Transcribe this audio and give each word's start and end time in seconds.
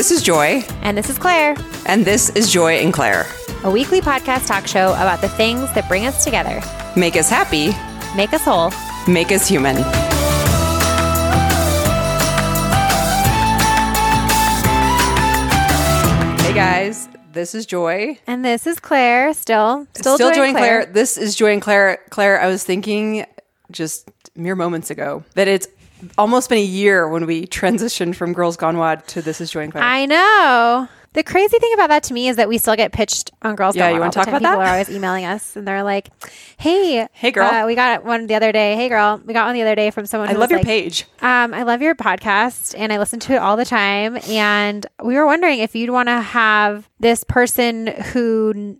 This 0.00 0.10
is 0.10 0.22
Joy, 0.22 0.64
And 0.80 0.96
this 0.96 1.10
is 1.10 1.18
Claire, 1.18 1.54
and 1.84 2.06
this 2.06 2.30
is 2.30 2.50
Joy 2.50 2.76
and 2.76 2.90
Claire. 2.90 3.26
a 3.64 3.70
weekly 3.70 4.00
podcast 4.00 4.46
talk 4.46 4.66
show 4.66 4.92
about 4.94 5.20
the 5.20 5.28
things 5.28 5.70
that 5.74 5.88
bring 5.88 6.06
us 6.06 6.24
together, 6.24 6.62
Make 6.96 7.16
us 7.16 7.28
happy, 7.28 7.72
make 8.16 8.32
us 8.32 8.42
whole. 8.42 8.72
make 9.06 9.30
us 9.30 9.46
human. 9.46 9.76
Hey 16.40 16.54
guys, 16.54 17.10
this 17.32 17.54
is 17.54 17.66
Joy. 17.66 18.18
And 18.26 18.42
this 18.42 18.66
is 18.66 18.80
Claire, 18.80 19.34
still, 19.34 19.86
still, 19.92 20.14
Still 20.14 20.30
Joy 20.30 20.36
Joy 20.36 20.40
and 20.40 20.48
and 20.48 20.56
Claire. 20.56 20.86
This 20.86 21.18
is 21.18 21.34
Joy 21.36 21.52
and 21.52 21.60
Claire. 21.60 21.98
Claire, 22.08 22.40
I 22.40 22.46
was 22.46 22.64
thinking 22.64 23.26
just 23.70 24.10
mere 24.34 24.56
moments 24.56 24.90
ago 24.90 25.24
that 25.34 25.46
it's 25.46 25.68
almost 26.18 26.48
been 26.48 26.58
a 26.58 26.62
year 26.62 27.08
when 27.08 27.26
we 27.26 27.46
transitioned 27.46 28.14
from 28.16 28.32
Girls 28.32 28.56
Gone 28.56 28.76
WOD 28.78 29.06
to 29.08 29.22
This 29.22 29.40
is 29.40 29.50
Joy 29.50 29.68
Claire. 29.70 29.84
I 29.84 30.06
know. 30.06 30.88
The 31.12 31.24
crazy 31.24 31.58
thing 31.58 31.72
about 31.74 31.88
that 31.88 32.04
to 32.04 32.14
me 32.14 32.28
is 32.28 32.36
that 32.36 32.48
we 32.48 32.56
still 32.56 32.76
get 32.76 32.92
pitched 32.92 33.32
on 33.42 33.56
Girls 33.56 33.74
Yeah, 33.74 33.86
Gone 33.88 33.94
you 33.94 34.00
Wild 34.00 34.14
wanna 34.14 34.24
talk 34.24 34.28
about 34.28 34.40
People 34.42 34.58
that? 34.60 34.68
are 34.68 34.72
always 34.74 34.88
emailing 34.90 35.24
us, 35.24 35.56
and 35.56 35.66
they're 35.66 35.82
like, 35.82 36.08
"Hey, 36.56 37.08
Hey, 37.12 37.30
girl. 37.32 37.48
uh, 37.48 37.66
we 37.66 37.74
got 37.74 38.04
one 38.04 38.28
the 38.28 38.36
other 38.36 38.52
day. 38.52 38.76
Hey, 38.76 38.88
girl, 38.88 39.20
we 39.24 39.34
got 39.34 39.46
one 39.46 39.54
the 39.54 39.62
other 39.62 39.74
day 39.74 39.90
from 39.90 40.06
someone. 40.06 40.28
I 40.28 40.34
love 40.34 40.50
your 40.50 40.60
like, 40.60 40.66
page. 40.66 41.06
Um, 41.20 41.52
I 41.52 41.64
love 41.64 41.82
your 41.82 41.96
podcast 41.96 42.76
and 42.78 42.92
I 42.92 42.98
listen 42.98 43.18
to 43.20 43.32
it 43.34 43.38
all 43.38 43.56
the 43.56 43.64
time. 43.64 44.18
And 44.28 44.86
we 45.02 45.16
were 45.16 45.26
wondering 45.26 45.58
if 45.58 45.74
you'd 45.74 45.90
want 45.90 46.08
to 46.08 46.20
have 46.20 46.88
this 47.00 47.24
person 47.24 47.88
who, 48.12 48.76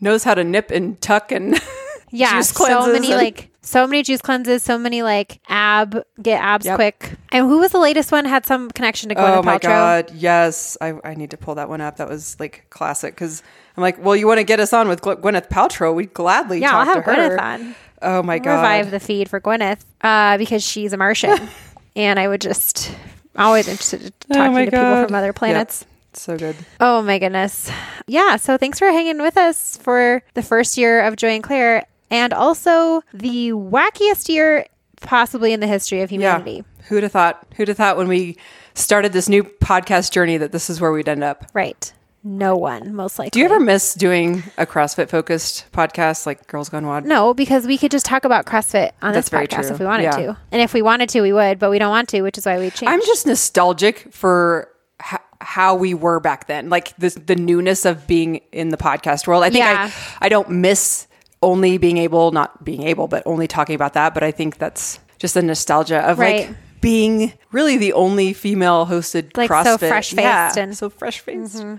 Knows 0.00 0.22
how 0.22 0.34
to 0.34 0.44
nip 0.44 0.70
and 0.70 1.00
tuck 1.00 1.32
and 1.32 1.58
yeah, 2.10 2.40
so 2.42 2.92
many 2.92 3.10
and- 3.10 3.16
like 3.20 3.50
so 3.64 3.86
many 3.86 4.02
juice 4.02 4.20
cleanses, 4.20 4.62
so 4.62 4.76
many 4.78 5.02
like 5.02 5.40
ab 5.48 6.02
get 6.22 6.40
abs 6.42 6.66
Yep. 6.66 6.76
quick. 6.76 7.12
And 7.32 7.46
who 7.48 7.58
was 7.58 7.72
the 7.72 7.78
latest 7.78 8.12
one? 8.12 8.24
Had 8.24 8.44
some 8.46 8.70
connection 8.70 9.08
to 9.08 9.14
Gwyneth 9.14 9.38
Oh 9.38 9.42
my 9.42 9.58
Paltrow. 9.58 9.62
god, 9.62 10.10
yes! 10.14 10.76
I, 10.80 10.94
I 11.02 11.14
need 11.14 11.30
to 11.30 11.36
pull 11.36 11.54
that 11.56 11.68
one 11.68 11.80
up. 11.80 11.96
That 11.96 12.08
was 12.08 12.38
like 12.38 12.66
classic 12.70 13.14
because 13.14 13.42
I'm 13.76 13.82
like, 13.82 14.02
well, 14.04 14.14
you 14.14 14.26
want 14.26 14.38
to 14.38 14.44
get 14.44 14.60
us 14.60 14.72
on 14.72 14.86
with 14.88 15.00
Gw- 15.00 15.20
Gwyneth 15.20 15.48
Paltrow? 15.48 15.94
We'd 15.94 16.14
gladly 16.14 16.60
Yeah, 16.60 16.70
talk 16.70 16.88
I'll 16.88 16.94
have 16.94 17.04
to 17.04 17.12
her. 17.12 17.36
Gwyneth 17.36 17.40
on. 17.40 17.74
Oh 18.02 18.22
my 18.22 18.38
god, 18.38 18.56
Revive 18.56 18.90
the 18.90 19.00
feed 19.00 19.30
for 19.30 19.40
Gwyneth 19.40 19.80
uh, 20.02 20.36
because 20.38 20.62
she's 20.62 20.92
a 20.92 20.96
Martian, 20.96 21.48
and 21.96 22.18
I 22.20 22.28
would 22.28 22.40
just 22.42 22.94
always 23.36 23.66
interested 23.66 24.02
in 24.02 24.12
Oh 24.30 24.34
talking 24.34 24.52
my 24.52 24.64
to 24.66 24.70
people 24.70 25.04
from 25.06 25.14
other 25.14 25.28
Yep. 25.28 25.34
planets. 25.36 25.86
so 26.12 26.36
good. 26.36 26.54
Oh 26.80 27.00
my 27.02 27.18
goodness. 27.18 27.70
Yeah. 28.06 28.36
So 28.36 28.56
thanks 28.58 28.78
for 28.78 28.86
hanging 28.92 29.20
with 29.22 29.36
us 29.38 29.78
for 29.78 30.22
the 30.34 30.42
first 30.42 30.76
year 30.76 31.00
of 31.02 31.16
Joy 31.16 31.30
and 31.30 31.42
Claire 31.42 31.86
and 32.10 32.32
also 32.32 33.02
the 33.12 33.50
wackiest 33.52 34.28
year 34.28 34.66
possibly 35.00 35.52
in 35.52 35.60
the 35.60 35.66
history 35.66 36.00
of 36.02 36.10
humanity. 36.10 36.64
Yeah, 36.78 36.84
who'd 36.88 37.02
have 37.02 37.12
thought? 37.12 37.46
Who'd 37.56 37.68
have 37.68 37.76
thought 37.76 37.96
when 37.96 38.08
we 38.08 38.36
started 38.74 39.12
this 39.12 39.28
new 39.28 39.44
podcast 39.44 40.12
journey 40.12 40.36
that 40.38 40.52
this 40.52 40.68
is 40.70 40.80
where 40.80 40.92
we'd 40.92 41.08
end 41.08 41.22
up? 41.24 41.46
Right. 41.52 41.92
No 42.26 42.56
one, 42.56 42.94
most 42.94 43.18
likely. 43.18 43.30
Do 43.30 43.40
you 43.40 43.44
ever 43.44 43.60
miss 43.60 43.92
doing 43.92 44.44
a 44.56 44.64
CrossFit 44.64 45.10
focused 45.10 45.70
podcast 45.72 46.24
like 46.24 46.46
Girls 46.46 46.70
Gone 46.70 46.86
WOD? 46.86 47.04
No, 47.04 47.34
because 47.34 47.66
we 47.66 47.76
could 47.76 47.90
just 47.90 48.06
talk 48.06 48.24
about 48.24 48.46
CrossFit 48.46 48.92
on 49.02 49.12
That's 49.12 49.28
this 49.28 49.38
podcast 49.38 49.64
true. 49.66 49.72
if 49.74 49.78
we 49.78 49.84
wanted 49.84 50.04
Yeah. 50.04 50.16
to. 50.16 50.36
And 50.50 50.62
if 50.62 50.72
we 50.72 50.80
wanted 50.80 51.10
to, 51.10 51.20
we 51.20 51.34
would, 51.34 51.58
but 51.58 51.68
we 51.70 51.78
don't 51.78 51.90
want 51.90 52.08
to, 52.10 52.22
which 52.22 52.38
is 52.38 52.46
why 52.46 52.56
we 52.58 52.70
changed. 52.70 52.84
I'm 52.86 53.02
just 53.02 53.26
nostalgic 53.26 54.10
for 54.10 54.70
h- 55.12 55.20
how 55.42 55.74
we 55.74 55.92
were 55.92 56.18
back 56.18 56.46
then, 56.46 56.70
like 56.70 56.96
the 56.96 57.10
the 57.10 57.36
newness 57.36 57.84
of 57.84 58.06
being 58.06 58.36
in 58.52 58.70
the 58.70 58.78
podcast 58.78 59.26
world. 59.26 59.44
I 59.44 59.50
think 59.50 59.62
Yeah. 59.66 59.90
I 60.20 60.24
I 60.24 60.28
don't 60.30 60.48
miss 60.48 61.06
only 61.44 61.78
being 61.78 61.98
able, 61.98 62.32
not 62.32 62.64
being 62.64 62.82
able, 62.82 63.06
but 63.08 63.22
only 63.26 63.46
talking 63.46 63.74
about 63.76 63.92
that. 63.94 64.14
But 64.14 64.22
I 64.22 64.30
think 64.32 64.58
that's 64.58 64.98
just 65.18 65.34
the 65.34 65.42
nostalgia 65.42 65.98
of 66.00 66.18
Right. 66.18 66.48
like 66.48 66.56
being 66.80 67.32
really 67.52 67.76
the 67.76 67.92
only 67.94 68.32
female 68.32 68.86
hosted 68.86 69.36
Like, 69.36 69.48
so 69.48 69.54
CrossFit, 69.54 69.88
fresh-faced 69.88 70.20
yeah, 70.22 70.52
and- 70.58 70.76
so 70.76 70.90
fresh 70.90 71.20
faced. 71.20 71.56
Mm-hmm. 71.56 71.76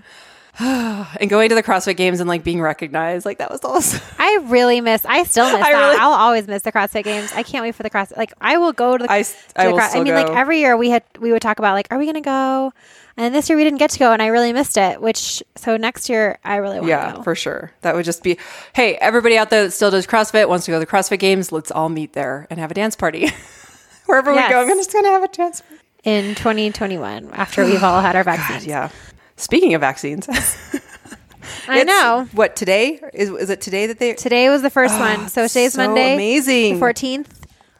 and 0.58 1.28
going 1.28 1.50
to 1.50 1.54
the 1.54 1.62
CrossFit 1.62 1.96
games 1.98 2.18
and 2.18 2.26
like 2.28 2.42
being 2.42 2.62
recognized, 2.62 3.26
like 3.26 3.36
that 3.38 3.50
was 3.50 3.62
awesome. 3.62 4.00
I 4.18 4.38
really 4.44 4.80
miss. 4.80 5.04
I 5.04 5.22
still 5.24 5.44
miss 5.44 5.54
I 5.62 5.72
that. 5.72 5.78
really- 5.78 5.96
I'll 6.00 6.12
always 6.14 6.46
miss 6.48 6.62
the 6.62 6.72
CrossFit 6.72 7.04
Games. 7.04 7.30
I 7.34 7.42
can't 7.42 7.62
wait 7.62 7.74
for 7.74 7.82
the 7.82 7.90
cross. 7.90 8.10
Like 8.16 8.32
I 8.40 8.56
will 8.56 8.72
go 8.72 8.96
to 8.96 9.04
the. 9.04 9.12
I 9.12 9.22
to 9.22 9.34
I 9.54 9.70
the 9.70 9.82
I 9.82 10.00
mean, 10.02 10.14
like 10.14 10.30
every 10.30 10.60
year 10.60 10.74
we 10.76 10.88
had 10.88 11.02
we 11.20 11.30
would 11.30 11.42
talk 11.42 11.58
about 11.58 11.74
like, 11.74 11.88
are 11.90 11.98
we 11.98 12.06
going 12.06 12.14
to 12.14 12.20
go? 12.22 12.72
And 13.18 13.34
this 13.34 13.48
year 13.48 13.56
we 13.56 13.64
didn't 13.64 13.78
get 13.78 13.90
to 13.90 13.98
go, 13.98 14.12
and 14.12 14.20
I 14.20 14.26
really 14.26 14.52
missed 14.52 14.76
it. 14.76 15.00
Which 15.00 15.42
so 15.56 15.76
next 15.78 16.08
year 16.10 16.38
I 16.44 16.56
really 16.56 16.74
want 16.76 16.84
to 16.86 16.88
Yeah, 16.90 17.22
for 17.22 17.34
sure. 17.34 17.72
That 17.80 17.94
would 17.94 18.04
just 18.04 18.22
be, 18.22 18.36
hey, 18.74 18.96
everybody 18.96 19.38
out 19.38 19.48
there 19.50 19.64
that 19.64 19.70
still 19.70 19.90
does 19.90 20.06
CrossFit 20.06 20.48
wants 20.48 20.66
to 20.66 20.70
go 20.72 20.76
to 20.78 20.84
the 20.84 20.90
CrossFit 20.90 21.18
Games. 21.18 21.50
Let's 21.50 21.70
all 21.70 21.88
meet 21.88 22.12
there 22.12 22.46
and 22.50 22.60
have 22.60 22.70
a 22.70 22.74
dance 22.74 22.94
party. 22.94 23.30
Wherever 24.06 24.32
Yes. 24.34 24.48
we 24.50 24.54
go, 24.54 24.60
I'm 24.60 24.68
just 24.76 24.92
going 24.92 25.04
to 25.04 25.10
have 25.10 25.22
a 25.22 25.28
dance. 25.28 25.62
party. 25.62 25.76
in 26.04 26.34
2021 26.34 27.30
after 27.32 27.64
we've 27.64 27.82
all 27.82 28.00
had 28.02 28.16
our 28.16 28.22
vaccines. 28.32 28.66
Yeah. 28.66 28.90
Speaking 29.36 29.74
of 29.74 29.80
vaccines, 29.80 30.28
I 31.68 31.80
it's- 31.80 31.86
know. 31.86 32.28
What 32.32 32.54
today 32.56 33.00
is? 33.14 33.30
Is 33.30 33.50
it 33.50 33.60
today 33.60 33.86
that 33.86 33.98
they? 33.98 34.14
Today 34.14 34.48
was 34.48 34.62
the 34.62 34.70
first 34.70 34.98
one. 34.98 35.20
Ah, 35.20 35.26
so 35.26 35.46
today's 35.48 35.72
so 35.74 35.86
Monday, 35.86 36.14
amazing. 36.14 36.78
the 36.78 36.84
14th. 36.86 37.26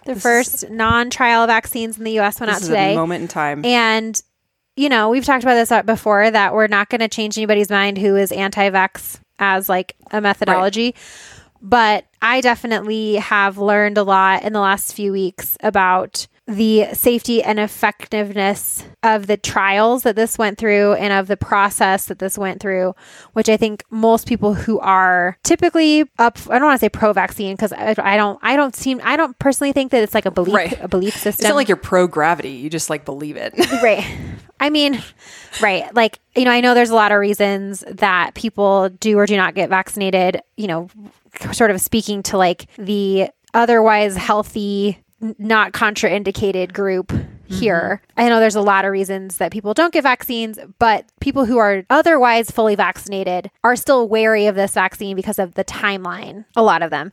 The 0.06 0.14
first 0.14 0.70
non-trial 0.70 1.46
vaccines 1.48 1.98
in 1.98 2.04
the 2.04 2.12
U.S. 2.12 2.38
went 2.38 2.52
This 2.52 2.62
out 2.62 2.66
today. 2.66 2.92
a 2.92 2.96
moment 2.96 3.22
in 3.22 3.28
time. 3.28 3.64
And, 3.64 4.20
you 4.76 4.88
know, 4.88 5.08
we've 5.08 5.24
talked 5.24 5.42
about 5.42 5.54
this 5.54 5.72
uh, 5.72 5.82
before 5.82 6.30
that 6.30 6.52
we're 6.52 6.66
not 6.66 6.90
going 6.90 7.00
to 7.00 7.08
change 7.08 7.36
anybody's 7.38 7.70
mind 7.70 7.98
who 7.98 8.14
is 8.16 8.30
anti 8.30 8.70
vax 8.70 9.18
as 9.38 9.68
like 9.68 9.96
a 10.10 10.20
methodology. 10.20 10.94
But 11.62 12.04
I 12.20 12.42
definitely 12.42 13.14
have 13.14 13.58
learned 13.58 13.98
a 13.98 14.02
lot 14.02 14.44
in 14.44 14.52
the 14.52 14.60
last 14.60 14.92
few 14.92 15.12
weeks 15.12 15.56
about 15.62 16.26
the 16.48 16.86
safety 16.94 17.42
and 17.42 17.58
effectiveness 17.58 18.84
of 19.02 19.26
the 19.26 19.36
trials 19.36 20.04
that 20.04 20.14
this 20.14 20.38
went 20.38 20.58
through 20.58 20.92
and 20.94 21.12
of 21.12 21.26
the 21.26 21.36
process 21.36 22.06
that 22.06 22.20
this 22.20 22.38
went 22.38 22.60
through, 22.60 22.94
which 23.32 23.48
I 23.48 23.56
think 23.56 23.82
most 23.90 24.28
people 24.28 24.54
who 24.54 24.78
are 24.78 25.36
typically 25.42 26.02
up, 26.18 26.38
I 26.48 26.58
don't 26.58 26.68
want 26.68 26.80
to 26.80 26.84
say 26.84 26.88
pro 26.88 27.12
vaccine 27.12 27.56
because 27.56 27.72
I, 27.72 27.94
I 27.98 28.16
don't, 28.16 28.38
I 28.42 28.54
don't 28.54 28.76
seem, 28.76 29.00
I 29.02 29.16
don't 29.16 29.36
personally 29.40 29.72
think 29.72 29.90
that 29.90 30.02
it's 30.04 30.14
like 30.14 30.26
a 30.26 30.30
belief, 30.30 30.54
Right. 30.54 30.78
a 30.80 30.86
belief 30.88 31.14
system 31.14 31.30
it's 31.44 31.48
not 31.48 31.56
like 31.56 31.68
you're 31.68 31.76
pro 31.76 32.06
gravity. 32.06 32.50
You 32.50 32.70
just 32.70 32.90
like 32.90 33.04
believe 33.04 33.36
it. 33.36 33.52
right. 33.82 34.06
I 34.60 34.70
mean, 34.70 35.02
right. 35.60 35.92
Like, 35.94 36.20
you 36.36 36.44
know, 36.44 36.50
I 36.52 36.60
know 36.60 36.74
there's 36.74 36.90
a 36.90 36.94
lot 36.94 37.10
of 37.12 37.18
reasons 37.18 37.82
that 37.90 38.34
people 38.34 38.88
do 38.88 39.18
or 39.18 39.26
do 39.26 39.36
not 39.36 39.54
get 39.54 39.68
vaccinated, 39.68 40.40
you 40.56 40.66
know, 40.68 40.88
sort 41.52 41.70
of 41.72 41.80
speaking 41.80 42.22
to 42.24 42.38
like 42.38 42.66
the 42.76 43.30
otherwise 43.52 44.16
healthy, 44.16 45.02
not 45.38 45.72
contraindicated 45.72 46.72
group 46.72 47.08
mm-hmm. 47.08 47.54
here. 47.54 48.02
I 48.16 48.28
know 48.28 48.40
there's 48.40 48.54
a 48.54 48.60
lot 48.60 48.84
of 48.84 48.92
reasons 48.92 49.38
that 49.38 49.52
people 49.52 49.72
don't 49.74 49.92
get 49.92 50.02
vaccines, 50.02 50.58
but 50.78 51.06
people 51.20 51.44
who 51.44 51.58
are 51.58 51.84
otherwise 51.90 52.50
fully 52.50 52.74
vaccinated 52.74 53.50
are 53.64 53.76
still 53.76 54.08
wary 54.08 54.46
of 54.46 54.54
this 54.54 54.74
vaccine 54.74 55.16
because 55.16 55.38
of 55.38 55.54
the 55.54 55.64
timeline, 55.64 56.44
a 56.54 56.62
lot 56.62 56.82
of 56.82 56.90
them. 56.90 57.12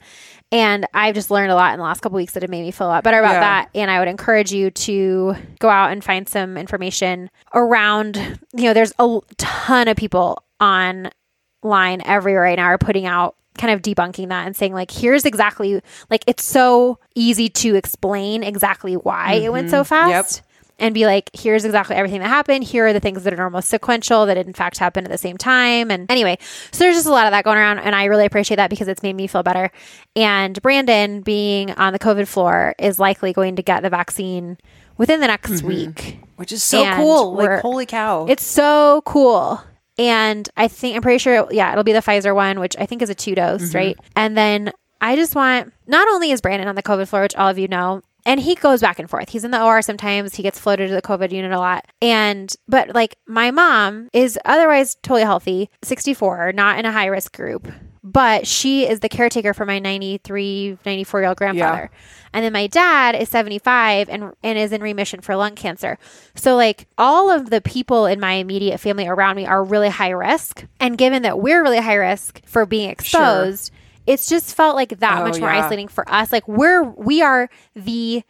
And 0.51 0.85
I've 0.93 1.15
just 1.15 1.31
learned 1.31 1.51
a 1.51 1.55
lot 1.55 1.73
in 1.73 1.79
the 1.79 1.83
last 1.83 2.01
couple 2.01 2.17
weeks 2.17 2.33
that 2.33 2.43
have 2.43 2.49
made 2.49 2.61
me 2.61 2.71
feel 2.71 2.87
a 2.87 2.89
lot 2.89 3.03
better 3.03 3.19
about 3.19 3.33
Yeah. 3.33 3.39
that. 3.39 3.69
And 3.73 3.89
I 3.89 3.99
would 3.99 4.07
encourage 4.07 4.51
you 4.51 4.69
to 4.69 5.35
go 5.59 5.69
out 5.69 5.91
and 5.91 6.03
find 6.03 6.27
some 6.29 6.57
information 6.57 7.29
around, 7.55 8.17
you 8.53 8.65
know, 8.65 8.73
there's 8.73 8.93
a 8.99 9.19
ton 9.37 9.87
of 9.87 9.97
people 9.97 10.43
online 10.59 12.01
everywhere 12.05 12.43
right 12.43 12.57
now 12.57 12.65
are 12.65 12.77
putting 12.77 13.05
out 13.05 13.35
kind 13.57 13.73
of 13.73 13.81
debunking 13.81 14.29
that 14.29 14.45
and 14.45 14.55
saying 14.55 14.73
like 14.73 14.91
here's 14.91 15.25
exactly 15.25 15.81
like 16.09 16.23
it's 16.27 16.43
so 16.43 16.97
easy 17.15 17.49
to 17.49 17.75
explain 17.75 18.43
exactly 18.43 18.95
why 18.95 19.33
it 19.33 19.51
went 19.51 19.69
so 19.69 19.81
mm-hmm. 19.81 19.89
fast 19.89 20.41
and 20.79 20.93
be 20.93 21.05
like 21.05 21.29
here's 21.33 21.65
exactly 21.65 21.95
everything 21.95 22.19
that 22.19 22.27
happened. 22.27 22.63
Here 22.63 22.87
are 22.87 22.93
the 22.93 22.99
things 22.99 23.23
that 23.23 23.33
are 23.33 23.43
almost 23.43 23.69
sequential 23.69 24.25
that 24.25 24.37
in 24.37 24.53
fact 24.53 24.79
happened 24.79 25.05
at 25.05 25.11
the 25.11 25.17
same 25.17 25.37
time. 25.37 25.91
And 25.91 26.09
anyway 26.09 26.37
so 26.71 26.83
there's 26.83 26.95
just 26.95 27.07
a 27.07 27.11
lot 27.11 27.27
of 27.27 27.31
that 27.31 27.43
going 27.43 27.57
around 27.57 27.79
and 27.79 27.95
i 27.95 28.05
really 28.05 28.25
appreciate 28.25 28.57
that 28.57 28.69
because 28.69 28.87
it's 28.87 29.03
made 29.03 29.15
me 29.15 29.27
feel 29.27 29.43
better. 29.43 29.71
And 30.15 30.59
brandon 30.61 31.21
being 31.21 31.71
on 31.71 31.93
the 31.93 31.99
covid 31.99 32.27
floor 32.27 32.75
is 32.79 32.99
likely 32.99 33.33
going 33.33 33.55
to 33.55 33.63
get 33.63 33.83
the 33.83 33.89
vaccine 33.89 34.57
within 34.97 35.19
the 35.19 35.27
next 35.27 35.51
mm-hmm. 35.51 35.67
week. 35.67 36.19
Which 36.35 36.51
is 36.51 36.63
so 36.63 36.83
And 36.83 36.95
cool. 36.97 37.35
Like, 37.35 37.61
holy 37.61 37.85
cow. 37.85 38.25
it's 38.27 38.45
so 38.45 39.01
cool. 39.05 39.61
And 39.97 40.49
I 40.57 40.67
think, 40.67 40.95
I'm 40.95 41.01
pretty 41.01 41.19
sure, 41.19 41.47
yeah, 41.51 41.71
it'll 41.71 41.83
be 41.83 41.93
the 41.93 41.99
Pfizer 41.99 42.33
one, 42.33 42.59
which 42.59 42.75
I 42.79 42.85
think 42.85 43.01
is 43.01 43.09
a 43.09 43.15
two 43.15 43.35
dose, 43.35 43.61
Mm-hmm. 43.69 43.77
right? 43.77 43.97
And 44.15 44.35
then 44.37 44.71
I 45.01 45.15
just 45.15 45.35
want, 45.35 45.73
not 45.87 46.07
only 46.07 46.31
is 46.31 46.41
Brandon 46.41 46.67
on 46.67 46.75
the 46.75 46.83
COVID 46.83 47.07
floor, 47.07 47.21
which 47.23 47.35
all 47.35 47.49
of 47.49 47.59
you 47.59 47.67
know, 47.67 48.01
and 48.25 48.39
he 48.39 48.55
goes 48.55 48.79
back 48.79 48.99
and 48.99 49.09
forth. 49.09 49.29
He's 49.29 49.43
in 49.43 49.51
the 49.51 49.61
OR 49.61 49.81
sometimes. 49.81 50.35
He 50.35 50.43
gets 50.43 50.57
floated 50.57 50.87
to 50.87 50.93
the 50.93 51.01
COVID 51.01 51.31
unit 51.33 51.51
a 51.51 51.59
lot. 51.59 51.85
And, 52.01 52.53
but 52.69 52.95
like 52.95 53.17
my 53.27 53.51
mom 53.51 54.07
is 54.13 54.39
otherwise 54.45 54.95
totally 55.03 55.23
healthy, 55.23 55.69
64, 55.83 56.53
not 56.53 56.79
in 56.79 56.85
a 56.85 56.91
high 56.93 57.07
risk 57.07 57.35
group, 57.35 57.67
but 58.03 58.45
she 58.45 58.87
is 58.87 58.99
the 58.99 59.07
caretaker 59.09 59.53
for 59.53 59.65
my 59.65 59.79
93, 59.79 60.77
94 60.85 61.19
year 61.21 61.29
old 61.29 61.37
grandfather. 61.37 61.89
And 62.33 62.43
then 62.43 62.51
my 62.51 62.67
dad 62.67 63.15
is 63.15 63.29
75 63.29 64.09
and 64.09 64.33
and 64.43 64.57
is 64.57 64.71
in 64.71 64.81
remission 64.81 65.21
for 65.21 65.35
lung 65.35 65.55
cancer. 65.55 65.97
So 66.35 66.55
like 66.55 66.87
all 66.97 67.29
of 67.29 67.49
the 67.49 67.61
people 67.61 68.05
in 68.05 68.19
my 68.19 68.33
immediate 68.33 68.79
family 68.79 69.07
around 69.07 69.35
me 69.37 69.45
are 69.45 69.63
really 69.63 69.89
high 69.89 70.09
risk. 70.09 70.65
And 70.79 70.97
given 70.97 71.21
that 71.21 71.39
we're 71.39 71.61
really 71.63 71.79
high 71.79 71.93
risk 71.95 72.41
for 72.45 72.65
being 72.65 72.89
exposed, 72.89 73.71
it's 74.05 74.27
just 74.27 74.53
felt 74.55 74.75
like 74.75 74.99
that 74.99 75.21
Oh, 75.21 75.25
much 75.25 75.39
more 75.39 75.49
yeah. 75.49 75.63
isolating 75.63 75.87
for 75.87 76.09
us. 76.11 76.31
Like 76.31 76.47
we're 76.47 76.83
we 76.83 77.21
are 77.21 77.49
the 77.75 78.23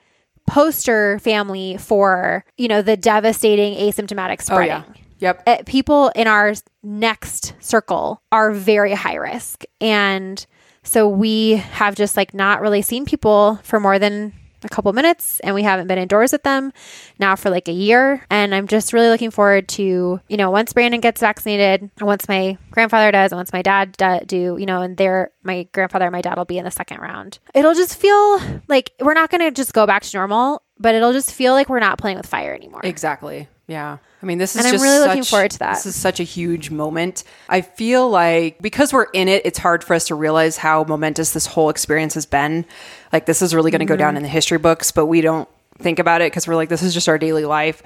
poster 0.45 1.17
family 1.19 1.77
for, 1.77 2.43
you 2.57 2.67
know, 2.67 2.81
the 2.81 2.97
devastating 2.97 3.75
asymptomatic 3.75 4.37
oh, 4.41 4.43
spreading. 4.43 4.67
yeah. 4.67 5.02
Yep. 5.23 5.43
uh, 5.47 5.57
people 5.65 6.09
in 6.15 6.27
our 6.27 6.53
next 6.83 7.53
circle 7.61 8.21
are 8.31 8.51
very 8.51 8.93
high 8.93 9.15
risk. 9.15 9.63
And 9.79 10.45
so 10.83 11.07
we 11.07 11.51
have 11.51 11.95
just 11.95 12.17
like 12.17 12.33
not 12.33 12.59
really 12.59 12.81
seen 12.81 13.05
people 13.05 13.57
for 13.63 13.79
more 13.79 13.97
than 13.97 14.33
a 14.65 14.69
couple 14.69 14.91
minutes 14.93 15.39
and 15.41 15.55
we 15.55 15.63
haven't 15.63 15.87
been 15.87 15.97
indoors 15.97 16.31
with 16.31 16.43
them 16.43 16.71
now 17.19 17.35
for 17.35 17.49
like 17.49 17.67
a 17.67 17.73
year. 17.73 18.25
And 18.29 18.53
I'm 18.53 18.67
just 18.67 18.91
really 18.91 19.07
looking 19.07 19.31
forward 19.31 19.67
to, 19.69 20.19
you 20.27 20.37
know, 20.37 20.51
once 20.51 20.73
Brandon 20.73 20.99
gets 20.99 21.21
vaccinated, 21.21 21.89
and 21.97 22.07
once 22.07 22.27
my 22.27 22.57
grandfather 22.71 23.11
does, 23.11 23.31
and 23.31 23.39
once 23.39 23.53
my 23.53 23.61
dad 23.61 23.95
do, 23.97 24.19
do 24.25 24.57
you 24.59 24.65
know, 24.65 24.81
and 24.81 24.97
they're 24.97 25.31
my 25.43 25.67
grandfather 25.71 26.05
and 26.05 26.11
my 26.11 26.21
dad 26.21 26.37
will 26.37 26.45
be 26.45 26.57
in 26.57 26.65
the 26.65 26.71
second 26.71 26.99
round. 26.99 27.39
It'll 27.53 27.73
just 27.73 27.97
feel 27.97 28.41
like 28.67 28.91
we're 28.99 29.13
not 29.13 29.29
going 29.29 29.41
to 29.41 29.51
just 29.51 29.73
go 29.73 29.85
back 29.85 30.03
to 30.03 30.17
normal, 30.17 30.63
but 30.79 30.95
it'll 30.95 31.13
just 31.13 31.33
feel 31.33 31.53
like 31.53 31.69
we're 31.69 31.79
not 31.79 31.97
playing 31.97 32.17
with 32.17 32.27
fire 32.27 32.53
anymore. 32.53 32.81
Exactly. 32.83 33.47
Yeah. 33.67 33.97
I 34.21 34.25
mean, 34.25 34.37
this 34.37 34.55
is 34.55 34.59
And 34.59 34.67
I'm 34.67 34.73
just 34.73 34.83
really 34.83 35.07
looking 35.07 35.23
forward 35.23 35.51
to 35.51 35.59
that. 35.59 35.75
This 35.75 35.85
is 35.85 35.95
such 35.95 36.19
a 36.19 36.23
huge 36.23 36.69
moment. 36.69 37.23
I 37.47 37.61
feel 37.61 38.09
like 38.09 38.61
because 38.61 38.91
we're 38.91 39.07
in 39.13 39.27
it, 39.27 39.45
it's 39.45 39.59
hard 39.59 39.83
for 39.83 39.93
us 39.93 40.07
to 40.07 40.15
realize 40.15 40.57
how 40.57 40.83
momentous 40.83 41.31
this 41.31 41.45
whole 41.45 41.69
experience 41.69 42.13
has 42.15 42.25
been. 42.25 42.65
Like, 43.11 43.25
this 43.25 43.41
is 43.41 43.55
really 43.55 43.71
going 43.71 43.79
to 43.79 43.85
go 43.85 43.93
Mm-hmm. 43.93 43.99
down 43.99 44.17
in 44.17 44.23
the 44.23 44.29
history 44.29 44.57
books, 44.57 44.91
but 44.91 45.05
we 45.05 45.21
don't 45.21 45.47
think 45.77 45.99
about 45.99 46.21
it 46.21 46.31
because 46.31 46.47
we're 46.47 46.55
like, 46.55 46.69
this 46.69 46.83
is 46.83 46.93
just 46.93 47.07
our 47.07 47.17
daily 47.17 47.45
life. 47.45 47.81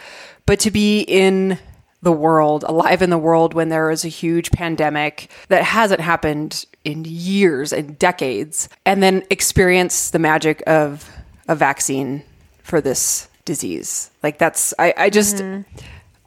But 0.45 0.59
to 0.61 0.71
be 0.71 1.01
in 1.01 1.59
the 2.01 2.11
world, 2.11 2.63
alive 2.67 3.01
in 3.01 3.09
the 3.09 3.17
world 3.17 3.53
when 3.53 3.69
there 3.69 3.89
is 3.91 4.05
a 4.05 4.07
huge 4.07 4.51
pandemic 4.51 5.29
that 5.49 5.63
hasn't 5.63 5.99
happened 5.99 6.65
in 6.83 7.03
years 7.05 7.73
and 7.73 7.97
decades, 7.99 8.69
and 8.85 9.01
then 9.01 9.23
experience 9.29 10.11
the 10.11 10.19
magic 10.19 10.63
of 10.67 11.09
a 11.47 11.55
vaccine 11.55 12.23
for 12.61 12.79
this 12.81 13.27
disease. 13.47 14.11
Like 14.21 14.37
that's 14.37 14.75
I, 14.77 14.93
I 14.95 15.09
just 15.09 15.43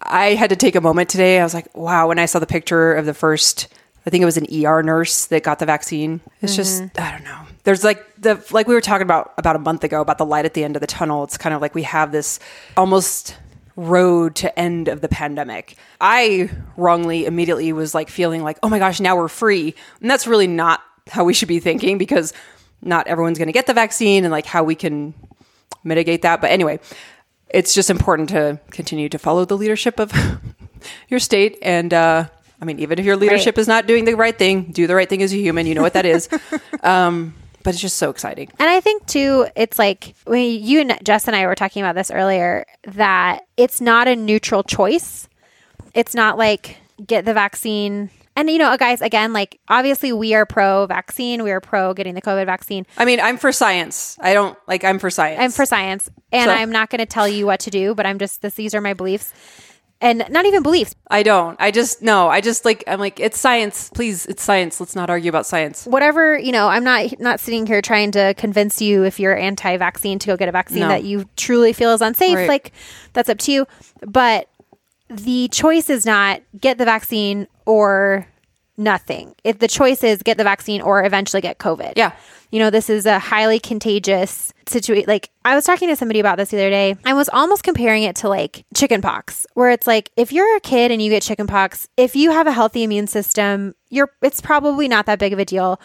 I 0.03 0.35
had 0.35 0.51
to 0.51 0.57
take 0.57 0.75
a 0.75 0.81
moment 0.81 1.09
today. 1.09 1.39
I 1.39 1.45
was 1.45 1.55
like, 1.55 1.73
wow, 1.77 2.09
when 2.09 2.19
I 2.19 2.27
saw 2.27 2.41
the 2.41 2.47
picture 2.47 2.95
of 2.95 3.07
the 3.07 3.15
first 3.15 3.69
I 4.07 4.11
think 4.11 4.23
it 4.23 4.25
was 4.25 4.39
an 4.39 4.47
ER 4.53 4.83
nurse 4.83 5.27
that 5.27 5.43
got 5.43 5.59
the 5.59 5.67
vaccine. 5.67 6.21
It's 6.41 6.57
just 6.57 6.83
I 6.99 7.13
don't 7.13 7.25
know. 7.25 7.43
There's 7.65 7.85
like 7.85 8.05
the 8.17 8.43
like 8.51 8.67
we 8.67 8.75
were 8.75 8.81
talking 8.81 9.03
about 9.03 9.35
about 9.37 9.57
a 9.57 9.59
month 9.59 9.85
ago 9.85 10.01
about 10.01 10.19
the 10.19 10.25
light 10.25 10.47
at 10.47 10.55
the 10.55 10.65
end 10.65 10.77
of 10.77 10.81
the 10.81 10.87
tunnel. 10.87 11.25
It's 11.25 11.37
kind 11.37 11.55
of 11.55 11.61
like 11.61 11.75
we 11.75 11.83
have 11.83 12.11
this 12.11 12.41
almost 12.77 13.37
road 13.77 14.35
to 14.37 14.59
end 14.59 14.89
of 14.89 15.01
the 15.01 15.09
pandemic. 15.09 15.77
I 16.01 16.51
wrongly 16.77 17.27
immediately 17.27 17.73
was 17.73 17.95
like 17.95 18.09
feeling 18.09 18.43
like, 18.43 18.59
"Oh 18.63 18.71
my 18.71 18.79
gosh, 18.79 19.01
now 19.01 19.17
we're 19.17 19.29
free." 19.29 19.75
And 20.01 20.11
that's 20.11 20.27
really 20.27 20.47
not 20.47 20.81
how 21.09 21.25
we 21.25 21.35
should 21.35 21.49
be 21.49 21.61
thinking 21.61 21.99
because 21.99 22.33
not 22.83 23.07
everyone's 23.07 23.39
going 23.39 23.49
to 23.49 23.53
get 23.53 23.67
the 23.67 23.75
vaccine 23.75 24.25
and 24.25 24.33
like 24.33 24.47
how 24.47 24.65
we 24.65 24.75
can 24.75 25.13
mitigate 25.85 26.23
that. 26.23 26.41
But 26.41 26.51
anyway, 26.51 26.81
it's 27.49 27.75
just 27.75 27.91
important 27.91 28.29
to 28.31 28.61
continue 28.71 29.09
to 29.09 29.19
follow 29.19 29.45
the 29.45 29.57
leadership 29.57 29.99
of 29.99 30.13
your 31.09 31.21
state. 31.21 31.59
And 31.63 31.93
uh, 31.93 32.29
I 32.61 32.65
mean, 32.65 32.79
even 32.79 32.99
if 32.99 33.05
your 33.05 33.17
leadership 33.17 33.59
is 33.59 33.67
not 33.67 33.87
doing 33.87 34.05
the 34.05 34.15
right 34.15 34.37
thing, 34.37 34.73
do 34.73 34.87
the 34.87 34.95
right 34.95 35.09
thing 35.09 35.23
as 35.23 35.33
a 35.33 35.37
human. 35.37 35.67
You 35.67 35.75
know 35.75 35.83
what 35.83 35.95
that 35.95 36.07
is. 36.07 36.29
um, 36.83 37.35
but 37.63 37.75
it's 37.75 37.81
just 37.81 37.97
so 37.97 38.11
exciting. 38.11 38.51
And 38.59 38.69
I 38.69 38.81
think 38.81 39.07
too, 39.07 39.47
it's 39.55 39.79
like 39.79 40.15
when 40.25 40.63
you 40.63 40.81
and 40.81 40.99
Jess 41.05 41.27
and 41.27 41.37
I 41.37 41.47
were 41.47 41.55
talking 41.55 41.83
about 41.83 41.95
this 41.95 42.11
earlier 42.11 42.65
that 42.85 43.47
it's 43.57 43.81
not 43.81 44.09
a 44.09 44.17
neutral 44.17 44.63
choice. 44.63 45.29
It's 45.95 46.15
not 46.15 46.39
like 46.39 46.77
get 47.05 47.25
the 47.25 47.35
vaccine. 47.35 48.11
And 48.41 48.49
you 48.49 48.57
know, 48.57 48.75
guys, 48.79 49.03
again, 49.03 49.35
like 49.35 49.61
obviously 49.69 50.15
we 50.15 50.33
are 50.33 50.47
pro 50.47 50.87
vaccine. 50.87 51.43
We 51.43 51.51
are 51.51 51.61
pro 51.61 51.93
getting 51.93 52.15
the 52.15 52.23
COVID 52.23 52.47
vaccine. 52.47 52.87
I 52.97 53.05
mean, 53.05 53.21
I'm 53.21 53.37
for 53.37 53.53
science. 53.53 54.17
I 54.19 54.33
don't 54.33 54.57
like. 54.67 54.83
I'm 54.83 54.99
for 54.99 55.11
science. 55.11 55.39
I'm 55.43 55.51
for 55.51 55.67
science, 55.67 56.09
and 56.33 56.49
So- 56.49 56.55
I'm 56.55 56.71
not 56.73 56.89
going 56.89 57.01
to 57.01 57.07
tell 57.07 57.29
you 57.29 57.45
what 57.45 57.61
to 57.61 57.71
do. 57.71 57.95
But 57.95 58.07
I'm 58.07 58.19
just 58.19 58.41
this. 58.41 58.55
These 58.55 58.75
are 58.75 58.81
my 58.81 58.95
beliefs, 58.95 59.31
and 60.01 60.25
not 60.31 60.47
even 60.47 60.63
beliefs. 60.63 60.95
I 61.11 61.23
don't. 61.23 61.55
I 61.61 61.71
just 61.71 62.01
no. 62.01 62.29
I 62.31 62.41
just 62.41 62.65
like. 62.65 62.83
I'm 62.87 62.99
like. 62.99 63.21
It's 63.21 63.39
science. 63.39 63.91
Please, 63.93 64.25
it's 64.25 64.43
science. 64.43 64.81
Let's 64.81 64.97
not 64.97 65.11
argue 65.11 65.29
about 65.29 65.45
science. 65.45 65.85
Whatever 65.85 66.39
you 66.39 66.53
know, 66.53 66.69
I'm 66.69 66.83
not 66.83 67.21
not 67.21 67.41
sitting 67.41 67.67
here 67.67 67.83
trying 67.83 68.11
to 68.13 68.33
convince 68.39 68.81
you 68.81 69.05
if 69.05 69.21
you're 69.21 69.37
anti-vaccine 69.37 70.19
to 70.19 70.27
go 70.29 70.39
get 70.39 70.49
a 70.49 70.53
vaccine 70.53 70.81
No. 70.81 70.89
that 70.89 71.05
you 71.05 71.29
truly 71.37 71.75
feel 71.75 71.91
is 71.93 72.01
unsafe. 72.01 72.37
Right. 72.37 72.49
Like 72.49 72.73
that's 73.13 73.29
up 73.29 73.37
to 73.41 73.53
you. 73.53 73.67
But 74.01 74.49
the 75.11 75.49
choice 75.49 75.91
is 75.91 76.07
not 76.07 76.41
get 76.59 76.79
the 76.79 76.87
vaccine 76.87 77.49
or 77.67 78.27
nothing. 78.81 79.35
If 79.45 79.59
the 79.59 79.69
choice 79.69 80.03
is 80.03 80.23
get 80.23 80.39
the 80.39 80.45
vaccine 80.45 80.81
or 80.81 81.05
eventually 81.05 81.41
get 81.41 81.59
COVID. 81.59 81.93
Yeah. 81.97 82.13
You 82.51 82.59
know, 82.59 82.71
this 82.71 82.91
is 82.91 83.07
a 83.07 83.21
highly 83.21 83.61
contagious 83.61 84.53
situation. 84.67 85.05
Like, 85.07 85.31
I 85.45 85.55
was 85.55 85.65
talking 85.65 85.89
to 85.89 85.95
somebody 85.95 86.19
about 86.19 86.37
this 86.37 86.51
the 86.51 86.57
other 86.57 86.71
day. 86.71 86.97
I 87.05 87.15
was 87.15 87.29
almost 87.29 87.63
comparing 87.63 88.03
it 88.03 88.17
to 88.17 88.29
like 88.29 88.65
chickenpox, 88.75 89.47
where 89.55 89.71
it's 89.71 89.87
like 89.87 90.11
if 90.17 90.33
you're 90.33 90.57
a 90.57 90.61
kid 90.61 90.91
and 90.91 91.01
you 91.01 91.11
get 91.11 91.23
chickenpox, 91.23 91.89
if 91.97 92.17
you 92.17 92.33
have 92.33 92.49
a 92.49 92.53
healthy 92.53 92.83
immune 92.83 93.07
system, 93.07 93.75
you're 93.89 94.11
it's 94.23 94.41
probably 94.41 94.89
not 94.89 95.07
that 95.07 95.21
big 95.21 95.33
of 95.33 95.39
a 95.39 95.45
deal. 95.45 95.81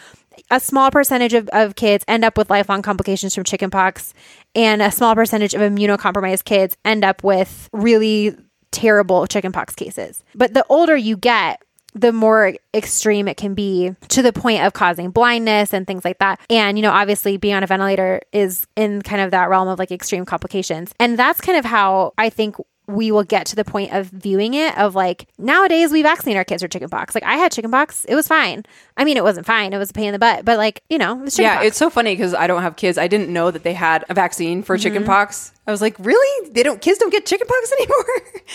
A 0.50 0.58
small 0.58 0.90
percentage 0.90 1.34
of, 1.34 1.48
of 1.52 1.76
kids 1.76 2.04
end 2.08 2.24
up 2.24 2.36
with 2.36 2.50
lifelong 2.50 2.82
complications 2.82 3.34
from 3.34 3.44
chickenpox, 3.44 4.12
and 4.54 4.82
a 4.82 4.90
small 4.90 5.14
percentage 5.14 5.54
of 5.54 5.60
immunocompromised 5.60 6.44
kids 6.44 6.76
end 6.84 7.04
up 7.04 7.22
with 7.22 7.68
really 7.72 8.36
terrible 8.72 9.26
chickenpox 9.26 9.74
cases. 9.74 10.22
But 10.34 10.52
the 10.52 10.64
older 10.68 10.96
you 10.96 11.16
get, 11.16 11.62
the 11.96 12.12
more 12.12 12.54
extreme 12.74 13.26
it 13.26 13.38
can 13.38 13.54
be 13.54 13.90
to 14.08 14.20
the 14.20 14.32
point 14.32 14.62
of 14.62 14.74
causing 14.74 15.10
blindness 15.10 15.72
and 15.72 15.86
things 15.86 16.04
like 16.04 16.18
that. 16.18 16.38
And, 16.50 16.76
you 16.76 16.82
know, 16.82 16.90
obviously 16.90 17.38
being 17.38 17.54
on 17.54 17.62
a 17.62 17.66
ventilator 17.66 18.20
is 18.32 18.66
in 18.76 19.00
kind 19.00 19.22
of 19.22 19.30
that 19.30 19.48
realm 19.48 19.66
of 19.66 19.78
like 19.78 19.90
extreme 19.90 20.26
complications. 20.26 20.92
And 21.00 21.18
that's 21.18 21.40
kind 21.40 21.58
of 21.58 21.64
how 21.64 22.12
I 22.18 22.28
think 22.28 22.56
we 22.88 23.10
will 23.10 23.24
get 23.24 23.46
to 23.46 23.56
the 23.56 23.64
point 23.64 23.92
of 23.92 24.06
viewing 24.06 24.54
it 24.54 24.76
of 24.78 24.94
like 24.94 25.26
nowadays 25.38 25.90
we 25.90 26.02
vaccinate 26.02 26.36
our 26.36 26.44
kids 26.44 26.62
for 26.62 26.68
chickenpox. 26.68 27.14
Like 27.14 27.24
I 27.24 27.34
had 27.36 27.50
chickenpox, 27.52 28.04
it 28.04 28.14
was 28.14 28.28
fine. 28.28 28.64
I 28.96 29.04
mean, 29.04 29.16
it 29.16 29.24
wasn't 29.24 29.44
fine; 29.46 29.72
it 29.72 29.78
was 29.78 29.90
a 29.90 29.92
pain 29.92 30.06
in 30.06 30.12
the 30.12 30.18
butt. 30.18 30.44
But 30.44 30.56
like 30.58 30.82
you 30.88 30.98
know, 30.98 31.14
it 31.24 31.36
Yeah, 31.38 31.48
chickenpox. 31.50 31.66
it's 31.66 31.76
so 31.76 31.90
funny 31.90 32.14
because 32.14 32.32
I 32.34 32.46
don't 32.46 32.62
have 32.62 32.76
kids. 32.76 32.96
I 32.98 33.08
didn't 33.08 33.30
know 33.32 33.50
that 33.50 33.62
they 33.64 33.72
had 33.74 34.04
a 34.08 34.14
vaccine 34.14 34.62
for 34.62 34.76
Mm-hmm. 34.76 34.82
chickenpox. 34.82 35.52
I 35.66 35.72
was 35.72 35.80
like, 35.80 35.96
really? 35.98 36.50
They 36.50 36.62
don't 36.62 36.80
kids 36.80 36.98
don't 36.98 37.10
get 37.10 37.26
chickenpox 37.26 37.72
anymore? 37.80 38.04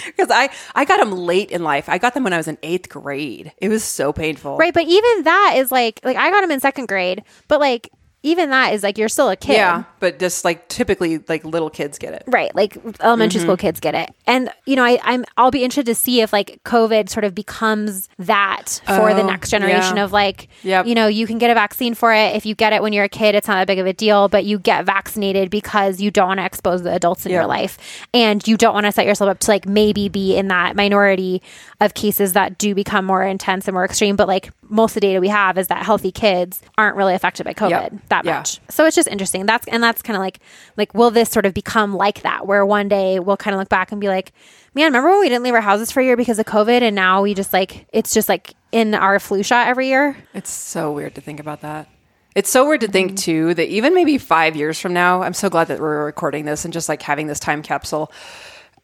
Because 0.05 0.29
I 0.31 0.49
I 0.75 0.85
got 0.85 0.99
them 1.01 1.11
late 1.11 1.51
in 1.51 1.63
life. 1.63 1.89
I 1.89 1.97
got 1.97 2.13
them 2.13 2.23
when 2.23 2.31
I 2.33 2.37
was 2.37 2.47
in 2.47 2.57
eighth 2.63 2.87
grade. 2.89 3.51
It 3.57 3.67
was 3.69 3.83
so 3.83 4.13
painful. 4.13 4.57
right. 4.57 4.73
But 4.73 4.85
even 4.87 5.23
that 5.23 5.55
is 5.57 5.71
like 5.71 5.99
like 6.03 6.15
I 6.17 6.29
got 6.31 6.41
them 6.41 6.51
in 6.51 6.59
second 6.61 6.87
grade, 6.87 7.23
but 7.49 7.59
like 7.59 7.89
even 8.23 8.49
that 8.51 8.73
is 8.73 8.83
like 8.83 8.97
you're 8.97 9.09
still 9.09 9.29
a 9.29 9.35
kid. 9.35 9.53
Yeah, 9.53 9.83
but 9.99 10.19
just 10.19 10.45
like 10.45 10.67
typically 10.67 11.19
like 11.27 11.43
little 11.43 11.69
kids 11.69 11.97
get 11.97 12.13
it. 12.13 12.23
Right, 12.27 12.53
like 12.55 12.77
elementary 12.99 13.39
Mm-hmm. 13.39 13.47
school 13.47 13.57
kids 13.57 13.79
get 13.79 13.95
it, 13.95 14.13
and 14.27 14.49
you 14.65 14.75
know, 14.75 14.83
I, 14.83 14.99
I'm 15.03 15.25
I'll 15.37 15.51
be 15.51 15.63
interested 15.63 15.85
to 15.87 15.95
see 15.95 16.21
if 16.21 16.31
like 16.33 16.59
COVID 16.65 17.09
sort 17.09 17.23
of 17.23 17.33
becomes 17.33 18.09
that 18.19 18.81
for 18.85 19.13
the 19.13 19.21
Oh, 19.23 19.27
next 19.27 19.49
generation 19.49 19.97
yeah. 19.97 20.03
of 20.03 20.11
like, 20.11 20.49
Yep. 20.63 20.85
you 20.85 20.95
know, 20.95 21.07
you 21.07 21.25
can 21.27 21.37
get 21.37 21.49
a 21.49 21.53
vaccine 21.53 21.93
for 21.95 22.13
it. 22.13 22.35
If 22.35 22.45
you 22.45 22.53
get 22.55 22.73
it 22.73 22.81
when 22.81 22.93
you're 22.93 23.05
a 23.05 23.09
kid, 23.09 23.35
it's 23.35 23.47
not 23.47 23.55
that 23.55 23.67
big 23.67 23.79
of 23.79 23.85
a 23.87 23.93
deal, 23.93 24.27
but 24.27 24.45
you 24.45 24.59
get 24.59 24.85
vaccinated 24.85 25.49
because 25.49 25.99
you 26.01 26.11
don't 26.11 26.27
want 26.27 26.39
to 26.39 26.45
expose 26.45 26.83
the 26.83 26.93
adults 26.93 27.25
in 27.25 27.31
your 27.31 27.45
life, 27.45 27.77
and 28.13 28.45
you 28.47 28.57
don't 28.57 28.73
want 28.73 28.85
to 28.85 28.91
set 28.91 29.05
yourself 29.05 29.29
up 29.29 29.39
to 29.39 29.51
like 29.51 29.65
maybe 29.65 30.09
be 30.09 30.35
in 30.35 30.47
that 30.49 30.75
minority 30.75 31.41
of 31.79 31.93
cases 31.95 32.33
that 32.33 32.57
do 32.57 32.75
become 32.75 33.05
more 33.05 33.23
intense 33.23 33.67
and 33.67 33.73
more 33.73 33.85
extreme. 33.85 34.15
But 34.15 34.27
like 34.27 34.51
most 34.69 34.91
of 34.91 34.95
the 34.95 35.01
data 35.01 35.19
we 35.19 35.27
have 35.29 35.57
is 35.57 35.67
that 35.67 35.83
healthy 35.83 36.11
kids 36.11 36.61
aren't 36.77 36.95
really 36.95 37.13
affected 37.15 37.43
by 37.45 37.53
COVID 37.53 37.69
Yep. 37.69 37.93
That 38.11 38.23
Yeah. 38.23 38.37
much. 38.37 38.61
So 38.69 38.85
it's 38.85 38.95
just 38.95 39.07
interesting. 39.07 39.45
That's 39.45 39.67
and 39.67 39.81
that's 39.83 40.01
kind 40.01 40.15
of 40.15 40.21
like 40.21 40.39
like 40.77 40.93
will 40.93 41.11
this 41.11 41.29
sort 41.29 41.45
of 41.45 41.53
become 41.53 41.93
like 41.93 42.21
that 42.21 42.45
where 42.45 42.65
one 42.65 42.87
day 42.87 43.19
we'll 43.19 43.37
kind 43.37 43.53
of 43.55 43.59
look 43.59 43.69
back 43.69 43.91
and 43.91 43.99
be 43.99 44.07
like, 44.07 44.31
man, 44.75 44.85
remember 44.85 45.09
when 45.09 45.19
we 45.19 45.29
didn't 45.29 45.43
leave 45.43 45.55
our 45.55 45.61
houses 45.61 45.91
for 45.91 45.99
a 45.99 46.03
year 46.03 46.15
because 46.15 46.39
of 46.39 46.45
COVID 46.45 46.81
and 46.81 46.95
now 46.95 47.23
we 47.23 47.33
just 47.33 47.51
like 47.51 47.87
it's 47.91 48.13
just 48.13 48.29
like 48.29 48.53
in 48.71 48.93
our 48.93 49.19
flu 49.19 49.43
shot 49.43 49.67
every 49.67 49.87
year. 49.87 50.15
It's 50.33 50.51
so 50.51 50.91
weird 50.91 51.15
to 51.15 51.21
think 51.21 51.39
about 51.39 51.61
that. 51.61 51.89
It's 52.35 52.49
so 52.49 52.65
weird 52.65 52.81
to 52.81 52.87
think 52.87 53.11
mm-hmm. 53.11 53.15
too 53.15 53.53
that 53.55 53.67
even 53.67 53.93
maybe 53.93 54.17
five 54.17 54.55
years 54.55 54.79
from 54.79 54.93
now, 54.93 55.21
I'm 55.21 55.33
so 55.33 55.49
glad 55.49 55.67
that 55.67 55.79
we're 55.79 56.05
recording 56.05 56.45
this 56.45 56.63
and 56.63 56.73
just 56.73 56.87
like 56.87 57.01
having 57.01 57.27
this 57.27 57.39
time 57.39 57.61
capsule 57.61 58.11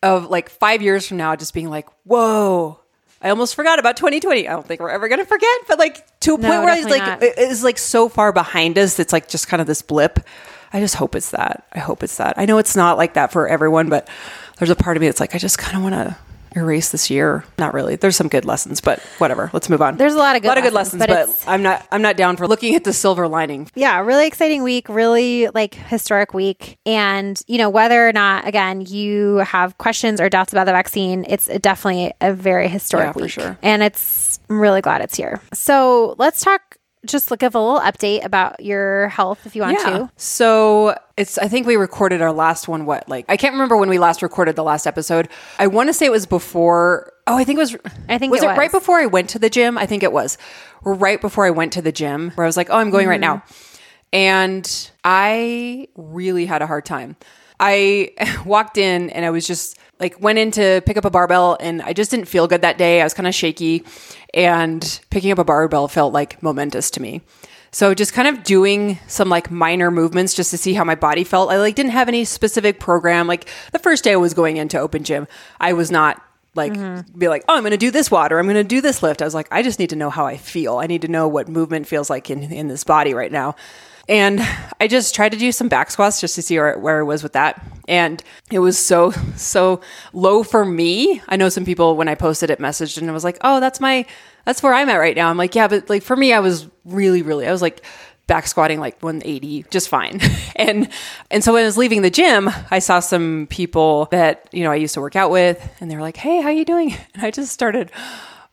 of 0.03 0.29
like 0.29 0.49
five 0.49 0.81
years 0.81 1.07
from 1.07 1.17
now, 1.17 1.35
just 1.35 1.53
being 1.53 1.69
like, 1.69 1.87
whoa. 2.03 2.79
I 3.21 3.29
almost 3.29 3.55
forgot 3.55 3.79
about 3.79 3.97
2020. 3.97 4.47
I 4.47 4.51
don't 4.51 4.65
think 4.65 4.79
we're 4.79 4.89
ever 4.89 5.07
going 5.07 5.19
to 5.19 5.25
forget, 5.25 5.49
but 5.67 5.79
like 5.79 6.05
to 6.21 6.35
a 6.35 6.37
No, 6.37 6.49
point 6.49 6.63
where 6.63 6.77
it's 6.77 6.89
like 6.89 7.01
not. 7.01 7.23
it 7.23 7.37
is 7.37 7.63
like 7.63 7.77
so 7.77 8.09
far 8.09 8.31
behind 8.31 8.77
us. 8.77 8.99
It's 8.99 9.11
like 9.13 9.27
just 9.27 9.47
kind 9.47 9.59
of 9.61 9.67
this 9.67 9.81
blip. 9.81 10.19
I 10.71 10.79
just 10.79 10.95
hope 10.95 11.15
it's 11.15 11.31
that. 11.31 11.65
I 11.73 11.79
hope 11.79 12.03
it's 12.03 12.17
that. 12.17 12.35
I 12.37 12.45
know 12.45 12.57
it's 12.57 12.75
not 12.75 12.97
like 12.97 13.13
that 13.15 13.31
for 13.31 13.47
everyone, 13.47 13.89
but 13.89 14.07
there's 14.57 14.69
a 14.69 14.75
part 14.75 14.97
of 14.97 15.01
me 15.01 15.07
that's 15.07 15.19
like 15.19 15.33
I 15.33 15.37
just 15.37 15.57
kind 15.57 15.77
of 15.77 15.83
want 15.83 15.95
to 15.95 16.15
erase 16.57 16.91
this 16.91 17.09
year. 17.09 17.43
Not 17.57 17.73
really. 17.73 17.95
There's 17.95 18.15
some 18.15 18.27
good 18.27 18.45
lessons, 18.45 18.81
but 18.81 18.99
whatever. 19.19 19.49
Let's 19.53 19.69
move 19.69 19.81
on. 19.81 19.97
There's 19.97 20.13
a 20.15 20.17
lot 20.17 20.35
of 20.35 20.41
good 20.41 20.47
a 20.47 20.49
lot 20.49 20.57
of 20.57 20.63
good 20.63 20.73
lessons, 20.73 20.99
lessons, 21.01 21.35
but 21.35 21.45
but, 21.45 21.51
I'm 21.51 21.61
not. 21.61 21.87
I'm 21.91 22.01
not 22.01 22.17
down 22.17 22.37
for 22.37 22.47
looking 22.47 22.75
at 22.75 22.83
the 22.83 22.93
silver 22.93 23.27
lining. 23.27 23.69
Yeah, 23.75 23.99
really 24.01 24.27
exciting 24.27 24.63
week, 24.63 24.89
really 24.89 25.47
like 25.53 25.75
historic 25.75 26.33
week. 26.33 26.77
And, 26.85 27.39
you 27.47 27.57
know, 27.57 27.69
whether 27.69 28.07
or 28.07 28.13
not, 28.13 28.47
again, 28.47 28.81
you 28.81 29.37
have 29.37 29.77
questions 29.77 30.19
or 30.19 30.29
doubts 30.29 30.51
about 30.53 30.65
the 30.65 30.71
vaccine, 30.71 31.25
it's 31.27 31.47
definitely 31.47 32.13
a 32.21 32.33
very 32.33 32.67
historic 32.67 33.07
Yeah, 33.07 33.11
for 33.13 33.19
week. 33.21 33.31
sure. 33.31 33.57
And 33.61 33.83
it's, 33.83 34.39
I'm 34.49 34.59
really 34.59 34.81
glad 34.81 35.01
it's 35.01 35.15
here. 35.15 35.41
So 35.53 36.15
let's 36.17 36.41
talk 36.41 36.77
just 37.05 37.29
give 37.37 37.55
a 37.55 37.59
little 37.59 37.79
update 37.79 38.25
about 38.25 38.63
your 38.63 39.09
health 39.09 39.45
if 39.45 39.55
you 39.55 39.61
want 39.61 39.79
to. 39.79 40.09
So 40.17 40.97
it's 41.15 41.37
I 41.37 41.47
think 41.47 41.67
we 41.67 41.75
recorded 41.75 42.21
our 42.21 42.31
last 42.31 42.67
one 42.67 42.85
what 42.85 43.07
like 43.07 43.25
I 43.29 43.37
can't 43.37 43.53
remember 43.53 43.77
when 43.77 43.89
we 43.89 43.99
last 43.99 44.21
recorded 44.21 44.55
the 44.55 44.63
last 44.63 44.87
episode. 44.87 45.29
I 45.59 45.67
want 45.67 45.89
to 45.89 45.93
say 45.93 46.05
it 46.05 46.11
was 46.11 46.25
before 46.25 47.13
Oh, 47.27 47.37
I 47.37 47.43
think 47.43 47.57
it 47.57 47.61
was 47.61 47.77
I 48.09 48.17
think 48.17 48.31
was 48.31 48.43
it 48.43 48.49
it, 48.49 48.57
right 48.57 48.71
before 48.71 48.99
I 48.99 49.05
went 49.05 49.29
to 49.31 49.39
the 49.39 49.49
gym? 49.49 49.77
I 49.77 49.85
think 49.85 50.03
it 50.03 50.11
was. 50.11 50.37
Right 50.83 51.19
before 51.19 51.45
I 51.45 51.51
went 51.51 51.73
to 51.73 51.81
the 51.81 51.91
gym 51.91 52.31
where 52.31 52.45
I 52.45 52.47
was 52.47 52.55
like, 52.55 52.69
"Oh, 52.69 52.77
I'm 52.77 52.89
going 52.89 53.07
right 53.07 53.19
now." 53.19 53.37
Mm-hmm. 53.37 53.77
And 54.13 54.91
I 55.03 55.87
really 55.95 56.45
had 56.45 56.61
a 56.61 56.67
hard 56.67 56.85
time. 56.85 57.17
I 57.59 58.11
walked 58.45 58.77
in 58.77 59.09
and 59.09 59.25
I 59.25 59.29
was 59.29 59.45
just 59.45 59.77
like 59.99 60.21
went 60.21 60.39
in 60.39 60.51
to 60.51 60.81
pick 60.85 60.97
up 60.97 61.05
a 61.05 61.09
barbell 61.09 61.57
and 61.59 61.81
I 61.81 61.93
just 61.93 62.11
didn't 62.11 62.27
feel 62.27 62.47
good 62.47 62.61
that 62.61 62.77
day. 62.77 63.01
I 63.01 63.03
was 63.03 63.13
kind 63.13 63.27
of 63.27 63.33
shaky 63.33 63.83
and 64.33 64.99
picking 65.09 65.31
up 65.31 65.39
a 65.39 65.43
barbell 65.43 65.87
felt 65.87 66.13
like 66.13 66.41
momentous 66.43 66.91
to 66.91 67.01
me. 67.01 67.21
So 67.71 67.93
just 67.93 68.13
kind 68.13 68.27
of 68.27 68.43
doing 68.43 68.97
some 69.07 69.29
like 69.29 69.51
minor 69.51 69.91
movements 69.91 70.33
just 70.33 70.51
to 70.51 70.57
see 70.57 70.73
how 70.73 70.83
my 70.83 70.95
body 70.95 71.23
felt. 71.23 71.51
I 71.51 71.57
like 71.57 71.75
didn't 71.75 71.91
have 71.91 72.07
any 72.07 72.25
specific 72.25 72.79
program. 72.79 73.27
Like 73.27 73.49
the 73.71 73.79
first 73.79 74.03
day 74.03 74.13
I 74.13 74.17
was 74.17 74.33
going 74.33 74.57
into 74.57 74.79
open 74.79 75.03
gym, 75.03 75.27
I 75.59 75.73
was 75.73 75.91
not 75.91 76.21
like 76.55 76.73
mm-hmm. 76.73 77.17
be 77.17 77.27
like, 77.27 77.43
"Oh, 77.47 77.55
I'm 77.55 77.61
going 77.61 77.71
to 77.71 77.77
do 77.77 77.91
this 77.91 78.09
water. 78.09 78.39
I'm 78.39 78.45
going 78.45 78.55
to 78.55 78.63
do 78.63 78.81
this 78.81 79.03
lift." 79.03 79.21
I 79.21 79.25
was 79.25 79.35
like, 79.35 79.47
"I 79.51 79.61
just 79.61 79.79
need 79.79 79.91
to 79.91 79.95
know 79.95 80.09
how 80.09 80.25
I 80.25 80.37
feel. 80.37 80.77
I 80.77 80.87
need 80.87 81.03
to 81.03 81.07
know 81.07 81.27
what 81.27 81.47
movement 81.47 81.87
feels 81.87 82.09
like 82.09 82.29
in 82.29 82.51
in 82.51 82.67
this 82.67 82.83
body 82.83 83.13
right 83.13 83.31
now." 83.31 83.55
And 84.09 84.39
I 84.79 84.87
just 84.87 85.13
tried 85.13 85.33
to 85.33 85.37
do 85.37 85.51
some 85.51 85.67
back 85.67 85.91
squats 85.91 86.21
just 86.21 86.35
to 86.35 86.41
see 86.41 86.57
where, 86.57 86.77
where 86.77 86.99
I 86.99 87.03
was 87.03 87.23
with 87.23 87.33
that. 87.33 87.63
And 87.87 88.23
it 88.51 88.59
was 88.59 88.77
so, 88.77 89.11
so 89.35 89.81
low 90.13 90.43
for 90.43 90.63
me. 90.63 91.21
I 91.27 91.35
know 91.35 91.49
some 91.49 91.65
people, 91.65 91.97
when 91.97 92.07
I 92.07 92.15
posted 92.15 92.49
it, 92.49 92.59
messaged 92.59 92.97
and 92.97 93.09
I 93.09 93.13
was 93.13 93.23
like, 93.23 93.37
oh, 93.41 93.59
that's 93.59 93.79
my, 93.79 94.05
that's 94.45 94.63
where 94.63 94.73
I'm 94.73 94.89
at 94.89 94.97
right 94.97 95.15
now. 95.15 95.29
I'm 95.29 95.37
like, 95.37 95.55
yeah, 95.55 95.67
but 95.67 95.89
like 95.89 96.03
for 96.03 96.15
me, 96.15 96.33
I 96.33 96.39
was 96.39 96.67
really, 96.85 97.21
really, 97.21 97.47
I 97.47 97.51
was 97.51 97.61
like 97.61 97.83
back 98.27 98.47
squatting 98.47 98.79
like 98.79 99.01
180, 99.01 99.65
just 99.69 99.89
fine. 99.89 100.19
and, 100.55 100.89
and 101.31 101.43
so 101.43 101.53
when 101.53 101.63
I 101.63 101.65
was 101.65 101.77
leaving 101.77 102.01
the 102.01 102.09
gym, 102.09 102.49
I 102.71 102.79
saw 102.79 102.99
some 102.99 103.47
people 103.49 104.07
that, 104.11 104.47
you 104.51 104.63
know, 104.63 104.71
I 104.71 104.75
used 104.75 104.93
to 104.93 105.01
work 105.01 105.15
out 105.15 105.31
with 105.31 105.61
and 105.79 105.89
they 105.89 105.95
were 105.95 106.01
like, 106.01 106.17
hey, 106.17 106.41
how 106.41 106.49
you 106.49 106.65
doing? 106.65 106.95
And 107.13 107.25
I 107.25 107.31
just 107.31 107.51
started 107.51 107.91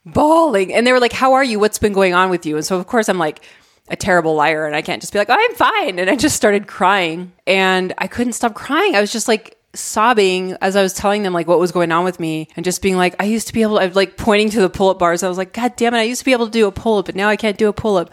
bawling. 0.07 0.73
And 0.73 0.87
they 0.87 0.93
were 0.93 1.01
like, 1.01 1.13
how 1.13 1.35
are 1.35 1.45
you? 1.45 1.59
What's 1.59 1.79
been 1.79 1.93
going 1.93 2.15
on 2.15 2.31
with 2.31 2.47
you? 2.47 2.57
And 2.57 2.65
so, 2.65 2.79
of 2.79 2.87
course, 2.87 3.09
I'm 3.09 3.19
like, 3.19 3.41
a 3.89 3.97
terrible 3.97 4.35
liar 4.35 4.67
and 4.67 4.75
I 4.75 4.83
can't 4.83 5.01
just 5.03 5.13
be 5.13 5.19
like, 5.19 5.29
oh, 5.29 5.37
I'm 5.39 5.55
fine. 5.55 5.99
And 5.99 6.09
I 6.09 6.17
just 6.17 6.37
started 6.37 6.67
crying 6.67 7.33
and 7.47 7.93
I 7.99 8.07
couldn't 8.07 8.33
stop 8.33 8.55
crying. 8.55 8.97
I 8.97 9.01
was 9.01 9.13
just 9.13 9.29
like 9.29 9.59
sobbing 9.75 10.57
as 10.61 10.77
I 10.77 10.83
was 10.83 10.95
telling 10.95 11.23
them 11.23 11.33
like 11.33 11.47
what 11.47 11.59
was 11.59 11.73
going 11.73 11.93
on 11.93 12.05
with 12.05 12.19
me 12.19 12.49
and 12.57 12.65
just 12.65 12.81
being 12.81 12.97
like, 12.97 13.15
I 13.21 13.25
used 13.25 13.47
to 13.49 13.53
be 13.53 13.63
able 13.63 13.77
to, 13.77 13.83
I 13.83 13.87
was 13.87 13.97
like 13.97 14.17
pointing 14.17 14.51
to 14.51 14.61
the 14.61 14.71
pull 14.71 14.89
up 14.89 14.99
bars. 14.99 15.23
I 15.23 15.29
was 15.29 15.37
like, 15.37 15.53
God 15.53 15.77
damn 15.77 15.95
it. 15.95 15.99
I 15.99 16.03
used 16.03 16.21
to 16.21 16.25
be 16.25 16.33
able 16.33 16.47
to 16.47 16.53
do 16.53 16.67
a 16.67 16.73
pull 16.73 16.99
up, 16.99 17.07
but 17.07 17.15
now 17.15 17.29
I 17.29 17.37
can't 17.37 17.59
do 17.59 17.69
a 17.69 17.73
pull 17.73 17.97
up. 17.97 18.11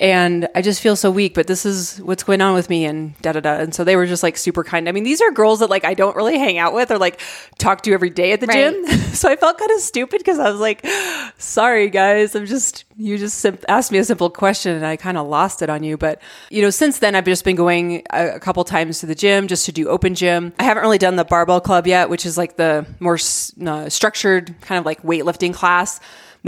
And 0.00 0.46
I 0.54 0.62
just 0.62 0.80
feel 0.80 0.94
so 0.94 1.10
weak, 1.10 1.34
but 1.34 1.48
this 1.48 1.66
is 1.66 1.98
what's 1.98 2.22
going 2.22 2.40
on 2.40 2.54
with 2.54 2.70
me 2.70 2.84
and 2.84 3.20
da 3.20 3.32
da 3.32 3.40
da. 3.40 3.54
And 3.56 3.74
so 3.74 3.82
they 3.82 3.96
were 3.96 4.06
just 4.06 4.22
like 4.22 4.36
super 4.36 4.62
kind. 4.62 4.88
I 4.88 4.92
mean, 4.92 5.02
these 5.02 5.20
are 5.20 5.32
girls 5.32 5.58
that 5.58 5.70
like 5.70 5.84
I 5.84 5.94
don't 5.94 6.14
really 6.14 6.38
hang 6.38 6.56
out 6.56 6.72
with 6.72 6.92
or 6.92 6.98
like 6.98 7.20
talk 7.58 7.82
to 7.82 7.92
every 7.92 8.10
day 8.10 8.30
at 8.30 8.40
the 8.40 8.46
Right. 8.46 8.72
gym. 8.72 8.86
so 9.12 9.28
I 9.28 9.34
felt 9.34 9.58
kind 9.58 9.72
of 9.72 9.80
stupid 9.80 10.18
because 10.18 10.38
I 10.38 10.50
was 10.52 10.60
like, 10.60 10.86
sorry 11.36 11.90
guys, 11.90 12.34
I'm 12.36 12.46
just, 12.46 12.84
you 12.96 13.18
just 13.18 13.38
sim- 13.40 13.58
asked 13.68 13.90
me 13.90 13.98
a 13.98 14.04
simple 14.04 14.30
question 14.30 14.76
and 14.76 14.86
I 14.86 14.96
kind 14.96 15.18
of 15.18 15.26
lost 15.26 15.62
it 15.62 15.70
on 15.70 15.82
you. 15.82 15.96
But, 15.96 16.22
you 16.50 16.62
know, 16.62 16.70
since 16.70 17.00
then 17.00 17.16
I've 17.16 17.24
just 17.24 17.44
been 17.44 17.56
going 17.56 18.02
a, 18.12 18.36
a 18.36 18.40
couple 18.40 18.62
times 18.64 19.00
to 19.00 19.06
the 19.06 19.14
gym 19.16 19.48
just 19.48 19.66
to 19.66 19.72
do 19.72 19.88
open 19.88 20.14
gym. 20.14 20.52
I 20.60 20.62
haven't 20.62 20.82
really 20.84 20.98
done 20.98 21.16
the 21.16 21.24
barbell 21.24 21.60
club 21.60 21.88
yet, 21.88 22.08
which 22.08 22.24
is 22.24 22.38
like 22.38 22.56
the 22.56 22.86
more 23.00 23.14
s- 23.14 23.52
uh, 23.66 23.88
structured 23.88 24.54
kind 24.60 24.78
of 24.78 24.86
like 24.86 25.02
weightlifting 25.02 25.52
class 25.52 25.98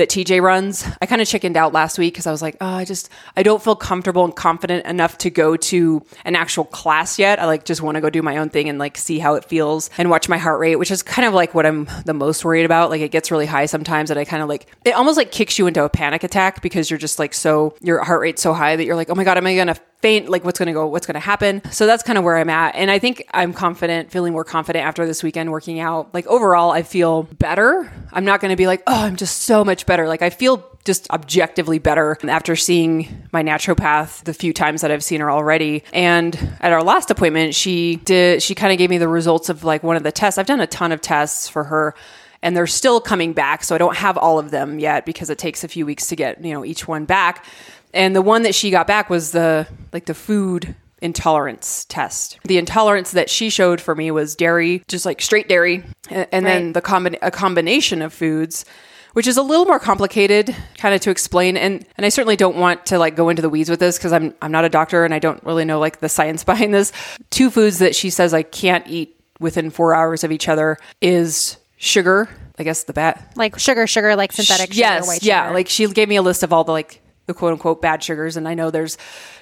that 0.01 0.09
TJ 0.09 0.41
runs. 0.41 0.87
I 1.03 1.07
kind 1.07 1.21
of 1.21 1.29
chickened 1.29 1.59
out 1.59 1.75
last 1.75 1.99
week 1.99 2.15
because 2.15 2.27
I 2.27 2.31
was 2.31 2.41
like, 2.41 2.57
oh, 2.61 2.67
I 2.67 2.87
just 2.87 3.11
I 3.37 3.43
don't 3.43 3.63
feel 3.63 3.77
comfortable 3.77 4.25
and 4.25 4.35
confident 4.35 4.87
enough 4.87 5.19
to 5.19 5.31
go 5.31 5.57
to 5.57 6.03
an 6.25 6.37
actual 6.37 6.65
class 6.65 7.19
yet. 7.19 7.39
I 7.39 7.45
like 7.45 7.67
just 7.67 7.83
want 7.83 7.97
to 7.97 8.01
go 8.01 8.09
do 8.09 8.23
my 8.23 8.39
own 8.39 8.49
thing 8.49 8.71
and 8.71 8.79
like 8.79 8.97
see 8.97 9.19
how 9.19 9.35
it 9.35 9.45
feels 9.45 9.91
and 9.99 10.09
watch 10.09 10.27
my 10.27 10.39
heart 10.39 10.59
rate, 10.59 10.77
which 10.77 10.91
is 10.91 11.03
kind 11.03 11.29
of 11.29 11.35
like 11.35 11.55
what 11.55 11.67
I'm 11.67 11.87
the 12.07 12.15
most 12.15 12.45
worried 12.45 12.65
about. 12.65 12.89
Like 12.89 13.03
it 13.03 13.11
gets 13.11 13.31
really 13.31 13.47
high 13.47 13.67
sometimes 13.67 14.11
and 14.11 14.19
I 14.19 14.25
kind 14.25 14.43
of 14.43 14.49
like 14.49 14.67
it 14.85 14.93
almost 14.93 15.19
like 15.19 15.33
kicks 15.33 15.59
you 15.59 15.67
into 15.67 15.85
a 15.85 15.91
panic 15.91 16.25
attack 16.25 16.63
because 16.63 16.91
you're 16.91 16.99
just 16.99 17.19
like 17.19 17.35
so 17.35 17.75
your 17.83 18.03
heart 18.03 18.23
rate's 18.23 18.41
so 18.43 18.55
high 18.55 18.77
that 18.77 18.85
you're 18.85 18.97
like, 18.97 19.11
oh 19.11 19.15
my 19.15 19.25
god, 19.25 19.37
am 19.37 19.47
I 19.47 19.55
gonna 19.55 19.77
faint 20.03 20.29
like 20.29 20.45
what's 20.45 20.59
going 20.59 20.67
to 20.67 20.73
go 20.73 20.87
what's 20.87 21.07
going 21.07 21.15
to 21.15 21.21
happen. 21.21 21.63
So 21.73 21.87
that's 21.87 22.03
kind 22.03 22.19
of 22.19 22.25
where 22.25 22.37
i'm 22.37 22.51
at. 22.51 22.75
And 22.75 22.91
i 22.91 22.99
think 22.99 23.25
i'm 23.33 23.53
confident 23.53 24.11
feeling 24.11 24.33
more 24.33 24.45
confident 24.45 24.85
after 24.85 25.07
this 25.07 25.23
weekend 25.23 25.51
working 25.51 25.81
out. 25.81 26.13
Like 26.15 26.27
overall 26.27 26.71
i 26.71 26.83
feel 26.83 27.25
better. 27.25 27.93
I'm 28.13 28.25
not 28.25 28.41
going 28.41 28.51
to 28.51 28.57
be 28.57 28.67
like 28.67 28.83
oh 28.87 29.05
i'm 29.05 29.17
just 29.17 29.43
so 29.43 29.65
much 29.65 29.87
better. 29.87 30.09
Like 30.09 30.23
i 30.23 30.31
feel 30.31 30.65
just 30.85 31.11
objectively 31.11 31.79
better 31.79 32.17
after 32.25 32.57
seeing 32.57 33.27
my 33.33 33.43
naturopath 33.43 34.25
the 34.25 34.33
few 34.33 34.53
times 34.53 34.81
that 34.81 34.91
I've 34.91 35.05
seen 35.05 35.21
her 35.21 35.31
already. 35.31 35.85
And 35.93 36.35
at 36.61 36.73
our 36.73 36.83
last 36.83 37.11
appointment, 37.11 37.55
she 37.55 37.97
did 37.97 38.43
she 38.43 38.55
kind 38.55 38.73
of 38.73 38.79
gave 38.79 38.91
me 38.91 38.99
the 38.99 39.09
results 39.09 39.49
of 39.49 39.63
like 39.63 39.83
one 39.83 39.97
of 39.97 40.03
the 40.03 40.13
tests. 40.13 40.39
I've 40.39 40.47
done 40.47 40.61
a 40.61 40.67
ton 40.67 40.93
of 40.93 41.01
tests 41.01 41.49
for 41.49 41.65
her 41.65 41.95
and 42.43 42.57
they're 42.57 42.67
still 42.67 43.01
coming 43.01 43.33
back, 43.33 43.65
so 43.65 43.75
I 43.75 43.79
don't 43.79 43.97
have 43.97 44.17
all 44.17 44.39
of 44.39 44.51
them 44.51 44.79
yet 44.79 45.05
because 45.05 45.31
it 45.31 45.39
takes 45.39 45.65
a 45.65 45.69
few 45.69 45.85
weeks 45.85 46.09
to 46.09 46.17
get, 46.17 46.43
you 46.45 46.53
know, 46.53 46.65
each 46.65 46.89
one 46.89 47.05
back. 47.05 47.45
And 47.93 48.15
the 48.15 48.23
one 48.23 48.43
that 48.43 48.55
she 48.55 48.71
got 48.71 48.87
back 48.87 49.11
was 49.11 49.33
the 49.33 49.67
like 49.93 50.07
the 50.07 50.15
food 50.15 50.75
intolerance 51.03 51.87
test. 51.89 52.39
The 52.45 52.59
intolerance 52.59 53.13
that 53.13 53.31
she 53.31 53.51
showed 53.51 53.81
for 53.81 53.95
me 53.95 54.11
was 54.11 54.37
dairy, 54.37 54.83
just 54.89 55.07
like 55.07 55.21
straight 55.21 55.49
dairy, 55.49 55.85
and, 56.09 56.27
and 56.31 56.47
then 56.47 56.73
the 56.73 56.83
combi- 56.83 57.19
a 57.23 57.31
combination 57.31 58.03
of 58.03 58.13
foods 58.13 58.65
which 59.13 59.27
is 59.27 59.37
a 59.37 59.43
little 59.43 59.65
more 59.65 59.79
complicated 59.79 60.55
kind 60.79 60.95
of 60.95 61.01
to 61.01 61.11
explain 61.11 61.57
and 61.57 61.85
and 61.97 62.07
I 62.07 62.09
certainly 62.09 62.37
don't 62.37 62.57
want 62.57 62.87
to 62.87 62.99
like 62.99 63.17
go 63.17 63.29
into 63.29 63.43
the 63.43 63.49
weeds 63.49 63.71
with 63.71 63.81
this 63.81 63.99
because 63.99 64.13
I'm 64.13 64.35
I'm 64.41 64.53
not 64.53 64.65
a 64.65 64.69
doctor 64.69 65.05
and 65.05 65.13
I 65.13 65.19
don't 65.19 65.43
really 65.45 65.65
know 65.65 65.79
like 65.79 66.01
the 66.01 66.09
science 66.09 66.45
behind 66.51 66.73
this. 66.73 66.93
Two 67.31 67.51
foods 67.51 67.79
that 67.79 67.95
she 67.95 68.11
says 68.11 68.33
I 68.35 68.43
can't 68.43 68.87
eat 68.87 69.17
within 69.39 69.71
4 69.71 69.95
hours 69.95 70.23
of 70.23 70.33
each 70.33 70.49
other 70.49 70.77
is 71.01 71.57
sugar, 71.81 72.29
I 72.59 72.63
guess 72.63 72.85
the 72.85 72.93
bad 72.93 73.21
Like 73.37 73.59
sugar, 73.59 73.87
sugar, 73.87 74.15
like 74.15 74.33
synthetic 74.33 74.69
sugar, 74.73 74.79
yes, 74.79 75.07
white 75.07 75.23
yeah. 75.23 75.45
sugar. 75.45 75.55
Like 75.55 75.69
she 75.69 75.87
gave 75.89 76.09
me 76.09 76.17
a 76.17 76.23
list 76.23 76.43
of 76.45 76.53
all 76.53 76.63
the 76.63 76.73
like 76.73 77.01
the 77.27 77.35
quote 77.35 77.53
unquote 77.53 77.83
bad 77.83 78.03
sugars, 78.05 78.37
and 78.37 78.47
I 78.47 78.55
know 78.55 78.71
there's 78.71 78.99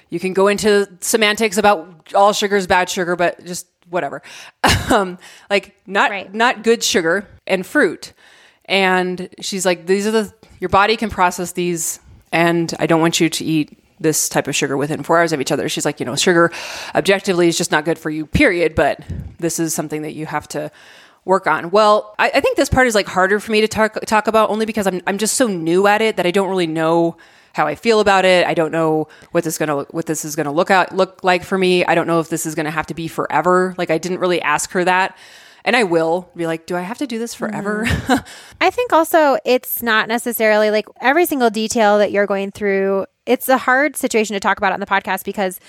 you 0.09 0.19
can 0.19 0.33
go 0.33 0.47
into 0.47 0.87
semantics 1.01 1.57
about 1.57 2.13
all 2.15 2.33
sugars 2.33 2.65
bad 2.65 2.89
sugar, 2.89 3.15
but 3.15 3.45
just 3.45 3.67
whatever. 3.89 4.21
um, 4.89 5.17
like 5.49 5.75
not 5.85 6.09
Right. 6.11 6.33
not 6.33 6.63
good 6.63 6.81
sugar 6.83 7.27
and 7.45 7.65
fruit. 7.65 8.13
And 8.65 9.29
she's 9.41 9.65
like, 9.65 9.85
these 9.85 10.07
are 10.07 10.11
the 10.11 10.33
your 10.59 10.69
body 10.69 10.95
can 10.95 11.09
process 11.09 11.51
these, 11.51 11.99
and 12.31 12.73
I 12.79 12.85
don't 12.87 13.01
want 13.01 13.19
you 13.19 13.29
to 13.29 13.43
eat 13.45 13.77
this 13.99 14.29
type 14.29 14.47
of 14.47 14.55
sugar 14.55 14.77
within 14.77 15.03
four 15.03 15.17
hours 15.17 15.33
of 15.33 15.41
each 15.41 15.51
other. 15.51 15.67
She's 15.67 15.83
like, 15.83 15.99
you 15.99 16.05
know, 16.05 16.15
sugar 16.15 16.51
objectively 16.95 17.49
is 17.49 17.57
just 17.57 17.71
not 17.71 17.83
good 17.83 17.99
for 17.99 18.09
you, 18.09 18.25
period. 18.25 18.75
But 18.75 19.01
this 19.39 19.59
is 19.59 19.73
something 19.73 20.03
that 20.03 20.13
you 20.13 20.25
have 20.25 20.47
to 20.49 20.71
work 21.29 21.45
on. 21.45 21.69
Well, 21.69 22.15
I, 22.17 22.31
I 22.33 22.39
think 22.41 22.57
this 22.57 22.69
part 22.69 22.87
is 22.87 22.95
like 22.95 23.07
harder 23.07 23.39
for 23.39 23.51
me 23.51 23.61
to 23.61 23.67
talk 23.67 23.93
talk 24.05 24.27
about 24.27 24.49
only 24.49 24.65
because 24.65 24.87
I'm 24.87 25.01
I'm 25.07 25.19
just 25.19 25.35
so 25.37 25.47
new 25.47 25.87
at 25.87 26.01
it 26.01 26.17
that 26.17 26.25
I 26.25 26.31
don't 26.31 26.49
really 26.49 26.67
know 26.67 27.17
how 27.53 27.67
I 27.67 27.75
feel 27.75 27.99
about 27.99 28.25
it. 28.25 28.45
I 28.47 28.55
don't 28.55 28.71
know 28.71 29.07
what 29.31 29.43
this 29.43 29.57
gonna 29.57 29.83
what 29.91 30.07
this 30.07 30.25
is 30.25 30.35
gonna 30.35 30.51
look 30.51 30.71
out 30.71 30.93
look 30.93 31.23
like 31.23 31.43
for 31.43 31.57
me. 31.57 31.85
I 31.85 31.93
don't 31.95 32.07
know 32.07 32.19
if 32.19 32.29
this 32.29 32.45
is 32.45 32.55
gonna 32.55 32.71
have 32.71 32.87
to 32.87 32.95
be 32.95 33.07
forever. 33.07 33.75
Like 33.77 33.91
I 33.91 33.99
didn't 33.99 34.19
really 34.19 34.41
ask 34.41 34.71
her 34.71 34.83
that. 34.83 35.17
And 35.65 35.75
I 35.75 35.83
will 35.83 36.31
be 36.35 36.47
like, 36.47 36.65
do 36.65 36.75
I 36.75 36.81
have 36.81 36.97
to 36.99 37.05
do 37.05 37.19
this 37.19 37.35
forever? 37.35 37.85
Mm. 37.85 38.25
I 38.61 38.71
think 38.71 38.91
also 38.91 39.37
it's 39.45 39.83
not 39.83 40.07
necessarily 40.07 40.71
like 40.71 40.87
every 40.99 41.25
single 41.25 41.49
detail 41.49 41.99
that 41.99 42.11
you're 42.11 42.25
going 42.25 42.51
through. 42.51 43.05
It's 43.25 43.49
a 43.49 43.57
hard 43.57 43.95
situation 43.95 44.33
to 44.33 44.39
talk 44.39 44.57
about 44.57 44.71
on 44.71 44.79
the 44.79 44.87
podcast 44.87 45.25
because 45.25 45.59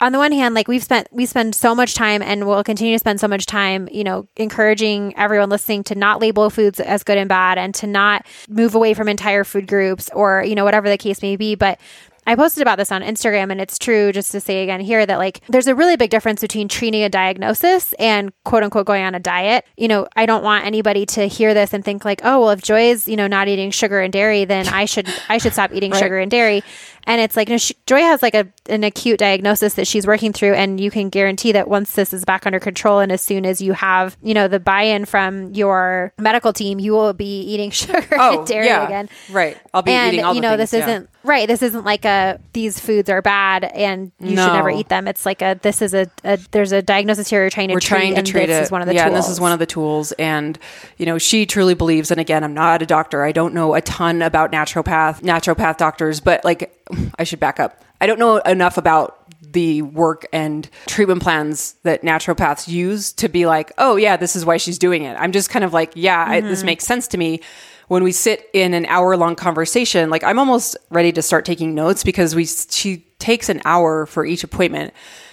on 0.00 0.12
the 0.12 0.18
one 0.18 0.32
hand, 0.32 0.54
like 0.54 0.68
we've 0.68 0.82
spent 0.82 1.08
we 1.10 1.26
spend 1.26 1.54
so 1.54 1.74
much 1.74 1.94
time 1.94 2.22
and 2.22 2.46
we'll 2.46 2.64
continue 2.64 2.94
to 2.94 2.98
spend 2.98 3.20
so 3.20 3.28
much 3.28 3.46
time, 3.46 3.88
you 3.90 4.04
know, 4.04 4.28
encouraging 4.36 5.16
everyone 5.16 5.48
listening 5.48 5.84
to 5.84 5.94
not 5.94 6.20
label 6.20 6.50
foods 6.50 6.80
as 6.80 7.02
good 7.02 7.16
and 7.18 7.28
bad 7.28 7.58
and 7.58 7.74
to 7.76 7.86
not 7.86 8.26
move 8.48 8.74
away 8.74 8.94
from 8.94 9.08
entire 9.08 9.44
food 9.44 9.66
groups 9.66 10.10
or, 10.12 10.44
you 10.44 10.54
know, 10.54 10.64
whatever 10.64 10.88
the 10.88 10.98
case 10.98 11.22
may 11.22 11.36
be. 11.36 11.54
But 11.54 11.80
I 12.26 12.34
posted 12.34 12.62
about 12.62 12.76
this 12.76 12.90
on 12.90 13.02
Instagram 13.02 13.50
and 13.50 13.60
it's 13.60 13.78
true 13.78 14.12
just 14.12 14.32
to 14.32 14.40
say 14.40 14.62
again 14.62 14.80
here 14.80 15.06
that 15.06 15.18
like 15.18 15.40
there's 15.48 15.68
a 15.68 15.74
really 15.74 15.96
big 15.96 16.10
difference 16.10 16.40
between 16.40 16.68
treating 16.68 17.02
a 17.02 17.08
diagnosis 17.08 17.92
and 17.94 18.32
quote 18.44 18.62
unquote 18.62 18.86
going 18.86 19.04
on 19.04 19.14
a 19.14 19.20
diet. 19.20 19.64
You 19.76 19.88
know, 19.88 20.08
I 20.16 20.26
don't 20.26 20.42
want 20.42 20.64
anybody 20.64 21.06
to 21.06 21.26
hear 21.26 21.54
this 21.54 21.72
and 21.72 21.84
think 21.84 22.04
like, 22.04 22.20
"Oh, 22.24 22.40
well 22.40 22.50
if 22.50 22.62
Joy 22.62 22.90
is, 22.90 23.08
you 23.08 23.16
know, 23.16 23.26
not 23.26 23.48
eating 23.48 23.70
sugar 23.70 24.00
and 24.00 24.12
dairy, 24.12 24.44
then 24.44 24.68
I 24.68 24.84
should 24.86 25.08
I 25.28 25.38
should 25.38 25.52
stop 25.52 25.72
eating 25.72 25.92
sugar 25.94 26.18
and 26.18 26.30
dairy." 26.30 26.62
And 27.08 27.20
it's 27.20 27.36
like 27.36 27.48
no, 27.48 27.56
she, 27.56 27.74
Joy 27.86 28.00
has 28.00 28.22
like 28.22 28.34
a 28.34 28.48
an 28.68 28.82
acute 28.82 29.18
diagnosis 29.20 29.74
that 29.74 29.86
she's 29.86 30.06
working 30.06 30.32
through 30.32 30.54
and 30.54 30.80
you 30.80 30.90
can 30.90 31.08
guarantee 31.08 31.52
that 31.52 31.68
once 31.68 31.94
this 31.94 32.12
is 32.12 32.24
back 32.24 32.46
under 32.46 32.58
control 32.58 32.98
and 32.98 33.12
as 33.12 33.22
soon 33.22 33.46
as 33.46 33.62
you 33.62 33.72
have, 33.74 34.16
you 34.22 34.34
know, 34.34 34.48
the 34.48 34.58
buy-in 34.58 35.04
from 35.04 35.54
your 35.54 36.12
medical 36.18 36.52
team, 36.52 36.80
you 36.80 36.92
will 36.92 37.12
be 37.12 37.42
eating 37.42 37.70
sugar 37.76 38.04
oh, 38.18 38.38
and 38.38 38.46
dairy 38.48 38.66
yeah. 38.66 38.84
again 38.84 39.08
Right. 39.30 39.56
I'll 39.72 39.82
be 39.82 39.92
and 39.92 40.14
eating 40.14 40.24
all 40.24 40.34
you 40.34 40.40
know 40.40 40.56
things, 40.56 40.70
this 40.70 40.78
yeah. 40.78 40.88
isn't 40.88 41.10
Right. 41.26 41.48
This 41.48 41.60
isn't 41.62 41.84
like 41.84 42.04
a 42.04 42.38
these 42.52 42.78
foods 42.78 43.10
are 43.10 43.20
bad 43.20 43.64
and 43.64 44.12
you 44.20 44.28
should 44.28 44.36
never 44.36 44.70
eat 44.70 44.88
them. 44.88 45.08
It's 45.08 45.26
like 45.26 45.42
a 45.42 45.58
this 45.60 45.82
is 45.82 45.92
a, 45.92 46.06
a 46.24 46.38
there's 46.52 46.70
a 46.72 46.80
diagnosis 46.82 47.28
here 47.28 47.40
you're 47.40 47.50
trying 47.50 47.68
to 47.68 47.74
we're 47.74 47.80
treat 47.80 47.98
trying 47.98 48.12
to 48.12 48.18
and 48.18 48.26
treat 48.26 48.46
this 48.46 48.60
it. 48.60 48.62
is 48.64 48.70
one 48.70 48.80
of 48.80 48.86
the 48.88 48.94
yeah, 48.94 49.04
tools. 49.04 49.14
and 49.14 49.24
this 49.24 49.28
is 49.30 49.40
one 49.40 49.52
of 49.52 49.58
the 49.58 49.66
tools. 49.66 50.12
And 50.12 50.58
you 50.98 51.04
know, 51.06 51.18
she 51.18 51.44
truly 51.44 51.74
believes. 51.74 52.10
And 52.10 52.20
again, 52.20 52.44
I'm 52.44 52.54
not 52.54 52.80
a 52.80 52.86
doctor. 52.86 53.24
I 53.24 53.32
don't 53.32 53.54
know 53.54 53.74
a 53.74 53.80
ton 53.80 54.22
about 54.22 54.52
naturopath, 54.52 55.20
naturopath 55.22 55.76
doctors, 55.78 56.20
but 56.20 56.44
like, 56.44 56.72
I 57.18 57.24
should 57.24 57.40
back 57.40 57.58
up. 57.58 57.82
I 58.00 58.06
don't 58.06 58.18
know 58.18 58.36
enough 58.38 58.78
about 58.78 59.18
the 59.52 59.80
work 59.82 60.26
and 60.32 60.68
treatment 60.86 61.22
plans 61.22 61.76
that 61.82 62.02
naturopaths 62.02 62.68
use 62.68 63.10
to 63.14 63.28
be 63.28 63.46
like, 63.46 63.72
oh 63.78 63.96
yeah, 63.96 64.16
this 64.16 64.36
is 64.36 64.44
why 64.44 64.58
she's 64.58 64.78
doing 64.78 65.02
it. 65.04 65.14
I'm 65.18 65.32
just 65.32 65.48
kind 65.50 65.64
of 65.64 65.72
like, 65.72 65.92
yeah, 65.94 66.24
I, 66.28 66.40
this 66.40 66.58
Mm-hmm. 66.60 66.66
makes 66.66 66.84
sense 66.84 67.08
to 67.08 67.18
me. 67.18 67.40
When 67.88 68.02
we 68.02 68.12
sit 68.12 68.48
in 68.52 68.74
an 68.74 68.86
hour 68.86 69.16
long 69.16 69.36
conversation, 69.36 70.10
like 70.10 70.24
I'm 70.24 70.38
almost 70.38 70.76
ready 70.90 71.12
to 71.12 71.22
start 71.22 71.44
taking 71.44 71.74
notes 71.74 72.02
because 72.02 72.34
we 72.34 72.44
she 72.46 73.06
takes 73.18 73.48
an 73.48 73.62
hour 73.64 74.06
for 74.06 74.24
each 74.26 74.44
appointment 74.44 74.92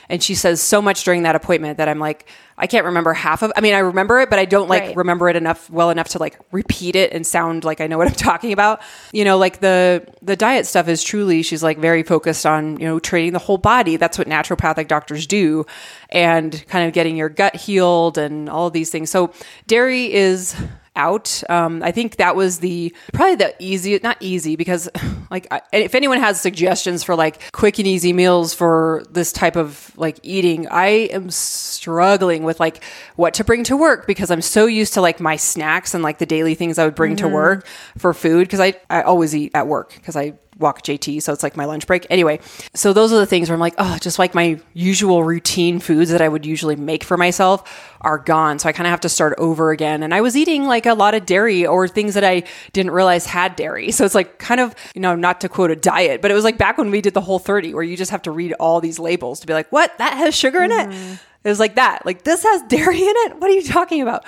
and 0.09 0.21
she 0.21 0.35
says 0.35 0.61
so 0.61 0.81
much 0.81 1.03
during 1.03 1.23
that 1.23 1.35
appointment 1.35 1.77
that 1.79 1.89
I'm 1.89 1.99
like 1.99 2.27
I 2.57 2.67
can't 2.67 2.85
remember 2.85 3.13
half 3.13 3.41
of 3.41 3.51
I 3.57 3.61
mean 3.61 3.73
I 3.73 3.79
remember 3.79 4.19
it 4.19 4.29
but 4.29 4.37
I 4.39 4.45
don't 4.45 4.69
like 4.69 4.83
Right. 4.83 4.95
remember 4.95 5.27
it 5.29 5.35
enough 5.35 5.69
well 5.69 5.89
enough 5.89 6.09
to 6.09 6.19
like 6.19 6.39
repeat 6.51 6.95
it 6.95 7.11
and 7.11 7.25
sound 7.25 7.63
like 7.63 7.81
I 7.81 7.87
know 7.87 7.97
what 7.97 8.07
I'm 8.07 8.13
talking 8.31 8.53
about. 8.53 8.81
You 9.11 9.25
know, 9.25 9.37
like 9.37 9.59
the 9.59 10.05
the 10.21 10.35
diet 10.35 10.65
stuff 10.67 10.87
is 10.87 11.03
truly 11.03 11.41
she's 11.41 11.63
like 11.63 11.79
very 11.79 12.03
focused 12.03 12.45
on, 12.45 12.79
you 12.79 12.85
know, 12.85 12.99
treating 12.99 13.33
the 13.33 13.39
whole 13.39 13.57
body. 13.57 13.97
That's 13.97 14.17
what 14.17 14.27
naturopathic 14.27 14.87
doctors 14.87 15.25
do 15.27 15.65
and 16.09 16.63
kind 16.67 16.87
of 16.87 16.93
getting 16.93 17.17
your 17.17 17.29
gut 17.29 17.55
healed 17.55 18.17
and 18.17 18.47
all 18.49 18.67
of 18.67 18.73
these 18.73 18.91
things. 18.91 19.09
So 19.09 19.33
dairy 19.67 20.13
is 20.13 20.55
out. 20.95 21.43
Um, 21.49 21.81
I 21.83 21.91
think 21.91 22.17
that 22.17 22.35
was 22.35 22.59
the 22.59 22.93
probably 23.13 23.35
the 23.35 23.55
easy, 23.59 23.99
not 24.03 24.17
easy 24.19 24.55
because 24.55 24.89
like 25.31 25.47
I, 25.51 25.61
if 25.71 25.95
anyone 25.95 26.19
has 26.19 26.39
suggestions 26.39 27.03
for 27.03 27.15
like 27.15 27.51
quick 27.51 27.79
and 27.79 27.87
easy 27.87 28.13
meals 28.13 28.53
for 28.53 29.03
this 29.09 29.31
type 29.31 29.55
of 29.55 29.91
like 29.97 30.19
eating, 30.23 30.67
I 30.67 30.87
am 31.11 31.29
struggling 31.29 32.43
with 32.43 32.59
like 32.59 32.83
what 33.15 33.33
to 33.35 33.43
bring 33.43 33.63
to 33.65 33.77
work 33.77 34.07
because 34.07 34.31
I'm 34.31 34.41
so 34.41 34.65
used 34.65 34.93
to 34.95 35.01
like 35.01 35.19
my 35.19 35.35
snacks 35.35 35.93
and 35.93 36.03
like 36.03 36.19
the 36.19 36.25
daily 36.25 36.55
things 36.55 36.77
I 36.77 36.85
would 36.85 36.95
bring 36.95 37.15
to 37.17 37.27
work 37.27 37.67
for 37.97 38.13
food 38.13 38.47
because 38.47 38.59
I 38.59 38.75
I 38.89 39.01
always 39.01 39.35
eat 39.35 39.51
at 39.53 39.67
work 39.67 39.93
because 39.95 40.15
I 40.15 40.33
walk 40.63 40.81
JT, 40.81 41.21
so 41.21 41.31
it's 41.31 41.43
like 41.43 41.55
my 41.55 41.65
lunch 41.65 41.85
break. 41.85 42.07
Anyway, 42.09 42.39
so 42.73 42.91
those 42.93 43.13
are 43.13 43.19
the 43.19 43.27
things 43.27 43.49
where 43.49 43.53
I'm 43.53 43.59
like, 43.59 43.75
oh, 43.77 43.99
just 44.01 44.17
like 44.17 44.33
my 44.33 44.59
usual 44.73 45.23
routine 45.23 45.79
foods 45.79 46.09
that 46.09 46.21
I 46.21 46.27
would 46.27 46.43
usually 46.45 46.75
make 46.75 47.03
for 47.03 47.17
myself 47.17 47.95
are 48.01 48.17
gone. 48.17 48.57
So 48.57 48.67
I 48.67 48.71
kind 48.71 48.87
of 48.87 48.91
have 48.91 49.01
to 49.01 49.09
start 49.09 49.35
over 49.37 49.69
again. 49.69 50.01
And 50.01 50.13
I 50.13 50.21
was 50.21 50.35
eating 50.35 50.65
like 50.65 50.87
a 50.87 50.95
lot 50.95 51.13
of 51.13 51.27
dairy 51.27 51.65
or 51.65 51.87
things 51.87 52.15
that 52.15 52.23
I 52.23 52.43
didn't 52.71 52.91
realize 52.91 53.27
had 53.27 53.55
dairy. 53.55 53.91
So 53.91 54.05
it's 54.05 54.15
like 54.15 54.39
kind 54.39 54.59
of, 54.59 54.73
you 54.95 55.01
know, 55.01 55.15
not 55.15 55.41
to 55.41 55.49
quote 55.49 55.69
a 55.69 55.75
diet, 55.75 56.21
but 56.21 56.31
it 56.31 56.33
was 56.33 56.43
like 56.43 56.57
back 56.57 56.79
when 56.79 56.89
we 56.89 57.01
did 57.01 57.13
the 57.13 57.21
Whole30 57.21 57.73
where 57.73 57.83
you 57.83 57.95
just 57.95 58.11
have 58.11 58.23
to 58.23 58.31
read 58.31 58.53
all 58.53 58.81
these 58.81 58.97
labels 58.97 59.39
to 59.41 59.47
be 59.47 59.53
like, 59.53 59.71
what? 59.71 59.95
That 59.99 60.17
has 60.17 60.35
sugar 60.35 60.63
in 60.63 60.71
it? 60.71 60.89
Mm-hmm. 60.89 61.13
It 61.43 61.49
was 61.49 61.59
like 61.59 61.75
that. 61.75 62.05
Like 62.05 62.23
this 62.23 62.43
has 62.43 62.63
dairy 62.63 63.01
in 63.01 63.13
it? 63.15 63.37
What 63.37 63.51
are 63.51 63.53
you 63.53 63.63
talking 63.63 64.01
about? 64.01 64.25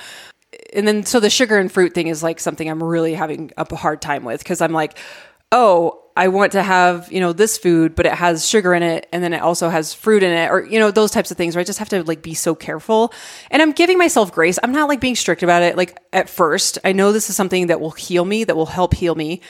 and 0.73 0.87
then 0.87 1.05
so 1.05 1.19
the 1.19 1.29
sugar 1.29 1.57
and 1.57 1.71
fruit 1.71 1.93
thing 1.93 2.07
is 2.07 2.23
like 2.23 2.39
something 2.39 2.69
I'm 2.69 2.83
really 2.83 3.13
having 3.13 3.51
a 3.57 3.75
hard 3.75 4.01
time 4.01 4.23
with 4.23 4.41
because 4.41 4.61
I'm 4.61 4.73
like, 4.73 4.97
oh, 5.51 6.01
I 6.17 6.29
want 6.29 6.53
to 6.53 6.63
have 6.63 7.11
you 7.11 7.19
know 7.19 7.33
this 7.33 7.57
food, 7.57 7.93
but 7.95 8.05
it 8.05 8.13
has 8.13 8.47
sugar 8.47 8.73
in 8.73 8.83
it, 8.83 9.07
and 9.11 9.23
then 9.23 9.33
it 9.33 9.41
also 9.41 9.69
has 9.69 9.93
fruit 9.93 10.23
in 10.23 10.31
it, 10.31 10.49
or 10.49 10.65
you 10.65 10.79
know 10.79 10.91
those 10.91 11.11
types 11.11 11.31
of 11.31 11.37
things 11.37 11.55
where 11.55 11.61
I 11.61 11.65
just 11.65 11.79
have 11.79 11.89
to 11.89 12.03
like 12.03 12.21
be 12.21 12.33
so 12.33 12.55
careful. 12.55 13.13
And 13.51 13.61
I'm 13.61 13.71
giving 13.73 13.97
myself 13.97 14.31
grace. 14.31 14.57
I'm 14.63 14.71
not 14.71 14.87
like 14.87 15.01
being 15.01 15.15
strict 15.15 15.43
about 15.43 15.61
it. 15.61 15.75
Like 15.75 15.97
at 16.13 16.29
first, 16.29 16.77
I 16.85 16.93
know 16.93 17.11
this 17.11 17.29
is 17.29 17.35
something 17.35 17.67
that 17.67 17.81
will 17.81 17.91
heal 17.91 18.23
me, 18.23 18.43
that 18.45 18.55
will 18.55 18.65
help 18.65 18.93
heal 18.93 19.15
me. 19.15 19.41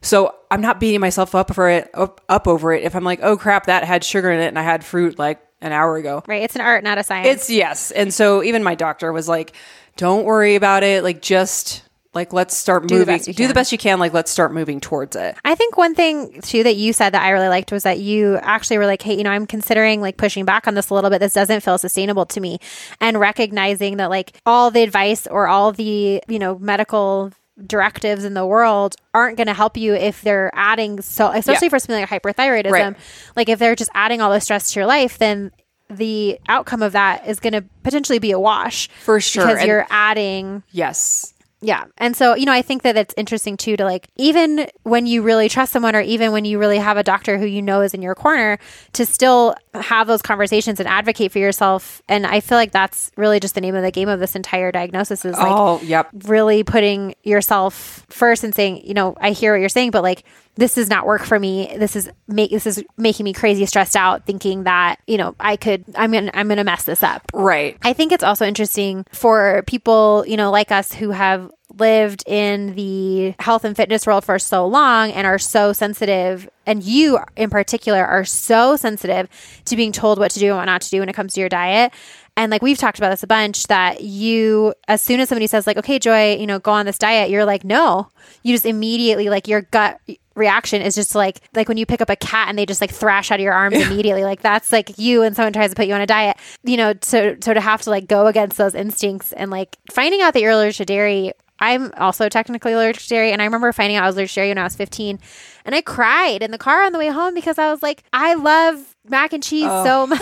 So 0.00 0.34
I'm 0.50 0.60
not 0.60 0.80
beating 0.80 1.00
myself 1.00 1.34
up 1.34 1.54
for 1.54 1.68
it, 1.70 1.90
up, 1.94 2.20
up 2.28 2.46
over 2.46 2.72
it. 2.74 2.82
If 2.82 2.94
I'm 2.94 3.04
like, 3.04 3.20
oh 3.22 3.38
crap, 3.38 3.66
that 3.66 3.84
had 3.84 4.04
sugar 4.04 4.30
in 4.30 4.40
it, 4.40 4.48
and 4.48 4.58
I 4.58 4.62
had 4.62 4.84
fruit 4.84 5.18
like 5.18 5.40
an 5.62 5.72
hour 5.72 5.96
ago. 5.96 6.22
right. 6.26 6.42
It's 6.42 6.54
an 6.56 6.60
art, 6.60 6.84
not 6.84 6.98
a 6.98 7.02
science. 7.02 7.26
It's 7.28 7.50
yes. 7.50 7.90
And 7.90 8.12
so 8.12 8.42
even 8.42 8.62
my 8.62 8.74
doctor 8.74 9.12
was 9.12 9.28
like, 9.28 9.54
don't 9.96 10.24
worry 10.24 10.56
about 10.56 10.82
it. 10.82 11.02
Like 11.02 11.22
just 11.22 11.82
like 12.14 12.32
let's 12.32 12.56
start 12.56 12.86
the 12.88 12.94
moving. 12.94 13.20
you 13.26 13.32
do 13.34 13.48
the 13.48 13.54
best 13.54 13.72
you 13.72 13.78
can. 13.78 13.98
Like 13.98 14.12
let's 14.12 14.30
start 14.30 14.52
moving 14.52 14.80
towards 14.80 15.16
it. 15.16 15.36
I 15.44 15.54
think 15.54 15.76
one 15.76 15.94
thing 15.94 16.40
too 16.42 16.62
that 16.62 16.76
you 16.76 16.92
said 16.92 17.10
that 17.10 17.22
I 17.22 17.30
really 17.30 17.48
liked 17.48 17.72
was 17.72 17.82
that 17.82 17.98
you 18.00 18.36
actually 18.42 18.78
were 18.78 18.86
like, 18.86 19.02
hey, 19.02 19.16
you 19.16 19.24
know, 19.24 19.30
I'm 19.30 19.46
considering 19.46 20.00
like 20.00 20.16
pushing 20.16 20.44
back 20.44 20.66
on 20.68 20.74
this 20.74 20.90
a 20.90 20.94
little 20.94 21.10
bit. 21.10 21.18
This 21.20 21.32
doesn't 21.34 21.60
feel 21.62 21.78
sustainable 21.78 22.26
to 22.26 22.40
me. 22.40 22.58
And 23.00 23.18
recognizing 23.20 23.96
that 23.98 24.10
like 24.10 24.32
all 24.46 24.70
the 24.70 24.82
advice 24.82 25.26
or 25.26 25.48
all 25.48 25.72
the, 25.72 26.22
you 26.28 26.38
know, 26.38 26.58
medical 26.58 27.32
directives 27.66 28.24
in 28.24 28.34
the 28.34 28.44
world 28.44 28.96
aren't 29.12 29.36
going 29.36 29.46
to 29.46 29.54
help 29.54 29.76
you 29.76 29.94
if 29.94 30.22
they're 30.22 30.50
adding 30.54 31.00
so 31.00 31.28
especially 31.30 31.66
Yeah. 31.66 31.70
for 31.70 31.78
something 31.78 32.00
like 32.00 32.10
hyperthyroidism 32.22 32.72
Right. 32.72 32.96
like 33.36 33.48
if 33.48 33.60
they're 33.60 33.76
just 33.76 33.90
adding 33.94 34.20
all 34.20 34.32
this 34.32 34.42
stress 34.42 34.72
to 34.72 34.80
your 34.80 34.86
life 34.86 35.18
then 35.18 35.52
the 35.88 36.40
outcome 36.48 36.82
of 36.82 36.92
that 36.92 37.28
is 37.28 37.38
going 37.38 37.52
to 37.52 37.62
potentially 37.84 38.18
be 38.18 38.32
a 38.32 38.40
wash 38.40 38.88
For 39.04 39.20
sure. 39.20 39.44
because 39.44 39.58
And- 39.60 39.68
you're 39.68 39.86
adding 39.88 40.64
Yes. 40.72 41.33
Yeah. 41.64 41.84
And 41.96 42.14
so, 42.14 42.34
you 42.34 42.44
know, 42.44 42.52
I 42.52 42.60
think 42.60 42.82
that 42.82 42.94
it's 42.94 43.14
interesting 43.16 43.56
too 43.56 43.74
to 43.78 43.84
like, 43.84 44.08
even 44.16 44.68
when 44.82 45.06
you 45.06 45.22
really 45.22 45.48
trust 45.48 45.72
someone 45.72 45.96
or 45.96 46.02
even 46.02 46.30
when 46.30 46.44
you 46.44 46.58
really 46.58 46.76
have 46.76 46.98
a 46.98 47.02
doctor 47.02 47.38
who 47.38 47.46
you 47.46 47.62
know 47.62 47.80
is 47.80 47.94
in 47.94 48.02
your 48.02 48.14
corner, 48.14 48.58
to 48.92 49.06
still 49.06 49.54
have 49.72 50.06
those 50.06 50.20
conversations 50.20 50.78
and 50.78 50.86
advocate 50.86 51.32
for 51.32 51.38
yourself. 51.38 52.02
And 52.06 52.26
I 52.26 52.40
feel 52.40 52.58
like 52.58 52.70
that's 52.70 53.10
really 53.16 53.40
just 53.40 53.54
the 53.54 53.62
name 53.62 53.74
of 53.74 53.82
the 53.82 53.90
game 53.90 54.10
of 54.10 54.20
this 54.20 54.36
entire 54.36 54.70
diagnosis 54.72 55.24
is 55.24 55.38
like 55.38 55.46
oh, 55.50 55.80
yep. 55.82 56.10
really 56.24 56.64
putting 56.64 57.14
yourself 57.22 58.04
first 58.10 58.44
and 58.44 58.54
saying, 58.54 58.86
you 58.86 58.92
know, 58.92 59.16
I 59.18 59.30
hear 59.30 59.54
what 59.54 59.60
you're 59.60 59.70
saying, 59.70 59.90
but 59.90 60.02
like, 60.02 60.22
this 60.56 60.74
does 60.74 60.88
not 60.88 61.06
work 61.06 61.22
for 61.22 61.38
me. 61.38 61.74
This 61.76 61.96
is 61.96 62.10
make 62.28 62.50
this 62.50 62.66
is 62.66 62.82
making 62.96 63.24
me 63.24 63.32
crazy 63.32 63.66
stressed 63.66 63.96
out 63.96 64.24
thinking 64.26 64.64
that, 64.64 65.00
you 65.06 65.18
know, 65.18 65.34
I 65.40 65.56
could 65.56 65.84
I'm 65.96 66.12
going 66.12 66.26
to 66.26 66.38
I'm 66.38 66.46
going 66.46 66.58
to 66.58 66.64
mess 66.64 66.84
this 66.84 67.02
up. 67.02 67.22
Right. 67.32 67.76
I 67.82 67.92
think 67.92 68.12
it's 68.12 68.24
also 68.24 68.46
interesting 68.46 69.04
for 69.12 69.64
people, 69.66 70.24
you 70.26 70.36
know, 70.36 70.50
like 70.50 70.70
us 70.70 70.92
who 70.92 71.10
have 71.10 71.50
lived 71.76 72.22
in 72.28 72.74
the 72.76 73.34
health 73.40 73.64
and 73.64 73.76
fitness 73.76 74.06
world 74.06 74.24
for 74.24 74.38
so 74.38 74.64
long 74.66 75.10
and 75.10 75.26
are 75.26 75.40
so 75.40 75.72
sensitive 75.72 76.48
and 76.66 76.84
you 76.84 77.18
in 77.36 77.50
particular 77.50 78.04
are 78.04 78.24
so 78.24 78.76
sensitive 78.76 79.28
to 79.64 79.74
being 79.74 79.90
told 79.90 80.18
what 80.18 80.30
to 80.30 80.38
do 80.38 80.48
and 80.48 80.56
what 80.56 80.66
not 80.66 80.82
to 80.82 80.90
do 80.90 81.00
when 81.00 81.08
it 81.08 81.14
comes 81.14 81.34
to 81.34 81.40
your 81.40 81.48
diet. 81.48 81.92
And 82.36 82.50
like 82.50 82.62
we've 82.62 82.78
talked 82.78 82.98
about 82.98 83.10
this 83.10 83.22
a 83.22 83.28
bunch 83.28 83.64
that 83.68 84.02
you 84.02 84.74
as 84.88 85.00
soon 85.02 85.20
as 85.20 85.28
somebody 85.28 85.46
says 85.46 85.66
like, 85.66 85.76
"Okay, 85.76 85.98
Joy, 86.00 86.36
you 86.36 86.46
know, 86.46 86.58
go 86.58 86.72
on 86.72 86.84
this 86.84 86.98
diet." 86.98 87.30
You're 87.30 87.44
like, 87.44 87.64
"No." 87.64 88.08
You 88.42 88.52
just 88.54 88.66
immediately 88.66 89.28
like 89.28 89.46
your 89.46 89.62
gut 89.62 90.00
reaction 90.34 90.82
is 90.82 90.94
just 90.94 91.14
like 91.14 91.40
like 91.54 91.68
when 91.68 91.76
you 91.76 91.86
pick 91.86 92.00
up 92.00 92.10
a 92.10 92.16
cat 92.16 92.48
and 92.48 92.58
they 92.58 92.66
just 92.66 92.80
like 92.80 92.90
thrash 92.90 93.30
out 93.30 93.38
of 93.38 93.42
your 93.44 93.52
arms 93.52 93.76
immediately 93.76 94.24
like 94.24 94.42
that's 94.42 94.72
like 94.72 94.98
you 94.98 95.22
and 95.22 95.36
someone 95.36 95.52
tries 95.52 95.70
to 95.70 95.76
put 95.76 95.86
you 95.86 95.94
on 95.94 96.00
a 96.00 96.06
diet 96.06 96.36
you 96.64 96.76
know 96.76 96.92
so 97.02 97.36
so 97.40 97.54
to 97.54 97.60
have 97.60 97.82
to 97.82 97.90
like 97.90 98.08
go 98.08 98.26
against 98.26 98.56
those 98.58 98.74
instincts 98.74 99.32
and 99.32 99.50
like 99.50 99.76
finding 99.92 100.20
out 100.22 100.32
that 100.34 100.40
you're 100.40 100.50
allergic 100.52 100.76
to 100.78 100.84
dairy 100.84 101.32
i'm 101.60 101.92
also 101.98 102.28
technically 102.28 102.72
allergic 102.72 103.00
to 103.02 103.08
dairy 103.08 103.30
and 103.32 103.40
i 103.40 103.44
remember 103.44 103.72
finding 103.72 103.96
out 103.96 104.02
i 104.04 104.06
was 104.06 104.16
allergic 104.16 104.30
to 104.32 104.34
dairy 104.40 104.48
when 104.48 104.58
i 104.58 104.64
was 104.64 104.74
15 104.74 105.20
and 105.64 105.74
i 105.74 105.80
cried 105.80 106.42
in 106.42 106.50
the 106.50 106.58
car 106.58 106.82
on 106.82 106.92
the 106.92 106.98
way 106.98 107.08
home 107.08 107.32
because 107.34 107.58
i 107.58 107.70
was 107.70 107.82
like 107.82 108.02
i 108.12 108.34
love 108.34 108.96
mac 109.08 109.32
and 109.32 109.42
cheese 109.42 109.66
oh. 109.68 109.84
so 109.84 110.06
much 110.08 110.20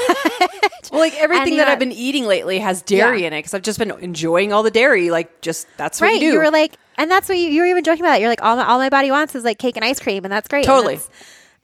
Well, 0.91 1.01
like 1.01 1.15
everything 1.15 1.53
And, 1.55 1.61
that 1.61 1.69
yeah. 1.69 1.73
I've 1.73 1.79
been 1.79 1.93
eating 1.93 2.27
lately 2.27 2.59
has 2.59 2.83
dairy 2.83 3.21
Yeah. 3.23 3.29
in 3.29 3.33
it 3.33 3.39
because 3.39 3.55
I've 3.55 3.63
just 3.63 3.79
been 3.79 3.93
enjoying 3.93 4.53
all 4.53 4.63
the 4.63 4.71
dairy. 4.71 5.11
Like, 5.11 5.41
just 5.41 5.67
that's 5.79 6.01
what 6.01 6.09
right 6.09 6.21
you 6.21 6.33
do. 6.33 6.39
were 6.39 6.51
like 6.51 6.77
and 7.03 7.11
that's 7.11 7.29
what 7.29 7.37
you, 7.39 7.49
you 7.49 7.61
were 7.61 7.67
even 7.67 7.85
joking 7.85 8.05
about. 8.05 8.21
You're 8.21 8.29
like 8.31 8.43
all 8.43 8.57
my, 8.57 8.65
all 8.67 8.79
my 8.79 8.89
body 8.89 9.11
wants 9.11 9.35
is 9.35 9.45
like 9.45 9.59
cake 9.59 9.77
and 9.77 9.85
ice 9.85 10.01
cream 10.01 10.25
and 10.25 10.33
that's 10.33 10.49
great 10.49 10.61
And 10.61 10.67
Totally. 10.67 10.95
it's- 10.95 11.11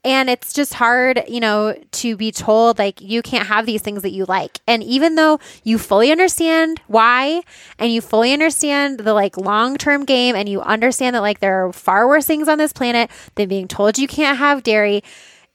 and 0.05 0.31
it's 0.31 0.53
just 0.53 0.74
hard 0.74 1.24
you 1.29 1.40
know 1.40 1.74
to 1.90 2.16
be 2.16 2.31
told 2.31 2.79
like 2.79 3.01
you 3.01 3.20
can't 3.20 3.48
have 3.48 3.66
these 3.66 3.83
things 3.83 4.03
that 4.03 4.12
you 4.12 4.24
like. 4.27 4.61
And 4.66 4.81
even 4.85 5.16
though 5.16 5.40
you 5.64 5.77
fully 5.77 6.12
understand 6.12 6.81
why 6.87 7.42
and 7.81 7.92
you 7.92 8.01
fully 8.01 8.33
understand 8.33 9.01
the 9.01 9.12
like 9.12 9.37
long-term 9.37 10.05
game 10.05 10.37
and 10.37 10.48
you 10.48 10.61
understand 10.61 11.16
that 11.16 11.20
like 11.20 11.40
there 11.40 11.66
are 11.66 11.72
far 11.72 12.07
worse 12.07 12.27
things 12.27 12.46
on 12.46 12.59
this 12.59 12.72
planet 12.72 13.11
than 13.35 13.48
being 13.48 13.66
told 13.66 13.98
you 13.98 14.07
can't 14.07 14.38
have 14.38 14.62
dairy 14.62 15.03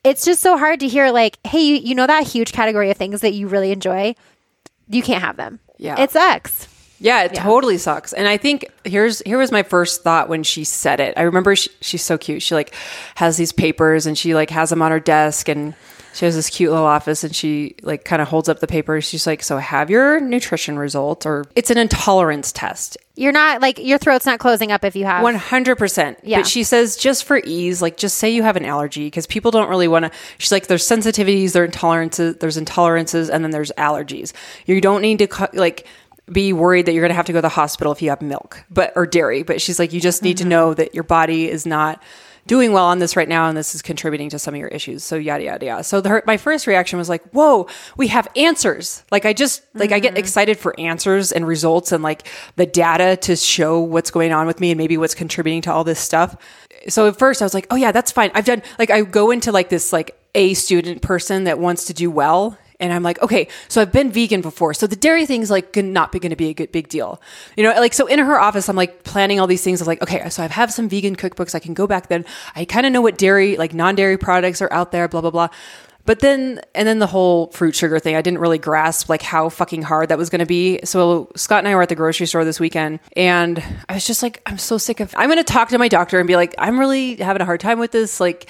it's 0.04 0.26
just 0.26 0.42
so 0.42 0.58
hard 0.58 0.78
to 0.82 0.90
hear 0.90 1.10
like 1.12 1.38
hey 1.48 1.62
you, 1.62 1.76
you 1.78 1.96
know 1.96 2.06
that 2.06 2.28
huge 2.28 2.52
category 2.52 2.92
of 2.92 2.98
things 2.98 3.22
that 3.22 3.34
you 3.34 3.48
really 3.48 3.72
enjoy? 3.72 4.14
You 4.90 5.02
can't 5.02 5.24
have 5.24 5.38
them. 5.38 5.62
Yeah. 5.78 5.98
it 6.02 6.12
sucks 6.12 6.68
Yeah, 7.04 7.24
it 7.24 7.36
totally 7.36 7.78
sucks. 7.78 8.14
And 8.14 8.30
I 8.30 8.38
think 8.38 8.72
here's 8.86 9.20
here 9.24 9.38
was 9.38 9.52
my 9.52 9.64
first 9.64 10.04
thought 10.04 10.30
when 10.30 10.42
she 10.42 10.64
said 10.64 11.02
it. 11.02 11.14
I 11.18 11.24
remember 11.24 11.54
she, 11.54 11.70
she's 11.82 12.02
so 12.02 12.18
cute. 12.18 12.42
She 12.42 12.56
like 12.56 12.74
has 13.16 13.36
these 13.36 13.52
papers 13.52 14.06
and 14.06 14.18
she 14.18 14.34
like 14.34 14.50
has 14.52 14.70
them 14.70 14.82
on 14.82 14.92
her 14.92 15.02
desk 15.02 15.50
and 15.50 15.76
she 16.14 16.24
has 16.24 16.34
this 16.34 16.50
cute 16.50 16.72
little 16.72 16.86
office 16.86 17.26
and 17.26 17.36
she 17.36 17.76
like 17.82 18.06
kind 18.06 18.22
of 18.22 18.30
holds 18.30 18.48
up 18.48 18.62
the 18.62 18.68
papers. 18.68 19.04
She's 19.04 19.28
like, 19.28 19.44
"So 19.44 19.58
have 19.58 19.90
your 19.90 20.22
nutrition 20.22 20.80
results 20.80 21.26
or 21.26 21.44
it's 21.56 21.70
an 21.70 21.78
intolerance 21.78 22.54
test." 22.54 22.98
you're 23.16 23.32
not 23.32 23.62
like 23.62 23.78
your 23.78 24.00
throat's 24.00 24.26
not 24.26 24.40
closing 24.40 24.72
up 24.72 24.84
if 24.84 24.96
you 24.96 25.06
have 25.06 25.24
100%. 25.24 26.18
Yeah. 26.24 26.40
But 26.40 26.48
she 26.48 26.64
says 26.64 26.98
just 26.98 27.26
for 27.26 27.40
ease, 27.44 27.82
like 27.82 27.96
just 27.96 28.18
say 28.18 28.32
you 28.32 28.42
have 28.42 28.56
an 28.56 28.66
allergy 28.66 29.06
because 29.06 29.28
people 29.28 29.52
don't 29.52 29.70
really 29.70 29.88
want 29.88 30.06
to. 30.06 30.12
She's 30.40 30.52
like, 30.52 30.66
there's 30.66 30.84
sensitivities, 30.84 31.52
there 31.52 31.68
intolerances, 31.68 32.40
there's 32.40 32.58
intolerances, 32.58 33.30
and 33.30 33.44
then 33.44 33.52
there's 33.52 33.72
allergies. 33.78 34.34
You 34.66 34.82
don't 34.82 35.02
need 35.02 35.20
to 35.20 35.50
like 35.54 35.86
be 36.32 36.54
worried 36.54 36.86
that 36.86 36.94
you're 36.94 37.02
going 37.02 37.10
to 37.10 37.16
have 37.16 37.26
to 37.26 37.34
go 37.34 37.40
to 37.40 37.42
the 37.42 37.50
hospital 37.50 37.92
if 37.92 38.02
you 38.02 38.10
have 38.10 38.22
milk, 38.22 38.64
but 38.70 38.94
or 38.96 39.06
dairy. 39.06 39.44
But 39.44 39.62
she's 39.62 39.80
like, 39.80 39.92
you 39.94 40.00
just 40.00 40.24
need 40.24 40.38
to 40.38 40.46
know 40.46 40.70
mm-hmm. 40.70 40.78
that 40.78 40.96
your 40.96 41.04
body 41.04 41.50
is 41.50 41.66
not 41.66 42.02
doing 42.46 42.74
well 42.74 42.86
on 42.86 43.00
this 43.00 43.16
right 43.16 43.30
now 43.30 43.48
and 43.48 43.58
this 43.58 43.74
is 43.74 43.82
contributing 43.82 44.30
to 44.30 44.38
some 44.38 44.54
of 44.54 44.60
your 44.60 44.68
issues. 44.70 45.04
So 45.04 45.16
yada 45.16 45.44
yada 45.44 45.66
yada. 45.66 45.84
So 45.84 46.02
the, 46.02 46.22
my 46.26 46.38
first 46.38 46.68
reaction 46.68 47.00
was 47.00 47.10
like, 47.10 47.24
"Whoa, 47.30 47.68
we 47.98 48.08
have 48.08 48.28
answers." 48.36 49.04
Like 49.12 49.26
I 49.26 49.34
just 49.34 49.64
like 49.74 49.92
I 49.92 50.00
get 50.00 50.12
mm-hmm. 50.12 50.20
excited 50.20 50.58
for 50.58 50.78
answers 50.80 51.32
and 51.32 51.48
results 51.48 51.92
and 51.92 52.04
like 52.04 52.28
the 52.56 52.66
data 52.66 53.18
to 53.22 53.36
show 53.36 53.80
what's 53.80 54.12
going 54.12 54.32
on 54.32 54.48
with 54.48 54.60
me 54.60 54.72
and 54.72 54.78
maybe 54.78 54.98
what's 54.98 55.16
contributing 55.16 55.62
to 55.64 55.72
all 55.72 55.84
this 55.84 56.00
stuff. 56.00 56.36
So 56.90 57.08
at 57.08 57.18
first 57.18 57.42
I 57.42 57.46
was 57.46 57.54
like, 57.54 57.68
"Oh 57.70 57.76
yeah, 57.76 57.92
that's 57.92 58.12
fine." 58.12 58.32
I've 58.34 58.46
done 58.46 58.62
like 58.78 58.90
I 58.90 59.02
go 59.04 59.32
into 59.32 59.52
like 59.52 59.70
this 59.70 59.94
like 59.94 60.18
a 60.36 60.54
student 60.54 61.02
person 61.02 61.46
that 61.46 61.60
wants 61.60 61.86
to 61.86 61.94
do 61.94 62.10
well 62.12 62.58
and 62.84 62.92
I'm 62.92 63.02
like, 63.02 63.22
okay, 63.22 63.48
so 63.70 63.82
I've 63.82 63.92
been 63.92 64.12
vegan 64.12 64.42
before, 64.42 64.74
so 64.74 64.86
the 64.86 64.96
dairy 64.96 65.26
thing's 65.26 65.50
like 65.50 65.76
not 65.76 66.12
going 66.12 66.30
to 66.30 66.36
be 66.36 66.50
a 66.50 66.54
good 66.54 66.72
big 66.72 66.90
deal, 66.90 67.22
you 67.56 67.64
know. 67.64 67.72
Like 67.72 67.94
so, 67.94 68.08
in 68.08 68.20
her 68.20 68.40
office, 68.40 68.68
I'm 68.68 68.76
like 68.76 69.04
planning 69.04 69.40
all 69.40 69.48
these 69.48 69.64
things 69.64 69.80
of 69.80 69.88
like, 69.88 70.02
okay, 70.02 70.30
so 70.30 70.44
I 70.44 70.48
have 70.48 70.72
some 70.72 70.90
vegan 70.90 71.16
cookbooks, 71.16 71.56
I 71.56 71.60
can 71.60 71.74
go 71.74 71.88
back 71.88 72.10
then. 72.10 72.26
I 72.56 72.66
kind 72.66 72.86
of 72.86 72.92
know 72.92 73.02
what 73.02 73.18
dairy, 73.18 73.56
like 73.56 73.74
non-dairy 73.74 74.18
products 74.18 74.62
are 74.62 74.72
out 74.72 74.92
there, 74.92 75.08
blah 75.08 75.22
blah 75.22 75.32
blah. 75.32 75.48
But 76.06 76.20
then, 76.20 76.60
and 76.76 76.86
then 76.86 77.00
the 77.00 77.08
whole 77.08 77.48
fruit 77.52 77.74
sugar 77.76 77.98
thing, 77.98 78.18
I 78.18 78.22
didn't 78.22 78.40
really 78.40 78.58
grasp 78.58 79.08
like 79.08 79.22
how 79.22 79.48
fucking 79.48 79.84
hard 79.84 80.10
that 80.10 80.18
was 80.18 80.30
going 80.30 80.40
to 80.40 80.46
be. 80.46 80.82
So 80.84 81.32
Scott 81.38 81.60
and 81.60 81.68
I 81.70 81.76
were 81.76 81.82
at 81.82 81.88
the 81.88 81.96
grocery 81.96 82.26
store 82.26 82.44
this 82.44 82.60
weekend, 82.60 83.00
and 83.16 83.64
I 83.88 83.94
was 83.94 84.06
just 84.06 84.22
like, 84.22 84.42
I'm 84.46 84.58
so 84.58 84.78
sick 84.78 85.00
of. 85.00 85.16
I'm 85.18 85.30
going 85.30 85.38
to 85.38 85.46
talk 85.46 85.70
to 85.70 85.78
my 85.78 85.88
doctor 85.88 86.20
and 86.20 86.28
be 86.28 86.36
like, 86.36 86.54
I'm 86.58 86.78
really 86.78 87.16
having 87.16 87.42
a 87.42 87.46
hard 87.46 87.62
time 87.62 87.80
with 87.80 87.92
this, 87.92 88.20
like 88.20 88.50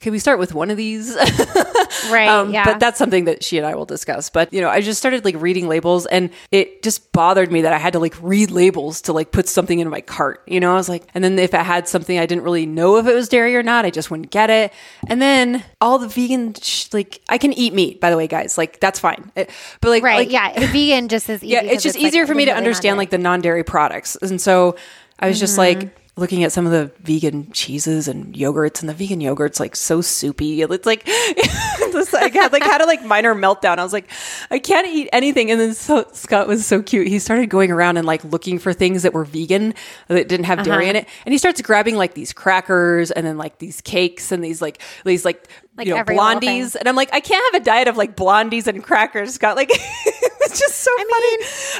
can 0.00 0.12
we 0.12 0.18
start 0.18 0.38
with 0.38 0.54
one 0.54 0.70
of 0.70 0.76
these? 0.78 1.14
right. 2.10 2.26
Um, 2.28 2.52
yeah. 2.52 2.64
But 2.64 2.80
that's 2.80 2.98
something 2.98 3.24
that 3.26 3.44
she 3.44 3.58
and 3.58 3.66
I 3.66 3.74
will 3.74 3.84
discuss. 3.84 4.30
But, 4.30 4.52
you 4.52 4.60
know, 4.60 4.68
I 4.70 4.80
just 4.80 4.98
started 4.98 5.24
like 5.24 5.34
reading 5.40 5.68
labels 5.68 6.06
and 6.06 6.30
it 6.50 6.82
just 6.82 7.12
bothered 7.12 7.52
me 7.52 7.62
that 7.62 7.72
I 7.72 7.78
had 7.78 7.92
to 7.92 7.98
like 7.98 8.14
read 8.22 8.50
labels 8.50 9.02
to 9.02 9.12
like 9.12 9.30
put 9.30 9.46
something 9.48 9.78
in 9.78 9.88
my 9.90 10.00
cart. 10.00 10.42
You 10.46 10.58
know, 10.60 10.72
I 10.72 10.76
was 10.76 10.88
like, 10.88 11.04
and 11.14 11.22
then 11.22 11.38
if 11.38 11.52
it 11.52 11.60
had 11.60 11.86
something 11.86 12.18
I 12.18 12.24
didn't 12.26 12.44
really 12.44 12.64
know 12.66 12.96
if 12.96 13.06
it 13.06 13.14
was 13.14 13.28
dairy 13.28 13.54
or 13.56 13.62
not, 13.62 13.84
I 13.84 13.90
just 13.90 14.10
wouldn't 14.10 14.30
get 14.30 14.48
it. 14.48 14.72
And 15.06 15.20
then 15.20 15.62
all 15.80 15.98
the 15.98 16.08
vegan, 16.08 16.54
sh- 16.54 16.88
like, 16.92 17.20
I 17.28 17.36
can 17.38 17.52
eat 17.52 17.74
meat, 17.74 18.00
by 18.00 18.08
the 18.10 18.16
way, 18.16 18.26
guys. 18.26 18.56
Like, 18.56 18.80
that's 18.80 18.98
fine. 18.98 19.30
It- 19.36 19.50
but 19.82 19.90
like, 19.90 20.02
right. 20.02 20.16
like, 20.18 20.30
yeah. 20.32 20.58
The 20.58 20.66
vegan 20.72 21.08
just 21.08 21.28
is 21.28 21.42
yeah, 21.42 21.62
It's 21.62 21.82
just 21.82 21.96
like, 21.96 22.06
easier 22.06 22.26
for 22.26 22.34
me 22.34 22.46
to 22.46 22.54
understand 22.54 22.96
like 22.96 23.10
the 23.10 23.18
non-dairy 23.18 23.64
products. 23.64 24.16
And 24.16 24.40
so 24.40 24.76
I 25.18 25.28
was 25.28 25.38
just 25.38 25.58
Mm-hmm. 25.58 25.80
like 25.80 25.96
looking 26.16 26.44
at 26.44 26.52
some 26.52 26.66
of 26.66 26.72
the 26.72 26.90
vegan 27.02 27.50
cheeses 27.52 28.06
and 28.08 28.34
yogurts 28.34 28.80
and 28.80 28.88
the 28.88 28.94
vegan 28.94 29.20
yogurt's 29.20 29.58
like 29.60 29.74
so 29.76 30.00
soupy. 30.00 30.60
It's 30.60 30.84
like 30.86 31.04
just, 31.92 32.14
I 32.14 32.28
had 32.28 32.52
like 32.52 32.62
had 32.62 32.80
a 32.80 32.86
like 32.86 33.02
minor 33.04 33.34
meltdown. 33.34 33.78
I 33.78 33.82
was 33.82 33.92
like, 33.92 34.10
I 34.50 34.58
can't 34.58 34.86
eat 34.86 35.08
anything. 35.12 35.50
And 35.50 35.60
then 35.60 35.72
so 35.74 36.06
Scott 36.12 36.46
was 36.48 36.66
so 36.66 36.82
cute. 36.82 37.06
He 37.06 37.18
started 37.18 37.48
going 37.48 37.70
around 37.70 37.96
and 37.96 38.06
like 38.06 38.22
looking 38.24 38.58
for 38.58 38.72
things 38.72 39.02
that 39.04 39.14
were 39.14 39.24
vegan 39.24 39.74
that 40.08 40.28
didn't 40.28 40.46
have 40.46 40.62
dairy 40.64 40.84
Uh-huh. 40.84 40.90
in 40.90 40.96
it. 40.96 41.08
And 41.24 41.32
he 41.32 41.38
starts 41.38 41.62
grabbing 41.62 41.96
like 41.96 42.14
these 42.14 42.32
crackers 42.32 43.10
and 43.10 43.26
then 43.26 43.38
like 43.38 43.58
these 43.58 43.80
cakes 43.80 44.30
and 44.32 44.42
these 44.44 44.60
like 44.60 44.80
these 45.04 45.24
like, 45.24 45.48
Like 45.80 45.86
you 45.86 45.94
know 45.94 46.00
every 46.00 46.14
blondies. 46.14 46.76
And 46.76 46.86
I'm 46.86 46.94
like, 46.94 47.08
I 47.10 47.20
can't 47.20 47.54
have 47.54 47.62
a 47.62 47.64
diet 47.64 47.88
of 47.88 47.96
like 47.96 48.16
blondies 48.16 48.66
and 48.66 48.84
crackers, 48.84 49.32
Scott. 49.32 49.56
Like 49.56 49.70
it's 49.72 50.58
just 50.58 50.80
so 50.80 50.90
funny. 50.94 51.10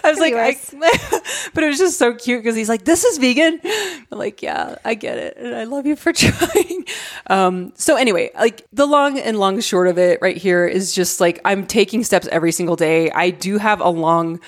I 0.04 0.10
was 0.10 0.18
like, 0.18 0.34
I, 0.34 1.50
but 1.54 1.64
it 1.64 1.66
was 1.66 1.76
just 1.76 1.98
so 1.98 2.14
cute 2.14 2.42
because 2.42 2.56
he's 2.56 2.70
like, 2.70 2.86
"This 2.86 3.04
is 3.04 3.18
vegan." 3.18 3.60
I'm 4.10 4.18
like, 4.18 4.40
"Yeah, 4.40 4.76
I 4.86 4.94
get 4.94 5.18
it, 5.18 5.36
and 5.36 5.54
I 5.54 5.64
love 5.64 5.84
you 5.84 5.96
for 5.96 6.12
trying." 6.14 6.86
Um, 7.26 7.74
so 7.76 7.96
anyway, 7.96 8.30
like 8.34 8.66
the 8.72 8.86
long 8.86 9.18
and 9.18 9.38
long 9.38 9.60
short 9.60 9.86
of 9.86 9.98
it, 9.98 10.18
right 10.22 10.38
here 10.38 10.66
is 10.66 10.94
just 10.94 11.20
like 11.20 11.38
I'm 11.44 11.66
taking 11.66 12.02
steps 12.02 12.26
every 12.28 12.52
single 12.52 12.76
day. 12.76 13.10
I 13.10 13.28
do 13.28 13.58
have 13.58 13.80
a 13.82 13.90
long 13.90 14.40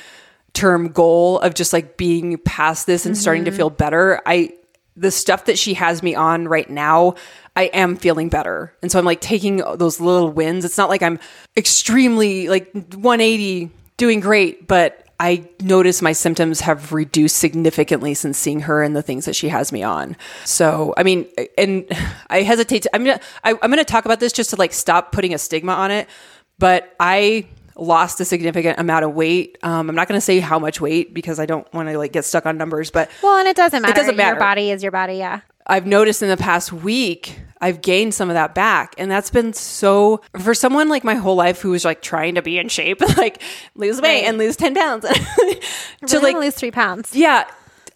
term 0.55 0.89
goal 0.93 1.41
of 1.41 1.53
just 1.53 1.75
like 1.75 1.99
being 1.99 2.39
past 2.39 2.87
this 2.87 3.05
and 3.05 3.19
starting 3.19 3.45
to 3.45 3.51
feel 3.51 3.69
better. 3.69 4.23
I 4.25 4.55
the 4.97 5.11
stuff 5.11 5.47
that 5.47 5.59
she 5.59 5.75
has 5.75 6.03
me 6.03 6.15
on 6.15 6.47
right 6.47 6.69
now, 6.69 7.15
I 7.55 7.65
am 7.65 7.97
feeling 7.97 8.29
better. 8.29 8.75
And 8.83 8.91
so 8.91 8.99
I'm 8.99 9.05
like 9.05 9.21
taking 9.21 9.57
those 9.59 10.01
little 10.01 10.31
wins. 10.31 10.65
It's 10.65 10.79
not 10.79 10.89
like 10.89 11.03
I'm 11.03 11.19
extremely 11.57 12.49
like 12.49 12.73
180 12.73 13.71
doing 13.97 14.21
great, 14.21 14.67
but 14.67 15.07
I 15.21 15.49
notice 15.61 16.03
my 16.03 16.13
symptoms 16.13 16.61
have 16.63 16.93
reduced 16.93 17.37
significantly 17.37 18.15
since 18.15 18.39
seeing 18.39 18.61
her 18.61 18.83
and 18.83 18.97
the 18.97 19.03
things 19.03 19.27
that 19.27 19.37
she 19.37 19.49
has 19.51 19.71
me 19.71 19.83
on. 19.83 20.17
So, 20.45 20.95
I 20.97 21.05
mean, 21.05 21.29
and 21.57 21.87
I 22.29 22.43
hesitate 22.43 22.83
to, 22.83 22.91
I'm 22.97 23.05
gonna, 23.05 23.21
I, 23.45 23.53
I'm 23.53 23.71
gonna 23.71 23.85
talk 23.85 24.05
about 24.05 24.19
this 24.19 24.33
just 24.33 24.51
to 24.51 24.57
like 24.57 24.73
stop 24.73 25.13
putting 25.13 25.33
a 25.33 25.39
stigma 25.39 25.73
on 25.73 25.91
it. 25.93 26.09
But 26.59 26.95
I 26.99 27.47
lost 27.77 28.21
a 28.21 28.25
significant 28.25 28.79
amount 28.79 29.05
of 29.05 29.15
weight. 29.15 29.59
Um, 29.63 29.89
I'm 29.89 29.95
not 29.95 30.09
gonna 30.09 30.21
say 30.21 30.41
how 30.41 30.59
much 30.59 30.81
weight 30.81 31.15
because 31.15 31.39
I 31.39 31.47
don't 31.47 31.73
want 31.73 31.89
to 31.89 31.99
like 31.99 32.13
get 32.13 32.25
stuck 32.25 32.45
on 32.47 32.57
numbers, 32.59 32.91
but 32.91 33.11
Well, 33.23 33.39
and 33.39 33.47
it 33.47 33.57
doesn't 33.57 33.83
matter. 33.83 33.93
It 33.93 33.97
doesn't 33.97 34.17
matter. 34.17 34.33
Your 34.33 34.41
body 34.41 34.71
is 34.71 34.83
your 34.83 34.93
body. 34.93 35.15
Yeah. 35.15 35.41
I've 35.73 35.87
noticed 35.87 36.23
in 36.23 36.29
the 36.29 36.37
past 36.37 36.73
week, 36.73 37.39
I've 37.61 37.81
gained 37.81 38.13
some 38.15 38.29
of 38.29 38.35
that 38.35 38.55
back. 38.55 38.95
And 38.99 39.11
that's 39.11 39.31
been 39.31 39.53
so, 39.53 40.21
for 40.41 40.53
someone 40.55 40.89
like 40.89 41.03
my 41.05 41.15
whole 41.15 41.37
life 41.37 41.61
who 41.61 41.71
was 41.71 41.85
like 41.85 42.03
trying 42.03 42.35
to 42.35 42.43
be 42.43 42.59
in 42.59 42.69
shape, 42.69 43.01
like 43.17 43.41
lose 43.75 44.01
weight 44.01 44.23
Right. 44.23 44.25
and 44.25 44.37
lose 44.39 44.57
10 44.57 44.75
pounds. 44.75 45.05
to 46.07 46.21
like, 46.21 46.37
lose 46.37 46.55
three 46.55 46.71
pounds. 46.71 47.15
yeah, 47.15 47.45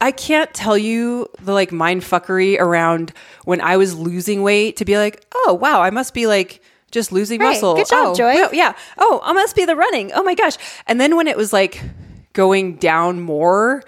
I 0.00 0.10
can't 0.12 0.52
tell 0.54 0.76
you 0.78 1.26
the 1.42 1.52
like 1.52 1.72
mind 1.72 2.02
fuckery 2.02 2.58
around 2.60 3.12
when 3.44 3.60
I 3.60 3.76
was 3.76 3.94
losing 3.94 4.42
weight 4.42 4.76
to 4.76 4.84
be 4.84 4.96
like, 4.98 5.24
oh, 5.34 5.58
wow, 5.60 5.80
I 5.82 5.90
must 5.90 6.14
be 6.14 6.26
like, 6.26 6.62
just 6.92 7.12
losing 7.12 7.40
Right. 7.40 7.48
muscle. 7.48 7.74
Good 7.74 7.88
job, 7.88 8.06
oh, 8.08 8.14
Joy. 8.14 8.34
wow, 8.34 8.50
yeah. 8.52 8.72
Oh, 8.98 9.20
I 9.24 9.32
must 9.32 9.56
be 9.56 9.64
the 9.64 9.74
running. 9.76 10.12
Oh 10.14 10.22
my 10.22 10.34
gosh. 10.34 10.56
And 10.86 11.00
then 11.00 11.16
when 11.16 11.26
it 11.28 11.36
was 11.36 11.52
like 11.52 11.82
going 12.32 12.76
down 12.76 13.20
more, 13.20 13.82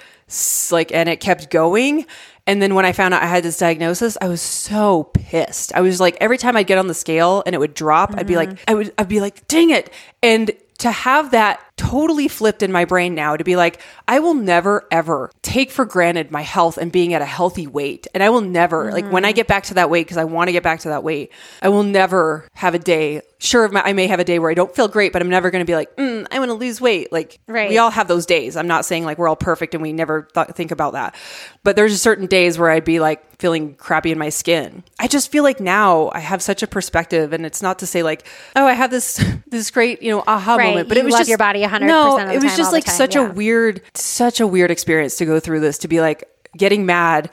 like, 0.70 0.92
and 0.92 1.08
it 1.08 1.20
kept 1.20 1.48
going. 1.50 2.04
And 2.48 2.62
then 2.62 2.74
when 2.74 2.86
I 2.86 2.92
found 2.92 3.12
out 3.12 3.22
I 3.22 3.26
had 3.26 3.44
this 3.44 3.58
diagnosis, 3.58 4.16
I 4.22 4.26
was 4.26 4.40
so 4.40 5.04
pissed. 5.04 5.74
I 5.74 5.82
was 5.82 6.00
like, 6.00 6.16
every 6.18 6.38
time 6.38 6.56
I'd 6.56 6.66
get 6.66 6.78
on 6.78 6.86
the 6.86 6.94
scale 6.94 7.42
and 7.44 7.54
it 7.54 7.58
would 7.58 7.74
drop, 7.74 8.14
I'd 8.16 8.26
be 8.26 8.36
like, 8.36 8.48
mm-hmm. 8.48 8.64
I 8.66 8.74
would, 8.74 8.94
I'd 8.96 9.08
be 9.08 9.20
like, 9.20 9.46
dang 9.48 9.68
it. 9.68 9.92
And 10.22 10.50
to 10.78 10.90
have 10.90 11.32
that 11.32 11.60
totally 11.76 12.28
flipped 12.28 12.62
in 12.62 12.72
my 12.72 12.84
brain 12.84 13.14
now 13.14 13.36
to 13.36 13.44
be 13.44 13.56
like, 13.56 13.80
I 14.06 14.20
will 14.20 14.34
never 14.34 14.86
ever 14.90 15.30
take 15.42 15.70
for 15.70 15.84
granted 15.84 16.30
my 16.30 16.42
health 16.42 16.78
and 16.78 16.90
being 16.90 17.14
at 17.14 17.20
a 17.20 17.26
healthy 17.26 17.66
weight. 17.66 18.06
And 18.14 18.22
I 18.22 18.30
will 18.30 18.40
never, 18.40 18.92
like, 18.92 19.10
when 19.10 19.24
I 19.24 19.30
mm-hmm. 19.30 19.36
get 19.36 19.46
back 19.48 19.64
to 19.64 19.74
that 19.74 19.90
weight, 19.90 20.06
because 20.06 20.16
I 20.16 20.24
want 20.24 20.48
to 20.48 20.52
get 20.52 20.62
back 20.62 20.80
to 20.80 20.88
that 20.88 21.04
weight, 21.04 21.32
I 21.60 21.68
will 21.68 21.82
never 21.82 22.48
have 22.54 22.74
a 22.74 22.78
day. 22.78 23.22
Sure, 23.40 23.70
I 23.76 23.92
may 23.92 24.08
have 24.08 24.18
a 24.18 24.24
day 24.24 24.40
where 24.40 24.50
I 24.50 24.54
don't 24.54 24.74
feel 24.74 24.88
great, 24.88 25.12
but 25.12 25.22
I'm 25.22 25.28
never 25.28 25.50
going 25.52 25.64
to 25.64 25.70
be 25.70 25.76
like, 25.76 25.94
mm, 25.94 26.26
I 26.32 26.40
want 26.40 26.48
to 26.48 26.54
lose 26.54 26.80
weight. 26.80 27.12
Like, 27.12 27.38
Right. 27.46 27.70
we 27.70 27.78
all 27.78 27.90
have 27.90 28.08
those 28.08 28.26
days. 28.26 28.56
I'm 28.56 28.66
not 28.66 28.84
saying 28.84 29.04
like 29.04 29.16
we're 29.16 29.28
all 29.28 29.36
perfect 29.36 29.74
and 29.74 29.82
we 29.82 29.92
never 29.92 30.22
th- 30.34 30.48
think 30.48 30.72
about 30.72 30.94
that. 30.94 31.14
But 31.62 31.76
there's 31.76 32.02
certain 32.02 32.26
days 32.26 32.58
where 32.58 32.68
I'd 32.68 32.84
be 32.84 32.98
like 32.98 33.22
feeling 33.38 33.74
crappy 33.76 34.10
in 34.10 34.18
my 34.18 34.28
skin. 34.30 34.82
I 34.98 35.06
just 35.06 35.30
feel 35.30 35.44
like 35.44 35.60
now 35.60 36.10
I 36.12 36.18
have 36.18 36.42
such 36.42 36.64
a 36.64 36.66
perspective, 36.66 37.32
and 37.32 37.46
it's 37.46 37.62
not 37.62 37.78
to 37.78 37.86
say 37.86 38.02
like, 38.02 38.26
oh, 38.56 38.66
I 38.66 38.72
have 38.72 38.90
this 38.90 39.24
this 39.46 39.70
great 39.70 40.02
you 40.02 40.10
know 40.10 40.24
aha 40.26 40.56
Right. 40.56 40.70
moment, 40.70 40.88
but 40.88 40.96
You 40.96 41.02
it 41.02 41.06
was 41.06 41.14
just 41.14 41.28
your 41.28 41.38
body 41.38 41.62
100% 41.62 41.82
No, 41.86 42.18
of 42.18 42.26
the 42.26 42.32
it 42.32 42.42
was 42.42 42.50
time, 42.50 42.56
just 42.56 42.72
like 42.72 42.86
time, 42.86 42.94
such 42.96 43.14
yeah. 43.14 43.28
a 43.28 43.32
weird, 43.32 43.82
such 43.94 44.40
a 44.40 44.46
weird 44.48 44.72
experience 44.72 45.14
to 45.18 45.24
go 45.26 45.38
through 45.38 45.60
this. 45.60 45.78
To 45.78 45.88
be 45.88 46.00
like 46.00 46.24
getting 46.56 46.86
mad 46.86 47.30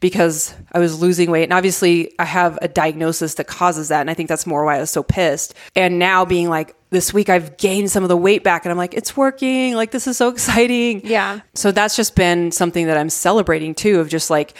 because 0.00 0.54
I 0.72 0.78
was 0.78 1.00
losing 1.00 1.30
weight. 1.30 1.44
And 1.44 1.52
obviously, 1.52 2.12
I 2.18 2.24
have 2.24 2.58
a 2.62 2.68
diagnosis 2.68 3.34
that 3.34 3.46
causes 3.46 3.88
that. 3.88 4.00
And 4.00 4.10
I 4.10 4.14
think 4.14 4.28
that's 4.28 4.46
more 4.46 4.64
why 4.64 4.76
I 4.76 4.80
was 4.80 4.90
so 4.90 5.02
pissed. 5.02 5.54
And 5.74 5.98
now 5.98 6.24
being 6.24 6.48
like, 6.48 6.74
this 6.90 7.12
week 7.12 7.28
I've 7.28 7.56
gained 7.56 7.90
some 7.90 8.02
of 8.02 8.08
the 8.08 8.16
weight 8.16 8.44
back 8.44 8.64
and 8.64 8.70
I'm 8.70 8.78
like, 8.78 8.94
it's 8.94 9.16
working. 9.16 9.74
Like, 9.74 9.90
this 9.90 10.06
is 10.06 10.16
so 10.16 10.28
exciting. 10.30 11.00
Yeah. 11.04 11.40
So 11.54 11.72
that's 11.72 11.96
just 11.96 12.14
been 12.14 12.52
something 12.52 12.86
that 12.86 12.96
I'm 12.96 13.10
celebrating 13.10 13.74
too, 13.74 14.00
of 14.00 14.08
just 14.08 14.30
like, 14.30 14.54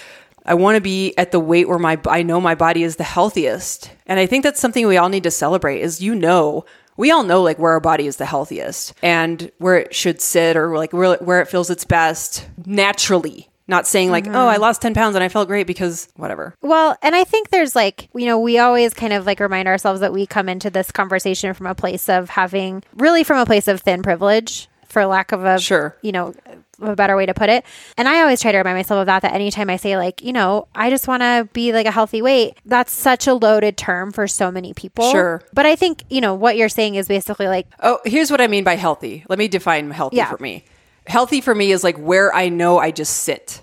I 0.47 0.55
want 0.55 0.77
to 0.77 0.81
be 0.81 1.13
at 1.19 1.33
the 1.33 1.41
weight 1.41 1.69
where 1.69 1.79
my 1.79 1.99
I 2.07 2.23
know 2.23 2.41
my 2.41 2.55
body 2.55 2.85
is 2.85 2.97
the 2.97 3.05
healthiest. 3.05 3.91
And 4.07 4.21
I 4.21 4.27
think 4.27 4.45
that's 4.45 4.61
something 4.61 4.87
we 4.87 4.97
all 4.97 5.09
need 5.09 5.25
to 5.25 5.31
celebrate 5.31 5.81
is 5.81 6.01
you 6.01 6.15
know 6.15 6.65
we 6.97 7.11
all 7.11 7.25
know 7.25 7.43
like 7.43 7.59
where 7.59 7.73
our 7.73 7.81
body 7.81 8.07
is 8.07 8.17
the 8.17 8.25
healthiest 8.25 8.95
and 9.03 9.51
where 9.59 9.77
it 9.77 9.95
should 9.95 10.21
sit 10.21 10.57
or 10.57 10.77
like 10.77 10.93
where, 10.93 11.17
where 11.17 11.41
it 11.41 11.49
feels 11.49 11.69
its 11.69 11.85
best 11.85 12.47
naturally. 12.65 13.49
Not 13.69 13.87
saying 13.87 14.11
like, 14.11 14.27
oh, 14.29 14.47
I 14.47 14.55
mm-hmm. 14.55 14.63
lost 14.63 14.83
10 14.83 14.95
pounds 14.95 15.17
and 15.17 15.25
I 15.25 15.29
felt 15.29 15.49
great 15.49 15.67
because 15.67 16.09
whatever. 16.15 16.55
Well, 16.63 16.97
and 17.03 17.17
I 17.17 17.25
think 17.25 17.51
there's 17.51 17.75
like, 17.75 18.09
you 18.15 18.27
know, 18.27 18.39
we 18.39 18.59
always 18.59 18.95
kind 18.95 19.13
of 19.13 19.27
like 19.27 19.41
remind 19.41 19.67
ourselves 19.67 20.01
that 20.01 20.13
we 20.13 20.25
come 20.27 20.49
into 20.49 20.71
this 20.71 20.93
conversation 20.93 21.53
from 21.53 21.67
a 21.67 21.75
place 21.75 22.09
of 22.09 22.31
having 22.31 22.83
really 22.95 23.25
from 23.25 23.39
a 23.39 23.47
place 23.47 23.67
of 23.67 23.81
thin 23.81 24.03
privilege, 24.03 24.69
for 24.89 25.05
lack 25.05 25.33
of 25.33 25.45
a, 25.45 25.59
Sure. 25.59 25.97
you 26.01 26.13
know, 26.13 26.33
a 26.81 26.95
better 26.95 27.17
way 27.17 27.27
to 27.27 27.35
put 27.35 27.49
it. 27.51 27.65
And 27.97 28.09
I 28.09 28.21
always 28.21 28.41
try 28.41 28.53
to 28.53 28.59
remind 28.59 28.79
myself 28.79 29.01
of 29.01 29.07
that, 29.07 29.23
that 29.23 29.35
anytime 29.35 29.69
I 29.69 29.77
say, 29.77 29.97
like, 29.97 30.23
you 30.23 30.33
know, 30.33 30.69
I 30.75 30.91
just 30.91 31.09
want 31.09 31.23
to 31.23 31.49
be 31.53 31.73
like 31.73 31.87
a 31.87 31.91
healthy 31.91 32.23
weight, 32.23 32.57
that's 32.65 32.93
such 32.93 33.27
a 33.27 33.35
loaded 33.35 33.77
term 33.77 34.13
for 34.13 34.29
so 34.29 34.51
many 34.51 34.75
people. 34.75 35.11
Sure. 35.11 35.43
But 35.53 35.67
I 35.67 35.75
think, 35.77 36.05
you 36.09 36.21
know, 36.21 36.35
what 36.35 36.57
you're 36.57 36.69
saying 36.69 36.95
is 36.95 37.09
basically 37.09 37.49
like, 37.49 37.67
Oh, 37.83 37.99
here's 38.05 38.31
what 38.31 38.41
I 38.41 38.47
mean 38.47 38.63
by 38.65 38.77
healthy. 38.77 39.25
Let 39.29 39.39
me 39.39 39.49
define 39.49 39.91
healthy 39.91 40.17
Yeah. 40.19 40.31
for 40.31 40.41
me. 40.43 40.65
Healthy 41.07 41.41
for 41.41 41.55
me 41.55 41.73
is 41.73 41.83
like 41.85 41.97
where 41.99 42.35
I 42.35 42.49
know 42.49 42.79
I 42.79 42.91
just 42.91 43.19
sit. 43.23 43.63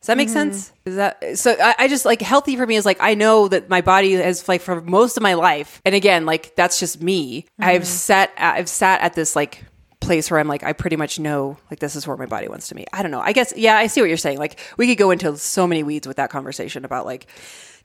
Does 0.00 0.08
that 0.08 0.16
make 0.18 0.28
Mm-hmm. 0.28 0.34
sense? 0.52 0.72
Is 0.84 0.96
that 0.96 1.38
so? 1.38 1.56
I, 1.58 1.74
I 1.78 1.88
just 1.88 2.04
like 2.04 2.20
healthy 2.20 2.56
for 2.56 2.66
me 2.66 2.76
is 2.76 2.84
like 2.84 2.98
I 3.00 3.14
know 3.14 3.48
that 3.48 3.70
my 3.70 3.80
body 3.80 4.12
has 4.12 4.46
like 4.48 4.60
for 4.60 4.80
most 4.82 5.16
of 5.16 5.22
my 5.22 5.32
life, 5.34 5.80
and 5.84 5.94
again, 5.94 6.26
like 6.26 6.54
that's 6.56 6.78
just 6.78 7.02
me. 7.02 7.42
Mm-hmm. 7.42 7.64
I've 7.64 7.86
sat, 7.86 8.30
at, 8.36 8.56
I've 8.56 8.68
sat 8.68 9.00
at 9.00 9.14
this 9.14 9.34
like 9.34 9.64
place 10.00 10.30
where 10.30 10.38
I'm 10.38 10.46
like, 10.48 10.62
I 10.62 10.74
pretty 10.74 10.96
much 10.96 11.18
know 11.18 11.56
like 11.70 11.80
this 11.80 11.96
is 11.96 12.06
where 12.06 12.18
my 12.18 12.26
body 12.26 12.48
wants 12.48 12.68
to 12.68 12.74
be. 12.74 12.86
I 12.92 13.00
don't 13.02 13.10
know. 13.12 13.20
I 13.20 13.32
guess 13.32 13.54
yeah, 13.56 13.76
I 13.78 13.86
see 13.86 14.02
what 14.02 14.08
you're 14.08 14.18
saying. 14.18 14.38
Like 14.38 14.60
we 14.76 14.86
could 14.86 14.98
go 14.98 15.10
into 15.10 15.38
so 15.38 15.66
many 15.66 15.82
weeds 15.82 16.06
with 16.06 16.18
that 16.18 16.28
conversation 16.28 16.84
about 16.84 17.06
like 17.06 17.26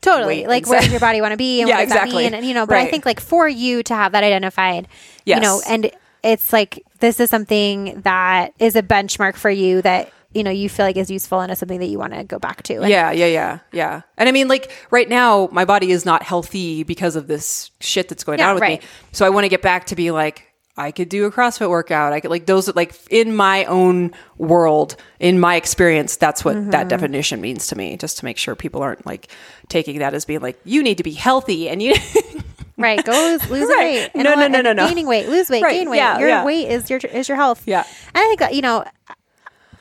totally 0.02 0.46
like 0.46 0.66
where 0.66 0.80
does 0.80 0.90
your 0.90 1.00
body 1.00 1.20
want 1.22 1.32
to 1.32 1.36
be 1.38 1.60
and 1.60 1.68
Yeah, 1.70 1.76
what 1.76 1.80
does 1.82 1.92
exactly. 1.92 2.24
that 2.24 2.30
mean 2.32 2.34
and 2.34 2.46
you 2.46 2.54
know 2.54 2.64
but 2.64 2.78
i 2.78 2.86
think 2.86 3.04
like 3.04 3.20
for 3.20 3.46
you 3.46 3.82
to 3.82 3.94
have 3.94 4.12
that 4.12 4.24
identified 4.24 4.88
you 5.26 5.38
know 5.38 5.60
and 5.68 5.90
it's 6.22 6.52
like 6.52 6.82
this 7.00 7.20
is 7.20 7.30
something 7.30 8.00
that 8.02 8.52
is 8.58 8.76
a 8.76 8.82
benchmark 8.82 9.36
for 9.36 9.50
you 9.50 9.82
that 9.82 10.12
you 10.32 10.44
know 10.44 10.50
you 10.50 10.68
feel 10.68 10.86
like 10.86 10.96
is 10.96 11.10
useful 11.10 11.40
and 11.40 11.50
is 11.50 11.58
something 11.58 11.80
that 11.80 11.86
you 11.88 11.98
want 11.98 12.12
to 12.12 12.22
go 12.24 12.38
back 12.38 12.62
to 12.64 12.74
And- 12.82 12.88
Yeah, 12.90 13.10
yeah, 13.10 13.26
yeah, 13.26 13.58
yeah. 13.72 14.02
And 14.16 14.28
I 14.28 14.32
mean, 14.32 14.46
like 14.48 14.70
right 14.90 15.08
now, 15.08 15.48
my 15.50 15.64
body 15.64 15.90
is 15.90 16.04
not 16.04 16.22
healthy 16.22 16.82
because 16.84 17.16
of 17.16 17.26
this 17.26 17.70
shit 17.80 18.08
that's 18.08 18.22
going 18.24 18.38
Yeah, 18.38 18.48
on 18.50 18.54
with 18.54 18.62
right. 18.62 18.80
me. 18.82 18.88
So 19.12 19.26
I 19.26 19.30
want 19.30 19.44
to 19.44 19.48
get 19.48 19.60
back 19.62 19.86
to 19.86 19.96
be 19.96 20.10
like, 20.12 20.46
I 20.76 20.92
could 20.92 21.08
do 21.08 21.26
a 21.26 21.32
CrossFit 21.32 21.68
workout. 21.68 22.12
I 22.12 22.20
could 22.20 22.30
like 22.30 22.46
those 22.46 22.74
like 22.76 22.94
in 23.10 23.34
my 23.34 23.64
own 23.64 24.12
world, 24.38 24.94
in 25.18 25.40
my 25.40 25.56
experience. 25.56 26.16
That's 26.16 26.44
what 26.44 26.54
Mm-hmm. 26.56 26.70
that 26.70 26.88
definition 26.88 27.40
means 27.40 27.66
to 27.66 27.76
me. 27.76 27.96
Just 27.96 28.18
to 28.18 28.24
make 28.24 28.38
sure 28.38 28.54
people 28.54 28.82
aren't 28.82 29.04
like 29.04 29.28
taking 29.68 29.98
that 29.98 30.14
as 30.14 30.24
being 30.24 30.40
like 30.40 30.58
you 30.64 30.82
need 30.82 30.96
to 30.98 31.02
be 31.02 31.12
healthy 31.12 31.68
and 31.68 31.82
you. 31.82 31.94
right 32.80 33.04
go 33.04 33.12
lose, 33.12 33.50
lose 33.50 33.68
Right. 33.68 33.78
weight 33.78 34.10
And 34.14 34.24
No, 34.24 34.34
no, 34.34 34.48
no, 34.48 34.60
no, 34.60 34.72
no. 34.72 34.86
gaining 34.88 35.06
weight 35.06 35.28
lose 35.28 35.48
weight 35.50 35.62
Right. 35.62 35.72
gain 35.74 35.90
weight 35.90 35.98
Yeah, 35.98 36.18
your 36.18 36.28
yeah. 36.28 36.44
weight 36.44 36.68
is 36.68 36.90
your 36.90 36.98
is 37.00 37.28
your 37.28 37.36
health 37.36 37.62
Yeah. 37.66 37.84
and 38.14 38.16
i 38.16 38.26
think 38.28 38.42
uh, 38.42 38.48
you 38.52 38.62
know 38.62 38.84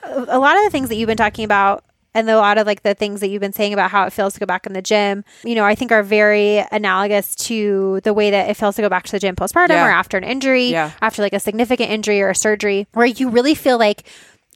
a 0.03 0.25
a 0.29 0.39
lot 0.39 0.57
of 0.57 0.63
the 0.63 0.69
things 0.69 0.89
that 0.89 0.95
you've 0.95 1.07
been 1.07 1.17
talking 1.17 1.45
about 1.45 1.83
and 2.15 2.27
a 2.29 2.37
lot 2.37 2.57
of 2.57 2.65
like 2.65 2.81
the 2.83 2.93
things 2.95 3.19
that 3.21 3.27
you've 3.29 3.39
been 3.41 3.53
saying 3.53 3.71
about 3.73 3.91
how 3.91 4.03
it 4.05 4.11
feels 4.13 4.33
to 4.33 4.39
go 4.39 4.45
back 4.47 4.65
in 4.65 4.73
the 4.73 4.81
gym, 4.81 5.23
you 5.43 5.53
know, 5.53 5.63
I 5.63 5.75
think 5.75 5.91
are 5.91 6.01
very 6.01 6.65
analogous 6.71 7.35
to 7.47 8.01
the 8.03 8.15
way 8.15 8.31
that 8.31 8.49
it 8.49 8.55
feels 8.55 8.75
to 8.77 8.81
go 8.81 8.89
back 8.89 9.03
to 9.05 9.11
the 9.11 9.19
gym 9.19 9.35
postpartum 9.35 9.69
Yeah. 9.69 9.85
or 9.85 9.91
after 9.91 10.17
an 10.17 10.23
injury, 10.23 10.65
Yeah. 10.71 10.89
after 11.03 11.21
like 11.21 11.33
a 11.33 11.39
significant 11.39 11.91
injury 11.91 12.19
or 12.23 12.29
a 12.29 12.35
surgery, 12.35 12.87
where 12.93 13.05
you 13.05 13.29
really 13.29 13.53
feel 13.53 13.77
like 13.77 14.03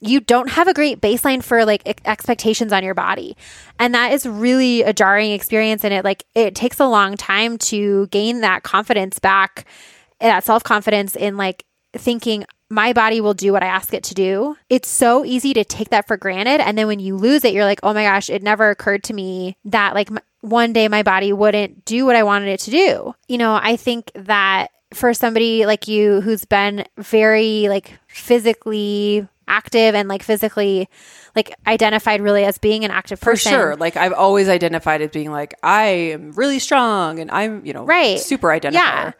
you 0.08 0.20
don't 0.20 0.50
have 0.50 0.68
a 0.68 0.74
great 0.74 1.02
baseline 1.02 1.44
for 1.44 1.66
like 1.66 2.02
expectations 2.06 2.74
on 2.74 2.84
your 2.84 2.94
body. 2.94 3.36
And 3.80 3.94
that 3.94 4.12
is 4.12 4.26
really 4.26 4.84
a 4.84 4.94
jarring 4.94 5.32
experience 5.32 5.84
and 5.84 5.94
it 5.94 6.04
like 6.04 6.26
it 6.36 6.56
takes 6.56 6.80
a 6.80 6.88
long 6.88 7.18
time 7.18 7.58
to 7.60 8.08
gain 8.08 8.42
that 8.42 8.63
confidence 8.63 9.20
back, 9.20 9.66
that 10.20 10.44
self-confidence 10.44 11.16
in 11.16 11.38
like 11.38 11.66
thinking 11.94 12.46
my 12.70 12.92
body 12.92 13.22
will 13.22 13.36
do 13.36 13.52
what 13.52 13.62
I 13.63 13.68
ask 13.68 13.94
it 13.94 14.04
to 14.06 14.16
do. 14.16 14.56
It's 14.70 14.89
so 14.89 15.24
easy 15.24 15.54
to 15.54 15.63
take 15.63 15.89
that 15.89 16.08
for 16.08 16.18
granted. 16.18 16.60
And 16.60 16.78
then 16.78 16.88
when 16.88 17.00
you 17.00 17.16
lose 17.16 17.46
it, 17.46 17.54
you're 17.54 17.66
like, 17.66 17.80
oh 17.84 17.94
my 17.94 18.04
gosh, 18.04 18.30
it 18.30 18.42
never 18.42 18.70
occurred 18.72 19.04
to 19.06 19.13
me 19.13 19.58
that 19.66 19.94
like 19.94 20.10
one 20.42 20.74
day 20.74 20.88
my 20.88 21.04
body 21.04 21.32
wouldn't 21.32 21.86
do 21.86 22.06
what 22.06 22.16
I 22.16 22.24
wanted 22.24 22.50
it 22.50 22.60
to 22.62 22.72
do. 22.72 23.13
You 23.28 23.38
know, 23.38 23.60
I 23.62 23.76
think 23.76 24.12
that 24.16 24.72
for 24.94 25.13
somebody 25.13 25.66
like 25.66 25.88
you 25.88 26.22
who's 26.22 26.46
been 26.46 26.86
very 26.98 27.68
like 27.68 27.98
physically 28.08 29.28
active 29.58 29.94
and 29.96 30.08
like 30.10 30.24
physically 30.24 30.89
like 31.36 31.54
identified 31.68 32.22
really 32.22 32.44
as 32.46 32.58
being 32.58 32.84
an 32.86 32.92
active 32.92 33.20
person. 33.22 33.52
For 33.52 33.58
sure. 33.58 33.76
Like 33.76 33.96
I've 33.98 34.13
always 34.13 34.50
identified 34.50 35.02
as 35.02 35.12
being 35.12 35.32
like 35.32 35.54
I 35.63 35.86
am 36.16 36.32
really 36.34 36.60
strong 36.60 37.20
and 37.20 37.30
I'm 37.32 37.66
you 37.66 37.74
know 37.74 37.86
Right. 37.86 38.20
super 38.20 38.48
identifier. 38.48 38.74
Yeah. 38.74 39.12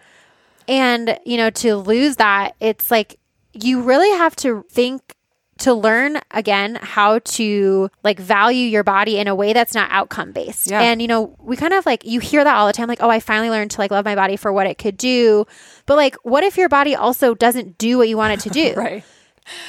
And, 0.67 1.19
you 1.26 1.36
know, 1.38 1.50
to 1.50 1.76
lose 1.76 2.15
that, 2.17 2.56
it's 2.60 2.89
like 2.89 3.19
you 3.54 3.82
really 3.82 4.10
have 4.17 4.36
to 4.38 4.65
think 4.69 5.15
to 5.60 5.74
learn 5.74 6.19
again 6.32 6.80
how 6.82 7.19
to 7.19 7.89
like 8.04 8.17
value 8.19 8.65
your 8.65 8.84
body 8.84 9.17
in 9.19 9.28
a 9.28 9.36
way 9.36 9.54
that's 9.54 9.76
not 9.76 9.88
outcome 9.91 10.32
based. 10.32 10.72
Yeah. 10.72 10.82
And 10.82 11.02
you 11.02 11.08
know, 11.08 11.36
we 11.39 11.56
kind 11.56 11.74
of 11.74 11.86
like 11.86 12.04
you 12.06 12.19
hear 12.19 12.43
that 12.43 12.56
all 12.56 12.65
the 12.65 12.74
time 12.74 12.88
like, 12.88 13.04
"Oh, 13.04 13.10
I 13.10 13.19
finally 13.19 13.50
learned 13.52 13.72
to 13.72 13.80
like 13.80 13.91
love 13.91 14.04
my 14.04 14.15
body 14.15 14.36
for 14.36 14.52
what 14.52 14.65
it 14.67 14.78
could 14.78 14.98
do." 14.98 15.46
But 15.86 15.96
like, 15.98 16.15
what 16.24 16.43
if 16.43 16.58
your 16.58 16.69
body 16.69 16.96
also 16.96 17.36
doesn't 17.36 17.78
do 17.78 17.98
what 18.00 18.10
you 18.10 18.17
want 18.17 18.34
it 18.34 18.39
to 18.41 18.50
do? 18.50 18.74
Right. 18.84 19.04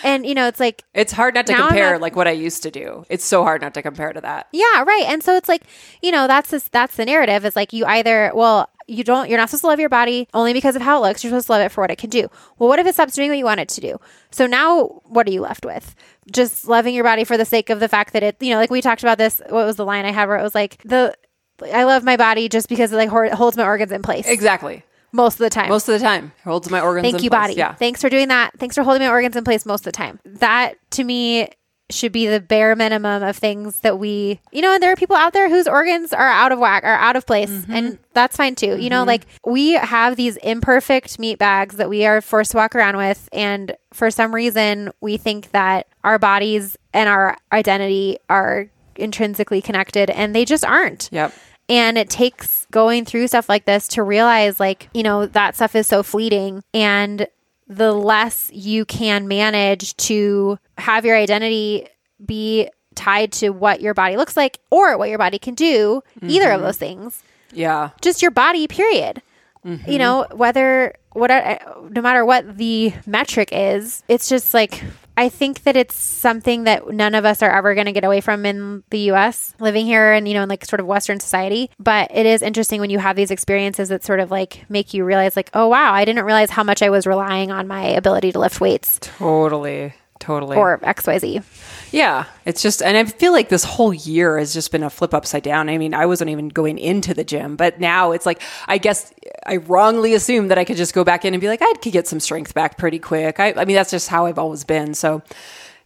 And 0.03 0.27
you 0.27 0.35
know, 0.35 0.47
it's 0.47 0.61
like 0.61 0.85
It's 0.95 1.13
hard 1.13 1.35
not 1.35 1.47
to 1.47 1.55
compare 1.55 1.93
not- 1.93 2.01
like 2.01 2.17
what 2.17 2.29
I 2.29 2.33
used 2.33 2.63
to 2.65 2.71
do. 2.71 3.05
It's 3.09 3.25
so 3.25 3.43
hard 3.43 3.63
not 3.63 3.75
to 3.75 3.83
compare 3.83 4.13
to 4.13 4.21
that. 4.21 4.49
Yeah, 4.53 4.83
right. 4.85 5.05
And 5.07 5.23
so 5.23 5.37
it's 5.37 5.49
like, 5.49 5.63
you 6.03 6.11
know, 6.11 6.27
that's 6.27 6.51
this, 6.51 6.69
that's 6.69 6.97
the 6.97 7.05
narrative 7.05 7.45
it's 7.45 7.57
like 7.57 7.73
you 7.73 7.85
either, 7.87 8.31
well, 8.35 8.69
you 8.87 9.03
don't, 9.03 9.31
you're 9.31 9.39
not 9.39 9.49
supposed 9.49 9.63
to 9.63 9.67
love 9.69 9.81
your 9.81 9.89
body 9.89 10.29
only 10.35 10.53
because 10.53 10.77
of 10.77 10.83
how 10.83 10.99
it 10.99 11.07
looks. 11.09 11.25
You're 11.25 11.31
supposed 11.31 11.47
to 11.47 11.53
love 11.53 11.63
it 11.63 11.71
for 11.73 11.81
what 11.81 11.91
it 11.91 11.97
can 11.97 12.11
do. 12.11 12.29
Well, 12.59 12.69
what 12.69 12.79
if 12.79 12.87
it 12.87 12.93
stops 12.95 13.15
doing 13.15 13.31
what 13.31 13.39
you 13.39 13.45
want 13.47 13.61
it 13.61 13.69
to 13.71 13.81
do? 13.81 13.99
So 14.31 14.47
now 14.47 15.01
what 15.05 15.27
are 15.27 15.31
you 15.33 15.41
left 15.41 15.65
with? 15.65 15.95
Just 16.31 16.69
loving 16.69 16.95
your 16.95 17.05
body 17.05 17.25
for 17.25 17.37
the 17.39 17.47
sake 17.47 17.71
of 17.71 17.81
the 17.81 17.89
fact 17.89 18.13
that 18.13 18.23
it, 18.23 18.37
you 18.41 18.51
know, 18.51 18.59
like 18.59 18.71
we 18.71 18.83
talked 18.83 19.03
about 19.03 19.17
this. 19.19 19.41
What 19.49 19.65
was 19.65 19.77
the 19.77 19.87
line 19.87 20.05
I 20.05 20.13
had 20.13 20.29
where 20.29 20.37
it 20.39 20.43
was 20.43 20.55
like 20.55 20.83
the, 20.85 21.15
I 21.73 21.85
love 21.85 22.05
my 22.05 22.17
body 22.19 22.49
just 22.49 22.69
because 22.69 22.93
it 22.93 22.97
like 22.97 23.09
holds 23.09 23.57
my 23.57 23.65
organs 23.65 23.93
in 23.93 24.03
place 24.03 24.27
Exactly. 24.27 24.83
Most 25.15 25.35
of 25.35 25.39
the 25.39 25.51
time. 25.51 25.69
Most 25.71 25.89
of 25.89 25.99
the 25.99 26.05
time, 26.05 26.33
holds 26.45 26.69
my 26.71 26.81
organs. 26.81 27.05
Thank 27.05 27.19
in 27.19 27.25
you, 27.25 27.31
place. 27.31 27.41
body. 27.41 27.55
Yeah. 27.55 27.75
Thanks 27.75 28.01
for 28.03 28.11
doing 28.11 28.29
that. 28.29 28.51
Thanks 28.59 28.75
for 28.75 28.83
holding 28.83 29.01
my 29.03 29.09
organs 29.09 29.37
in 29.37 29.45
place 29.45 29.65
most 29.65 29.81
of 29.87 29.93
the 29.93 29.93
time. 29.93 30.21
That 30.25 30.75
to 30.91 31.05
me 31.05 31.49
should 31.91 32.13
be 32.13 32.27
the 32.27 32.41
bare 32.41 32.75
minimum 32.75 33.23
of 33.23 33.37
things 33.37 33.81
that 33.81 33.99
we, 33.99 34.41
you 34.53 34.63
know, 34.63 34.73
and 34.73 34.83
there 34.83 34.91
are 34.91 34.97
people 34.97 35.15
out 35.17 35.35
there 35.35 35.51
whose 35.51 35.69
organs 35.69 36.15
are 36.15 36.27
out 36.29 36.51
of 36.51 36.59
whack, 36.59 36.83
are 36.83 36.95
out 36.97 37.15
of 37.15 37.27
place, 37.27 37.51
Mm-hmm. 37.51 37.73
and 37.75 37.99
that's 38.15 38.37
fine 38.37 38.55
too. 38.55 38.79
You 38.79 38.89
know, 38.89 39.05
like 39.05 39.27
we 39.45 39.73
have 39.73 40.17
these 40.17 40.37
imperfect 40.39 41.19
meat 41.19 41.39
bags 41.39 41.77
that 41.77 41.91
we 41.91 42.07
are 42.07 42.23
forced 42.23 42.53
to 42.53 42.57
walk 42.57 42.75
around 42.75 42.97
with, 42.97 43.29
and 43.33 43.77
for 43.93 44.11
some 44.11 44.35
reason, 44.35 44.91
we 45.03 45.19
think 45.19 45.51
that 45.51 45.87
our 46.03 46.19
bodies 46.19 46.77
and 46.95 47.09
our 47.09 47.37
identity 47.53 48.17
are 48.31 48.71
intrinsically 48.97 49.61
connected, 49.61 50.09
and 50.09 50.35
they 50.35 50.45
just 50.47 50.65
aren't. 50.65 51.11
Yep. 51.13 51.35
And 51.69 51.97
it 51.97 52.11
takes 52.11 52.67
going 52.71 53.05
through 53.05 53.29
stuff 53.29 53.49
like 53.49 53.65
this 53.65 53.89
to 53.89 54.03
realize, 54.03 54.61
like, 54.61 54.89
you 54.93 55.03
know, 55.03 55.27
that 55.27 55.55
stuff 55.55 55.75
is 55.75 55.87
so 55.87 56.03
fleeting. 56.03 56.63
And 56.75 57.27
the 57.67 57.93
less 57.93 58.51
you 58.53 58.85
can 58.85 59.27
manage 59.27 59.97
to 59.97 60.59
have 60.77 61.07
your 61.07 61.17
identity 61.17 61.89
be 62.25 62.69
tied 62.95 63.33
to 63.33 63.51
what 63.51 63.81
your 63.81 63.95
body 63.95 64.17
looks 64.17 64.37
like 64.37 64.59
or 64.71 64.99
what 64.99 65.09
your 65.09 65.19
body 65.19 65.39
can 65.39 65.55
do, 65.55 66.03
either 66.23 66.51
of 66.51 66.57
mm-hmm. 66.57 66.67
those 66.67 66.77
things, 66.77 67.23
Yeah. 67.53 67.91
just 68.03 68.23
your 68.23 68.31
body, 68.31 68.67
period. 68.69 69.23
You 69.65 69.71
mm-hmm. 69.79 69.97
know, 69.97 70.27
whether, 70.33 70.95
what, 71.13 71.31
no 71.91 72.03
matter 72.03 72.25
what 72.25 72.59
the 72.59 72.93
metric 73.07 73.49
is, 73.51 74.03
it's 74.09 74.29
just 74.29 74.53
like, 74.53 74.85
I 75.17 75.29
think 75.29 75.63
that 75.63 75.77
it's 75.77 75.95
something 75.95 76.65
that 76.65 76.89
none 76.91 77.15
of 77.15 77.25
us 77.25 77.43
are 77.43 77.51
ever 77.51 77.75
going 77.75 77.87
to 77.87 77.93
get 77.93 78.05
away 78.05 78.21
from 78.21 78.45
in 78.45 78.83
the 78.91 79.11
US, 79.13 79.55
living 79.61 79.87
here 79.87 80.13
and, 80.13 80.27
you 80.27 80.35
know, 80.35 80.43
in 80.43 80.49
like 80.49 80.65
sort 80.65 80.81
of 80.81 80.87
Western 80.87 81.21
society. 81.21 81.71
But 81.79 82.11
it 82.13 82.27
is 82.27 82.43
interesting 82.43 82.81
when 82.81 82.91
you 82.91 82.99
have 82.99 83.17
these 83.17 83.31
experiences 83.31 83.89
that 83.91 84.05
sort 84.05 84.21
of 84.21 84.31
like 84.31 84.65
make 84.69 84.93
you 84.93 85.05
realize, 85.05 85.37
like, 85.37 85.51
oh, 85.55 85.69
wow, 85.69 85.93
I 85.93 86.05
didn't 86.05 86.25
realize 86.25 86.51
how 86.51 86.65
much 86.65 86.83
I 86.83 86.91
was 86.91 87.07
relying 87.07 87.51
on 87.51 87.69
my 87.69 87.85
ability 87.85 88.33
to 88.33 88.39
lift 88.39 88.61
weights 88.61 88.99
Totally. 89.01 89.95
Totally. 90.21 90.57
or 90.57 90.79
XYZ. 90.79 91.43
Yeah, 91.95 92.25
it's 92.45 92.61
just, 92.61 92.83
and 92.83 92.97
I 92.97 93.05
feel 93.05 93.31
like 93.31 93.51
this 93.51 93.63
whole 93.63 93.95
year 93.95 94.37
has 94.37 94.53
just 94.53 94.73
been 94.73 94.83
a 94.83 94.91
flip 94.91 95.15
upside 95.15 95.45
down. 95.45 95.69
I 95.69 95.79
mean, 95.79 95.95
I 95.95 96.07
wasn't 96.07 96.29
even 96.31 96.49
going 96.49 96.77
into 96.77 97.15
the 97.15 97.23
gym, 97.23 97.55
but 97.55 97.79
now 97.79 98.11
it's 98.11 98.27
like, 98.27 98.43
I 98.67 98.79
guess 98.79 99.15
I 99.47 99.59
wrongly 99.59 100.13
assumed 100.13 100.51
that 100.51 100.59
I 100.59 100.65
could 100.65 100.77
just 100.77 100.93
go 100.93 101.05
back 101.05 101.25
in 101.25 101.35
and 101.35 101.41
be 101.41 101.47
like, 101.47 101.63
I 101.63 101.73
could 101.81 101.93
get 101.93 102.09
some 102.09 102.19
strength 102.19 102.53
back 102.53 102.79
pretty 102.79 102.99
quick. 102.99 103.39
I, 103.39 103.53
I 103.53 103.65
mean, 103.65 103.77
that's 103.77 103.93
just 103.93 104.09
how 104.09 104.27
I've 104.27 104.41
always 104.41 104.65
been. 104.65 104.95
So 104.95 105.23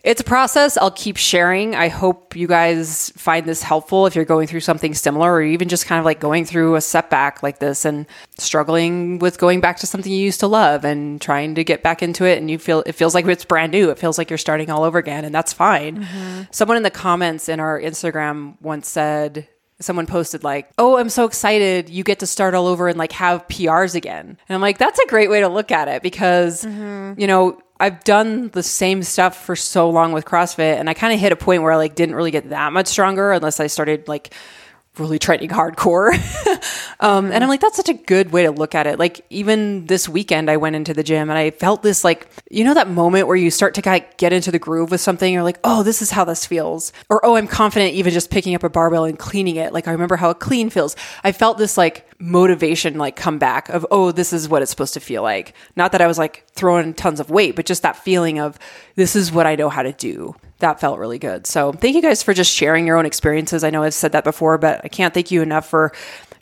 it's 0.09 0.23
a 0.23 0.25
process. 0.25 0.79
I'll 0.79 0.91
keep 0.91 1.19
sharing. 1.19 1.75
I 1.75 1.89
hope 1.89 2.35
you 2.35 2.47
guys 2.47 3.13
find 3.15 3.45
this 3.45 3.63
helpful 3.63 4.07
if 4.07 4.17
you're 4.17 4.25
going 4.25 4.47
through 4.47 4.61
something 4.61 4.95
similar 4.95 5.31
or 5.31 5.43
even 5.43 5.69
just 5.69 5.85
kind 5.85 5.99
of 5.99 6.07
like 6.07 6.19
going 6.19 6.47
through 6.47 6.77
a 6.77 6.81
setback 6.81 7.43
like 7.43 7.59
this 7.59 7.85
and 7.85 8.07
struggling 8.39 9.19
with 9.19 9.37
going 9.37 9.61
back 9.61 9.77
to 9.81 9.87
something 9.87 10.11
you 10.11 10.19
used 10.19 10.41
to 10.41 10.47
love 10.47 10.87
and 10.87 11.21
trying 11.21 11.55
to 11.57 11.63
get 11.63 11.83
back 11.83 12.03
into 12.03 12.25
it 12.25 12.39
and 12.39 12.51
you 12.51 12.57
feel 12.59 12.83
it 12.87 12.93
feels 12.93 13.15
like 13.15 13.27
it's 13.27 13.45
brand 13.45 13.71
new. 13.71 13.91
It 13.91 13.99
feels 13.99 14.17
like 14.17 14.31
you're 14.31 14.39
starting 14.39 14.71
all 14.71 14.83
over 14.83 14.97
again 14.97 15.27
and 15.27 15.35
that's 15.35 15.53
fine. 15.53 16.03
Mm-hmm. 16.03 16.43
Someone 16.53 16.79
in 16.79 16.85
the 16.85 16.91
comments 16.91 17.47
in 17.51 17.61
our 17.61 17.79
Instagram 17.79 18.57
once 18.63 18.89
said 18.89 19.47
someone 19.81 20.07
posted 20.07 20.43
like, 20.43 20.71
"Oh, 20.79 20.97
I'm 20.99 21.09
so 21.09 21.25
excited 21.25 21.89
you 21.89 22.03
get 22.03 22.21
to 22.21 22.27
start 22.27 22.55
all 22.55 22.67
over 22.67 22.89
and 22.89 22.99
like 22.99 23.13
have 23.13 23.47
PRs 23.49 23.95
again." 23.95 24.39
And 24.49 24.55
I'm 24.55 24.61
like, 24.61 24.79
that's 24.79 24.99
a 24.99 25.07
great 25.07 25.31
way 25.31 25.41
to 25.41 25.49
look 25.49 25.71
at 25.71 25.89
it 25.89 26.03
because 26.03 26.65
mm-hmm. 26.65 27.21
you 27.21 27.27
know, 27.27 27.61
I've 27.81 28.03
done 28.05 28.49
the 28.49 28.63
same 28.63 29.03
stuff 29.03 29.45
for 29.45 29.55
so 29.57 29.89
long 29.91 30.13
with 30.13 30.25
CrossFit 30.25 30.79
and 30.79 30.91
I 30.91 30.95
kind 30.95 31.13
of 31.13 31.21
hit 31.21 31.33
a 31.33 31.37
point 31.37 31.63
where 31.63 31.73
I 31.73 31.77
like 31.77 31.95
didn't 31.95 32.15
really 32.15 32.31
get 32.31 32.51
that 32.51 32.73
much 32.73 32.89
stronger 32.89 33.33
unless 33.33 33.61
I 33.61 33.69
started 33.69 34.09
like 34.09 34.35
really 34.99 35.19
training 35.19 35.51
hardcore. 35.51 36.13
um, 37.01 37.31
and 37.31 37.43
I'm 37.43 37.49
like, 37.49 37.61
that's 37.61 37.77
such 37.77 37.89
a 37.89 37.95
good 37.95 38.33
way 38.33 38.43
to 38.43 38.51
look 38.51 38.75
at 38.75 38.87
it. 38.87 38.99
Like, 38.99 39.25
even 39.31 39.87
this 39.87 40.09
weekend, 40.09 40.51
I 40.51 40.57
went 40.57 40.77
into 40.77 40.95
the 40.95 41.03
gym 41.03 41.31
and 41.31 41.39
I 41.39 41.51
felt 41.51 41.83
this, 41.83 42.05
like, 42.05 42.29
you 42.51 42.65
know, 42.65 42.75
that 42.75 42.89
moment 42.89 43.27
where 43.27 43.37
you 43.37 43.51
start 43.51 43.75
to 43.75 43.83
kind 43.83 44.03
of 44.03 44.17
get 44.17 44.33
into 44.33 44.51
the 44.51 44.59
groove 44.59 44.91
with 44.91 45.01
something. 45.01 45.33
You're 45.33 45.43
like, 45.43 45.61
oh, 45.65 45.83
this 45.83 46.03
is 46.03 46.11
how 46.11 46.25
this 46.25 46.47
feels. 46.47 46.93
Or, 47.09 47.25
oh, 47.25 47.37
I'm 47.37 47.49
confident 47.49 47.95
even 47.95 48.13
just 48.13 48.31
picking 48.31 48.55
up 48.55 48.65
a 48.65 48.69
barbell 48.69 49.05
and 49.05 49.19
cleaning 49.19 49.57
it. 49.57 49.73
Like, 49.73 49.89
I 49.89 49.93
remember 49.93 50.17
how 50.17 50.31
a 50.31 50.35
clean 50.35 50.71
feels. 50.71 50.97
I 51.23 51.33
felt 51.33 51.59
this, 51.59 51.77
like, 51.77 52.08
motivation, 52.21 52.99
like, 52.99 53.17
come 53.17 53.39
back 53.39 53.69
of, 53.69 53.87
oh, 53.91 54.11
this 54.11 54.33
is 54.33 54.49
what 54.49 54.63
it's 54.63 54.71
supposed 54.71 54.95
to 54.95 55.01
feel 55.01 55.23
like. 55.23 55.55
Not 55.77 55.93
that 55.93 56.01
I 56.01 56.07
was, 56.07 56.19
like, 56.19 56.45
throwing 56.51 56.95
tons 56.95 57.21
of 57.21 57.31
weight, 57.31 57.57
but 57.57 57.67
just 57.67 57.83
that 57.83 57.97
feeling 57.97 58.39
of, 58.39 58.59
this 58.97 59.15
is 59.15 59.31
what 59.31 59.47
I 59.47 59.55
know 59.55 59.69
how 59.69 59.83
to 59.83 59.93
do 59.93 60.35
that 60.61 60.81
felt 60.81 60.99
really 60.99 61.19
good. 61.19 61.47
So 61.47 61.73
thank 61.73 61.95
you 61.95 62.03
guys 62.03 62.23
for 62.23 62.35
just 62.35 62.53
sharing 62.53 62.87
your 62.87 62.97
own 62.97 63.07
experiences. 63.07 63.63
I 63.63 63.71
know 63.71 63.85
I've 63.85 63.95
said 63.95 64.13
that 64.13 64.25
before, 64.25 64.59
but 64.59 64.81
I 64.85 64.89
can't 64.89 65.15
thank 65.15 65.31
you 65.31 65.41
enough 65.41 65.69
for 65.69 65.93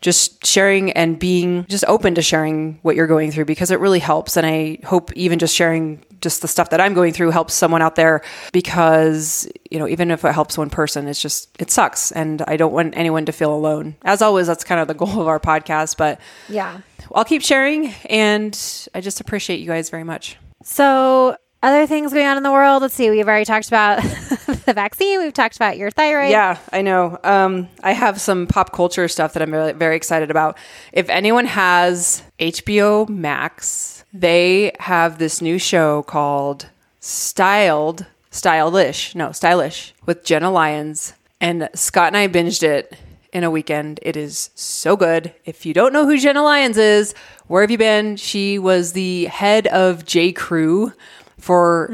just 0.00 0.46
sharing 0.46 0.92
and 0.92 1.18
being 1.18 1.64
just 1.66 1.84
open 1.88 2.14
to 2.14 2.22
sharing 2.22 2.78
what 2.82 2.96
you're 2.96 3.06
going 3.06 3.30
through 3.30 3.44
because 3.46 3.70
it 3.70 3.80
really 3.80 3.98
helps. 3.98 4.36
And 4.36 4.46
I 4.46 4.78
hope 4.84 5.12
even 5.14 5.38
just 5.38 5.54
sharing 5.54 6.02
just 6.20 6.42
the 6.42 6.48
stuff 6.48 6.70
that 6.70 6.80
I'm 6.80 6.94
going 6.94 7.12
through 7.12 7.30
helps 7.30 7.54
someone 7.54 7.82
out 7.82 7.94
there 7.94 8.22
because, 8.52 9.48
you 9.70 9.78
know, 9.78 9.86
even 9.86 10.10
if 10.10 10.24
it 10.24 10.32
helps 10.32 10.56
one 10.58 10.70
person, 10.70 11.06
it's 11.08 11.20
just, 11.20 11.50
it 11.60 11.70
sucks. 11.70 12.10
And 12.12 12.42
I 12.42 12.56
don't 12.56 12.72
want 12.72 12.96
anyone 12.96 13.26
to 13.26 13.32
feel 13.32 13.54
alone. 13.54 13.96
As 14.02 14.22
always, 14.22 14.46
that's 14.46 14.64
kind 14.64 14.80
of 14.80 14.88
the 14.88 14.94
goal 14.94 15.20
of 15.20 15.28
our 15.28 15.40
podcast. 15.40 15.96
But 15.96 16.20
Yeah. 16.48 16.80
I'll 17.14 17.24
keep 17.24 17.42
sharing. 17.42 17.92
And 18.10 18.58
I 18.94 19.00
just 19.00 19.20
appreciate 19.20 19.60
you 19.60 19.66
guys 19.66 19.90
very 19.90 20.04
much. 20.04 20.36
So, 20.62 21.36
other 21.66 21.86
things 21.88 22.12
going 22.12 22.26
on 22.26 22.36
in 22.36 22.44
the 22.44 22.52
world. 22.52 22.80
Let's 22.80 22.94
see. 22.94 23.10
We've 23.10 23.26
already 23.26 23.44
talked 23.44 23.66
about 23.66 24.00
the 24.66 24.72
vaccine. 24.72 25.18
We've 25.18 25.32
talked 25.32 25.56
about 25.56 25.76
your 25.76 25.90
thyroid. 25.90 26.30
Yeah, 26.30 26.58
I 26.72 26.80
know. 26.80 27.18
Um, 27.24 27.68
I 27.82 27.90
have 27.90 28.20
some 28.20 28.46
pop 28.46 28.72
culture 28.72 29.08
stuff 29.08 29.32
that 29.32 29.42
I'm 29.42 29.50
very, 29.50 29.72
very 29.72 29.96
excited 29.96 30.30
about. 30.30 30.56
If 30.92 31.08
anyone 31.08 31.44
has 31.46 32.22
HBO 32.38 33.08
Max, 33.08 34.04
they 34.12 34.76
have 34.78 35.18
this 35.18 35.42
new 35.42 35.58
show 35.58 36.04
called 36.04 36.68
Styled, 37.00 38.06
Stylish, 38.30 39.16
no, 39.16 39.32
Stylish 39.32 39.92
with 40.06 40.24
Jenna 40.24 40.52
Lyons. 40.52 41.14
And 41.40 41.68
Scott 41.74 42.06
and 42.08 42.16
I 42.16 42.28
binged 42.28 42.62
it 42.62 42.96
in 43.32 43.42
a 43.42 43.50
weekend. 43.50 43.98
It 44.02 44.16
is 44.16 44.50
so 44.54 44.96
good. 44.96 45.34
If 45.44 45.66
you 45.66 45.74
don't 45.74 45.92
know 45.92 46.06
who 46.06 46.16
Jenna 46.16 46.44
Lyons 46.44 46.78
is, 46.78 47.12
where 47.48 47.62
have 47.62 47.72
you 47.72 47.78
been? 47.78 48.16
She 48.16 48.56
was 48.56 48.92
the 48.92 49.24
head 49.24 49.66
of 49.66 50.04
J. 50.04 50.30
Crew 50.32 50.92
for 51.38 51.88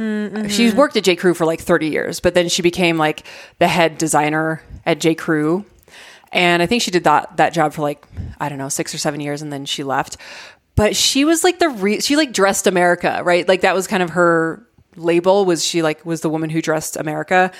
she's 0.48 0.70
mm-hmm. 0.70 0.78
worked 0.78 0.96
at 0.96 1.04
J. 1.04 1.16
Crew 1.16 1.34
for 1.34 1.44
like 1.44 1.60
30 1.60 1.88
years, 1.88 2.20
but 2.20 2.34
then 2.34 2.48
she 2.48 2.62
became 2.62 2.96
like 2.96 3.24
the 3.58 3.68
head 3.68 3.98
designer 3.98 4.62
at 4.86 5.00
J. 5.00 5.14
Crew. 5.14 5.64
And 6.32 6.62
I 6.62 6.66
think 6.66 6.82
she 6.82 6.90
did 6.90 7.04
that 7.04 7.36
that 7.36 7.52
job 7.52 7.72
for 7.72 7.82
like 7.82 8.06
I 8.40 8.48
don't 8.48 8.58
know, 8.58 8.68
6 8.68 8.94
or 8.94 8.98
7 8.98 9.20
years 9.20 9.42
and 9.42 9.52
then 9.52 9.64
she 9.64 9.84
left. 9.84 10.16
But 10.74 10.96
she 10.96 11.24
was 11.24 11.44
like 11.44 11.58
the 11.58 11.68
re- 11.68 12.00
she 12.00 12.16
like 12.16 12.32
dressed 12.32 12.66
America, 12.66 13.20
right? 13.24 13.46
Like 13.46 13.60
that 13.60 13.74
was 13.74 13.86
kind 13.86 14.02
of 14.02 14.10
her 14.10 14.66
label 14.96 15.44
was 15.44 15.64
she 15.64 15.82
like 15.82 16.04
was 16.06 16.20
the 16.20 16.30
woman 16.30 16.50
who 16.50 16.62
dressed 16.62 16.96
America. 16.96 17.50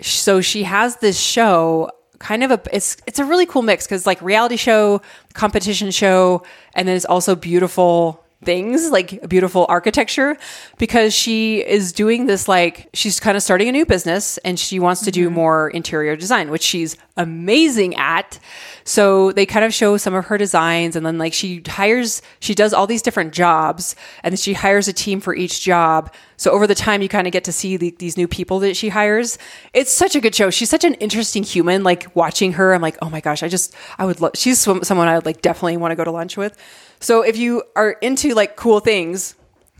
So 0.00 0.40
she 0.40 0.62
has 0.62 0.96
this 0.96 1.18
show 1.18 1.90
kind 2.18 2.44
of 2.44 2.52
a 2.52 2.62
it's 2.72 2.96
it's 3.06 3.18
a 3.18 3.24
really 3.24 3.46
cool 3.46 3.62
mix 3.62 3.86
cuz 3.86 4.06
like 4.06 4.22
reality 4.22 4.56
show, 4.56 5.02
competition 5.34 5.90
show, 5.90 6.42
and 6.74 6.88
then 6.88 6.96
it's 6.96 7.04
also 7.04 7.34
beautiful 7.34 8.24
things 8.42 8.90
like 8.90 9.28
beautiful 9.28 9.66
architecture 9.68 10.36
because 10.78 11.14
she 11.14 11.64
is 11.64 11.92
doing 11.92 12.26
this 12.26 12.48
like 12.48 12.88
she's 12.94 13.20
kind 13.20 13.36
of 13.36 13.42
starting 13.42 13.68
a 13.68 13.72
new 13.72 13.86
business 13.86 14.38
and 14.38 14.58
she 14.58 14.80
wants 14.80 15.02
to 15.02 15.10
do 15.10 15.26
mm-hmm. 15.26 15.34
more 15.34 15.70
interior 15.70 16.16
design 16.16 16.50
which 16.50 16.62
she's 16.62 16.96
amazing 17.16 17.94
at. 17.96 18.38
So 18.84 19.32
they 19.32 19.46
kind 19.46 19.64
of 19.64 19.72
show 19.72 19.96
some 19.96 20.14
of 20.14 20.24
her 20.26 20.38
designs 20.38 20.96
and 20.96 21.04
then 21.04 21.18
like 21.18 21.34
she 21.34 21.62
hires 21.68 22.22
she 22.40 22.54
does 22.54 22.72
all 22.72 22.86
these 22.86 23.02
different 23.02 23.32
jobs 23.32 23.94
and 24.22 24.32
then 24.32 24.38
she 24.38 24.54
hires 24.54 24.88
a 24.88 24.92
team 24.92 25.20
for 25.20 25.34
each 25.34 25.60
job. 25.60 26.12
So 26.36 26.50
over 26.50 26.66
the 26.66 26.74
time 26.74 27.02
you 27.02 27.08
kind 27.08 27.28
of 27.28 27.32
get 27.32 27.44
to 27.44 27.52
see 27.52 27.76
the, 27.76 27.94
these 27.98 28.16
new 28.16 28.26
people 28.26 28.58
that 28.60 28.76
she 28.76 28.88
hires. 28.88 29.38
It's 29.72 29.92
such 29.92 30.16
a 30.16 30.20
good 30.20 30.34
show. 30.34 30.50
She's 30.50 30.70
such 30.70 30.82
an 30.82 30.94
interesting 30.94 31.44
human 31.44 31.82
like 31.84 32.14
watching 32.14 32.52
her 32.52 32.74
i'm 32.74 32.82
like 32.82 32.96
oh 33.02 33.10
my 33.10 33.20
gosh 33.20 33.42
i 33.42 33.48
just 33.48 33.74
i 33.98 34.04
would 34.04 34.20
love 34.20 34.32
she's 34.34 34.58
someone 34.58 35.08
i 35.08 35.14
would 35.14 35.26
like 35.26 35.42
definitely 35.42 35.76
want 35.76 35.92
to 35.92 35.96
go 35.96 36.04
to 36.04 36.10
lunch 36.10 36.36
with 36.36 36.56
so 37.02 37.22
if 37.22 37.36
you 37.36 37.62
are 37.76 37.90
into 37.90 38.34
like 38.34 38.56
cool 38.56 38.80
things, 38.80 39.34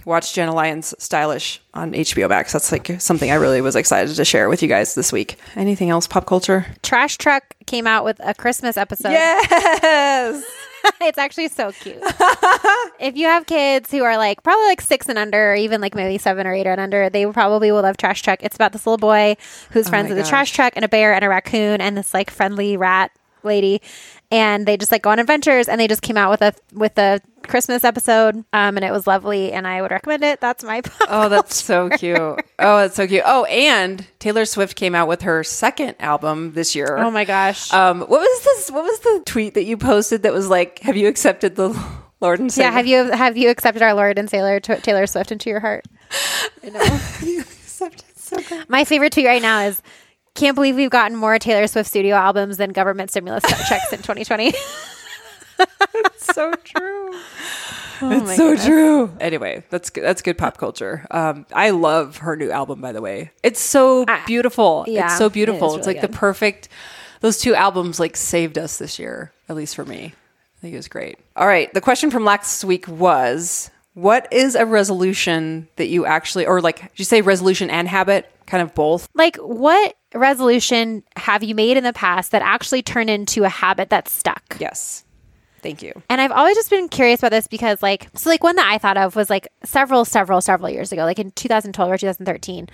watch 0.05 0.35
Jenna 0.35 0.55
Lyons 0.55 0.95
Stylish 0.99 1.63
on 1.73 1.93
HBO 1.93 2.29
Max. 2.29 2.53
That's 2.53 2.71
like 2.71 3.01
something 3.01 3.31
I 3.31 3.35
really 3.35 3.61
was 3.61 3.77
excited 3.77 4.15
to 4.15 4.25
share 4.25 4.49
with 4.49 4.63
you 4.63 4.69
guys 4.69 4.95
this 4.95 5.13
week. 5.13 5.39
Anything 5.57 5.91
else 5.91 6.07
pop 6.07 6.27
culture? 6.27 6.67
Trash 6.83 7.19
Truck 7.19 7.55
came 7.67 7.87
out 7.87 8.05
with 8.05 8.21
a 8.23 8.35
Christmas 8.35 8.77
episode. 8.77 9.13
Yes. 9.13 10.45
it's 11.01 11.19
actually 11.19 11.49
so 11.49 11.73
cute. 11.73 11.99
if 12.99 13.17
you 13.17 13.27
have 13.27 13.47
kids 13.47 13.91
who 13.91 14.03
are 14.03 14.17
like 14.17 14.43
probably 14.43 14.65
like 14.67 14.81
six 14.81 15.09
and 15.09 15.19
under, 15.19 15.53
or 15.53 15.55
even 15.55 15.81
like 15.81 15.95
maybe 15.95 16.19
seven 16.19 16.47
or 16.47 16.53
eight 16.53 16.67
and 16.67 16.81
under, 16.81 17.09
they 17.09 17.27
probably 17.27 17.71
will 17.71 17.83
love 17.83 17.97
Trash 17.97 18.23
Truck. 18.23 18.43
It's 18.43 18.57
about 18.57 18.73
this 18.73 18.87
little 18.87 18.99
boy 18.99 19.37
who's 19.71 19.87
oh 19.87 19.91
friends 19.91 20.09
my 20.09 20.17
with 20.17 20.27
a 20.27 20.29
trash 20.29 20.53
truck 20.53 20.73
and 20.77 20.85
a 20.85 20.89
bear 20.89 21.15
and 21.15 21.25
a 21.25 21.29
raccoon 21.29 21.81
and 21.81 21.97
this 21.97 22.13
like 22.13 22.31
friendly 22.31 22.77
rat 22.77 23.11
lady, 23.45 23.81
and 24.33 24.67
they 24.67 24.77
just 24.77 24.91
like 24.91 25.03
go 25.03 25.11
on 25.11 25.19
adventures. 25.21 25.69
And 25.69 25.81
they 25.81 25.87
just 25.87 26.03
came 26.03 26.17
out 26.17 26.31
with 26.31 26.43
a 26.43 26.55
with 26.73 26.99
a 26.99 27.21
Christmas 27.47 27.85
episode, 27.85 28.37
um, 28.53 28.77
and 28.77 28.85
it 28.85 28.91
was 28.91 29.07
lovely. 29.07 29.53
And 29.53 29.67
I 29.67 29.83
would 29.83 29.91
recommend 29.91 30.25
it. 30.25 30.41
That's 30.41 30.65
my 30.65 30.83
Oh, 31.09 31.29
that's 31.29 31.63
so 31.63 31.89
cute. 31.91 32.19
Oh, 32.19 32.39
that's 32.59 32.97
so 32.97 33.07
cute. 33.07 33.23
Oh, 33.25 33.45
and 33.45 34.07
Taylor 34.19 34.45
Swift 34.45 34.75
came 34.77 34.95
out 34.95 35.07
with 35.07 35.23
her 35.23 35.45
second 35.45 35.95
album 36.01 36.53
this 36.55 36.75
year. 36.75 36.97
oh 36.97 37.11
my 37.11 37.25
gosh. 37.25 37.73
Um, 37.73 38.01
what 38.01 38.21
was 38.21 38.43
this? 38.45 38.71
What 38.71 38.85
was 38.85 38.99
the 39.01 39.23
tweet 39.27 39.55
that 39.55 39.65
you 39.65 39.77
posted 39.77 40.23
that 40.23 40.33
was 40.33 40.49
like, 40.49 40.79
"Have 40.81 40.97
you 40.97 41.07
accepted 41.09 41.55
the 41.57 41.69
Lord 42.21 42.41
and 42.41 42.51
Savior?" 42.53 42.69
yeah, 42.69 42.73
have 42.73 42.87
you 42.87 43.11
have 43.11 43.37
you 43.37 43.51
accepted 43.51 43.83
our 43.83 43.95
Lord 43.95 44.19
and 44.19 44.31
Sailor 44.31 44.59
Taylor 44.61 45.07
Swift 45.07 45.31
into 45.31 45.51
your 45.51 45.61
heart? 45.61 45.85
You 46.63 46.71
know. 46.71 46.83
you 47.23 47.41
accepted? 47.41 48.05
So 48.17 48.37
good. 48.37 48.69
My 48.71 48.85
favorite 48.85 49.13
tweet 49.13 49.27
right 49.27 49.43
now 49.43 49.61
is 49.63 49.83
can't 50.35 50.55
believe 50.55 50.77
we've 50.77 50.91
gotten 50.91 51.17
more 51.17 51.39
Taylor 51.39 51.67
Swift 51.67 51.89
studio 51.89 52.17
albums 52.17 52.57
than 52.57 52.71
government 52.73 53.11
stimulus 53.11 53.43
checks 53.69 53.93
in 53.93 53.99
2020. 53.99 54.53
it's 55.59 56.25
so 56.35 56.53
true. 56.65 57.11
Oh 58.05 58.11
it's 58.11 58.37
so 58.37 58.57
true. 58.57 59.13
Anyway, 59.21 59.63
that's 59.71 59.91
good. 59.91 60.03
That's 60.03 60.23
good 60.23 60.37
pop 60.37 60.57
culture. 60.59 61.07
Um, 61.11 61.47
I 61.53 61.71
love 61.71 62.17
her 62.19 62.35
new 62.37 62.51
album. 62.51 62.81
By 62.81 62.91
the 62.93 63.01
way, 63.01 63.31
it's 63.45 63.61
so 63.61 64.05
Ah, 64.09 64.23
beautiful. 64.27 64.85
yeah, 64.89 65.05
it's 65.07 65.19
so 65.19 65.27
it 65.27 65.33
beautiful. 65.33 65.77
it's 65.77 65.87
really 65.87 66.01
like 66.01 66.11
the 66.11 66.17
perfect. 66.17 66.69
Those 67.21 67.39
two 67.39 67.55
albums 67.55 68.01
like 68.01 68.17
saved 68.17 68.59
us 68.59 68.79
this 68.79 68.99
year, 68.99 69.33
at 69.49 69.55
least 69.55 69.77
for 69.77 69.85
me. 69.85 70.15
I 70.15 70.61
think 70.61 70.75
it 70.75 70.79
was 70.79 70.89
great. 70.89 71.19
All 71.37 71.47
right, 71.47 71.73
the 71.75 71.81
question 71.81 72.11
from 72.11 72.25
last 72.25 72.65
week 72.65 72.89
was. 72.89 73.71
What 73.95 74.33
is 74.33 74.55
a 74.55 74.65
resolution 74.65 75.69
that 75.77 75.89
you 75.89 76.07
actually, 76.07 76.47
or 76.47 76.61
like, 76.61 76.81
did 76.81 76.99
you 76.99 77.05
say 77.05 77.21
resolution 77.21 77.69
and 77.69 77.87
habit, 77.89 78.31
kind 78.47 78.63
of 78.63 78.75
both? 78.75 79.09
like, 79.15 79.37
what 79.37 79.97
resolution 80.15 81.03
have 81.17 81.43
you 81.43 81.55
made 81.55 81.77
in 81.77 81.85
the 81.85 81.93
past 81.93 82.33
that 82.33 82.43
actually 82.43 82.83
turned 82.83 83.11
into 83.11 83.45
a 83.45 83.49
habit 83.49 83.91
that's 83.91 84.13
stuck? 84.13 84.57
Yes. 84.59 85.05
Thank 85.63 85.83
you. 85.83 85.93
And 86.09 86.21
I've 86.21 86.33
always 86.33 86.57
just 86.57 86.71
been 86.71 86.89
curious 86.89 87.21
about 87.21 87.31
this 87.31 87.47
because, 87.47 87.83
like, 87.83 88.09
so 88.15 88.29
like 88.29 88.43
one 88.43 88.57
that 88.57 88.67
I 88.67 88.79
thought 88.79 88.97
of 88.97 89.15
was 89.15 89.31
like 89.31 89.47
several, 89.65 90.05
several, 90.05 90.41
several 90.41 90.69
years 90.69 90.91
ago, 90.91 91.05
like 91.05 91.21
in 91.21 91.31
2012 91.31 91.91
or 91.91 91.97
2013. 91.97 92.69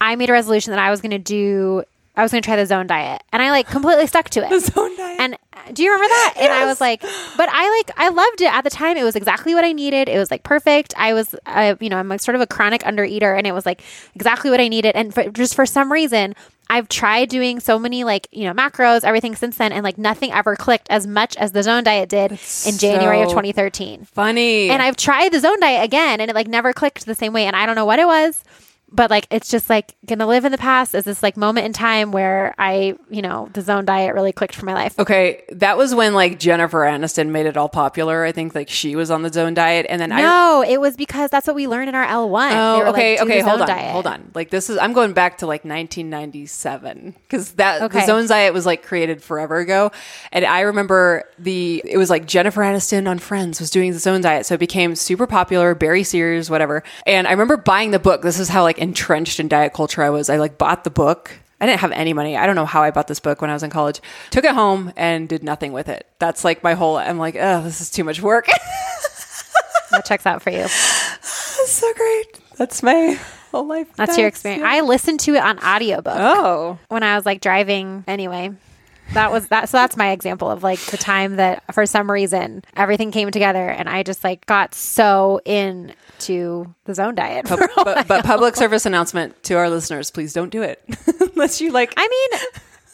I 0.00 0.14
made 0.14 0.30
a 0.30 0.32
resolution 0.32 0.70
that 0.70 0.78
I 0.78 0.90
was 0.90 1.00
going 1.00 1.10
to 1.10 1.18
do, 1.18 1.82
I 2.18 2.22
was 2.22 2.32
going 2.32 2.42
to 2.42 2.46
try 2.46 2.56
the 2.56 2.66
zone 2.66 2.88
diet, 2.88 3.22
and 3.32 3.40
I 3.40 3.52
like 3.52 3.68
completely 3.68 4.08
stuck 4.08 4.28
to 4.30 4.44
it. 4.44 4.50
The 4.58 4.58
zone 4.58 4.96
diet. 4.96 5.20
And 5.20 5.34
uh, 5.52 5.58
do 5.72 5.84
you 5.84 5.92
remember 5.92 6.08
that? 6.08 6.32
yes. 6.34 6.44
And 6.44 6.52
I 6.52 6.66
was 6.66 6.80
like, 6.80 7.00
but 7.00 7.48
I 7.48 7.76
like, 7.78 7.90
I 7.96 8.08
loved 8.08 8.40
it 8.40 8.52
at 8.52 8.62
the 8.62 8.70
time. 8.70 8.96
It 8.96 9.04
was 9.04 9.14
exactly 9.14 9.54
what 9.54 9.64
I 9.64 9.72
needed. 9.72 10.08
It 10.08 10.18
was 10.18 10.28
like 10.28 10.42
perfect. 10.42 10.94
I 10.96 11.14
was, 11.14 11.34
I, 11.46 11.76
you 11.78 11.88
know, 11.88 11.96
I'm 11.96 12.08
like 12.08 12.20
sort 12.20 12.34
of 12.34 12.40
a 12.40 12.46
chronic 12.46 12.84
under 12.84 13.04
eater, 13.04 13.34
and 13.34 13.46
it 13.46 13.52
was 13.52 13.64
like 13.64 13.82
exactly 14.16 14.50
what 14.50 14.60
I 14.60 14.66
needed. 14.66 14.96
And 14.96 15.14
for, 15.14 15.30
just 15.30 15.54
for 15.54 15.64
some 15.64 15.92
reason, 15.92 16.34
I've 16.70 16.88
tried 16.88 17.28
doing 17.28 17.60
so 17.60 17.78
many 17.78 18.04
like, 18.04 18.28
you 18.30 18.44
know, 18.44 18.52
macros, 18.52 19.04
everything 19.04 19.34
since 19.36 19.56
then, 19.56 19.72
and 19.72 19.84
like 19.84 19.96
nothing 19.96 20.32
ever 20.32 20.56
clicked 20.56 20.88
as 20.90 21.06
much 21.06 21.36
as 21.36 21.52
the 21.52 21.62
zone 21.62 21.84
diet 21.84 22.08
did 22.08 22.32
in 22.66 22.76
January 22.78 23.22
of 23.22 23.28
2013. 23.28 24.04
Funny. 24.06 24.68
And 24.68 24.82
I've 24.82 24.96
tried 24.96 25.32
the 25.32 25.40
zone 25.40 25.60
diet 25.60 25.84
again, 25.84 26.20
and 26.20 26.30
it 26.30 26.34
like 26.34 26.48
never 26.48 26.72
clicked 26.72 27.06
the 27.06 27.14
same 27.14 27.32
way. 27.32 27.46
And 27.46 27.56
I 27.56 27.64
don't 27.64 27.76
know 27.76 27.86
what 27.86 27.98
it 28.00 28.06
was, 28.06 28.44
but 28.90 29.10
like 29.10 29.26
it's 29.30 29.50
just 29.50 29.68
like 29.68 29.94
gonna 30.06 30.26
live 30.26 30.44
in 30.44 30.52
the 30.52 30.58
past 30.58 30.94
as 30.94 31.04
this 31.04 31.22
like 31.22 31.36
moment 31.36 31.66
in 31.66 31.72
time 31.72 32.10
where 32.10 32.54
I, 32.58 32.94
you 33.10 33.22
know, 33.22 33.50
the 33.52 33.60
zone 33.60 33.84
diet 33.84 34.14
really 34.14 34.32
clicked 34.32 34.54
for 34.54 34.64
my 34.64 34.74
life. 34.74 34.98
Okay, 34.98 35.44
that 35.50 35.76
was 35.76 35.94
when 35.94 36.14
like 36.14 36.38
Jennifer 36.38 36.80
Aniston 36.80 37.28
made 37.28 37.46
it 37.46 37.56
all 37.56 37.68
popular. 37.68 38.24
I 38.24 38.32
think 38.32 38.54
like 38.54 38.68
she 38.68 38.96
was 38.96 39.10
on 39.10 39.22
the 39.22 39.32
zone 39.32 39.54
diet, 39.54 39.86
and 39.88 40.00
then 40.00 40.12
I. 40.12 40.22
No, 40.22 40.64
it 40.66 40.80
was 40.80 40.96
because 40.96 41.30
that's 41.30 41.46
what 41.46 41.56
we 41.56 41.66
learned 41.68 41.88
in 41.90 41.94
our 41.94 42.04
L 42.04 42.28
one. 42.28 42.52
Oh, 42.52 42.86
okay, 42.86 43.18
okay, 43.20 43.40
hold 43.40 43.60
on, 43.60 43.68
hold 43.68 44.06
on. 44.06 44.30
Like 44.34 44.50
this 44.50 44.70
is 44.70 44.78
I'm 44.78 44.92
going 44.92 45.12
back 45.12 45.38
to 45.38 45.46
like 45.46 45.64
1997 45.64 47.14
because 47.22 47.52
that 47.52 47.92
the 47.92 48.06
zone 48.06 48.26
diet 48.26 48.54
was 48.54 48.64
like 48.64 48.82
created 48.82 49.22
forever 49.22 49.58
ago, 49.58 49.92
and 50.32 50.44
I 50.44 50.60
remember 50.60 51.24
the 51.38 51.82
it 51.84 51.98
was 51.98 52.08
like 52.08 52.26
Jennifer 52.26 52.62
Aniston 52.62 53.08
on 53.08 53.18
Friends 53.18 53.60
was 53.60 53.70
doing 53.70 53.92
the 53.92 53.98
zone 53.98 54.22
diet, 54.22 54.46
so 54.46 54.54
it 54.54 54.60
became 54.60 54.94
super 54.94 55.26
popular. 55.26 55.74
Barry 55.74 56.04
Sears, 56.04 56.48
whatever, 56.48 56.82
and 57.06 57.26
I 57.26 57.32
remember 57.32 57.58
buying 57.58 57.90
the 57.90 57.98
book. 57.98 58.22
This 58.22 58.38
is 58.38 58.48
how 58.48 58.62
like 58.62 58.77
entrenched 58.78 59.40
in 59.40 59.48
diet 59.48 59.72
culture 59.74 60.02
I 60.02 60.10
was. 60.10 60.28
I 60.30 60.36
like 60.36 60.58
bought 60.58 60.84
the 60.84 60.90
book. 60.90 61.32
I 61.60 61.66
didn't 61.66 61.80
have 61.80 61.90
any 61.92 62.12
money. 62.12 62.36
I 62.36 62.46
don't 62.46 62.54
know 62.54 62.66
how 62.66 62.82
I 62.82 62.90
bought 62.92 63.08
this 63.08 63.18
book 63.20 63.40
when 63.40 63.50
I 63.50 63.52
was 63.52 63.62
in 63.64 63.70
college. 63.70 64.00
Took 64.30 64.44
it 64.44 64.54
home 64.54 64.92
and 64.96 65.28
did 65.28 65.42
nothing 65.42 65.72
with 65.72 65.88
it. 65.88 66.06
That's 66.20 66.44
like 66.44 66.62
my 66.62 66.74
whole. 66.74 66.96
I'm 66.96 67.18
like, 67.18 67.36
oh, 67.38 67.62
this 67.62 67.80
is 67.80 67.90
too 67.90 68.04
much 68.04 68.20
work. 68.22 68.46
That 69.90 70.04
checks 70.04 70.26
out 70.26 70.42
for 70.42 70.50
you. 70.50 70.58
That's 70.58 71.70
so 71.70 71.90
great. 71.94 72.40
That's 72.58 72.82
my 72.82 73.18
whole 73.50 73.66
life. 73.66 73.88
That's 73.96 74.18
your 74.18 74.26
experience. 74.28 74.62
I 74.62 74.82
listened 74.82 75.20
to 75.20 75.34
it 75.34 75.42
on 75.42 75.58
audiobook 75.64 76.12
Oh, 76.14 76.78
when 76.88 77.02
I 77.02 77.16
was 77.16 77.24
like 77.24 77.40
driving. 77.40 78.04
Anyway, 78.06 78.52
that 79.14 79.30
was 79.32 79.48
that. 79.48 79.68
So 79.68 79.76
that's 79.78 79.96
my 79.96 80.10
example 80.10 80.50
of 80.50 80.62
like 80.62 80.78
the 80.86 80.96
time 80.96 81.36
that 81.36 81.62
for 81.74 81.86
some 81.86 82.10
reason 82.10 82.62
everything 82.76 83.10
came 83.10 83.30
together, 83.30 83.68
and 83.68 83.88
I 83.88 84.02
just 84.02 84.24
like 84.24 84.46
got 84.46 84.74
so 84.74 85.40
into 85.44 86.74
the 86.84 86.94
zone 86.94 87.14
diet. 87.14 87.50
a 87.50 87.56
but, 87.84 88.06
but 88.08 88.24
public 88.24 88.56
service 88.56 88.86
announcement 88.86 89.42
to 89.44 89.54
our 89.54 89.68
listeners: 89.70 90.10
please 90.10 90.32
don't 90.32 90.50
do 90.50 90.62
it 90.62 90.82
unless 91.32 91.60
you 91.60 91.72
like. 91.72 91.92
I 91.96 92.06
mean, 92.08 92.40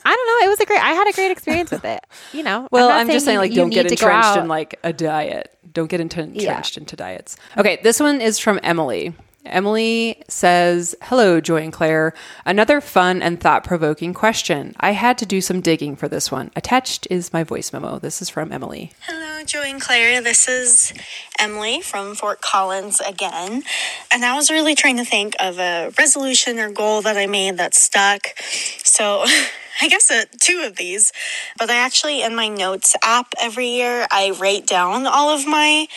I 0.05 0.15
don't 0.15 0.27
know. 0.27 0.47
It 0.47 0.51
was 0.51 0.61
a 0.61 0.67
great. 0.67 0.83
I 0.83 0.93
had 0.93 1.09
a 1.09 1.13
great 1.13 1.31
experience 1.31 1.71
with 1.71 1.85
it. 1.85 2.01
You 2.33 2.43
know. 2.43 2.69
Well, 2.71 2.89
not 2.89 3.01
I'm, 3.01 3.09
just 3.09 3.25
saying, 3.25 3.39
like, 3.39 3.53
don't 3.55 3.71
get 3.71 3.85
need 3.85 3.97
to 3.97 4.05
go 4.05 4.07
entrenched 4.07 4.39
in 4.39 4.49
like 4.49 4.79
a 4.85 4.93
diet. 4.93 5.57
Don't 5.73 5.89
get 5.89 6.01
into, 6.01 6.21
Yeah. 6.23 6.49
entrenched 6.51 6.77
into 6.77 6.95
diets. 6.97 7.37
Okay, 7.57 7.81
this 7.83 7.99
one 8.01 8.21
is 8.21 8.39
from 8.39 8.61
Emily. 8.63 9.15
Emily 9.45 10.23
says, 10.29 10.95
Hello, 11.03 11.41
Joy 11.41 11.63
and 11.63 11.73
Claire. 11.73 12.15
Another 12.45 12.81
fun 12.81 13.23
and 13.23 13.41
thought 13.41 13.65
provoking 13.65 14.15
question. 14.15 14.75
I 14.81 14.93
had 14.93 15.19
to 15.19 15.27
do 15.27 15.41
some 15.41 15.61
digging 15.61 15.97
for 15.97 16.09
this 16.09 16.33
one. 16.33 16.51
Attached 16.57 17.07
is 17.11 17.33
my 17.33 17.45
voice 17.45 17.73
memo. 17.73 17.99
This 17.99 18.23
is 18.23 18.31
from 18.31 18.53
Emily. 18.53 18.93
Hello, 19.01 19.45
Joy 19.45 19.65
and 19.65 19.81
Claire. 19.81 20.23
This 20.23 20.49
is 20.49 20.95
Emily 21.39 21.81
from 21.81 22.15
Fort 22.15 22.41
Collins 22.41 23.01
again. 23.01 23.63
And 24.11 24.25
I 24.25 24.35
was 24.35 24.51
really 24.51 24.75
trying 24.75 24.97
to 24.97 25.05
think 25.05 25.35
of 25.39 25.59
a 25.59 25.93
resolution 25.99 26.59
or 26.59 26.71
goal 26.71 27.03
that 27.03 27.17
I 27.17 27.27
made 27.27 27.59
that 27.59 27.75
stuck. 27.75 28.29
So 28.83 29.25
I 29.81 29.89
guess 29.89 30.11
uh, 30.11 30.25
two 30.41 30.63
of 30.65 30.77
these. 30.77 31.13
But 31.59 31.71
I 31.71 31.77
actually, 31.77 32.23
in 32.23 32.35
my 32.35 32.49
notes 32.49 32.97
app 33.03 33.35
every 33.41 33.69
year, 33.69 34.07
I 34.11 34.31
write 34.31 34.67
down 34.67 35.07
all 35.07 35.31
of 35.31 35.47
my 35.47 35.89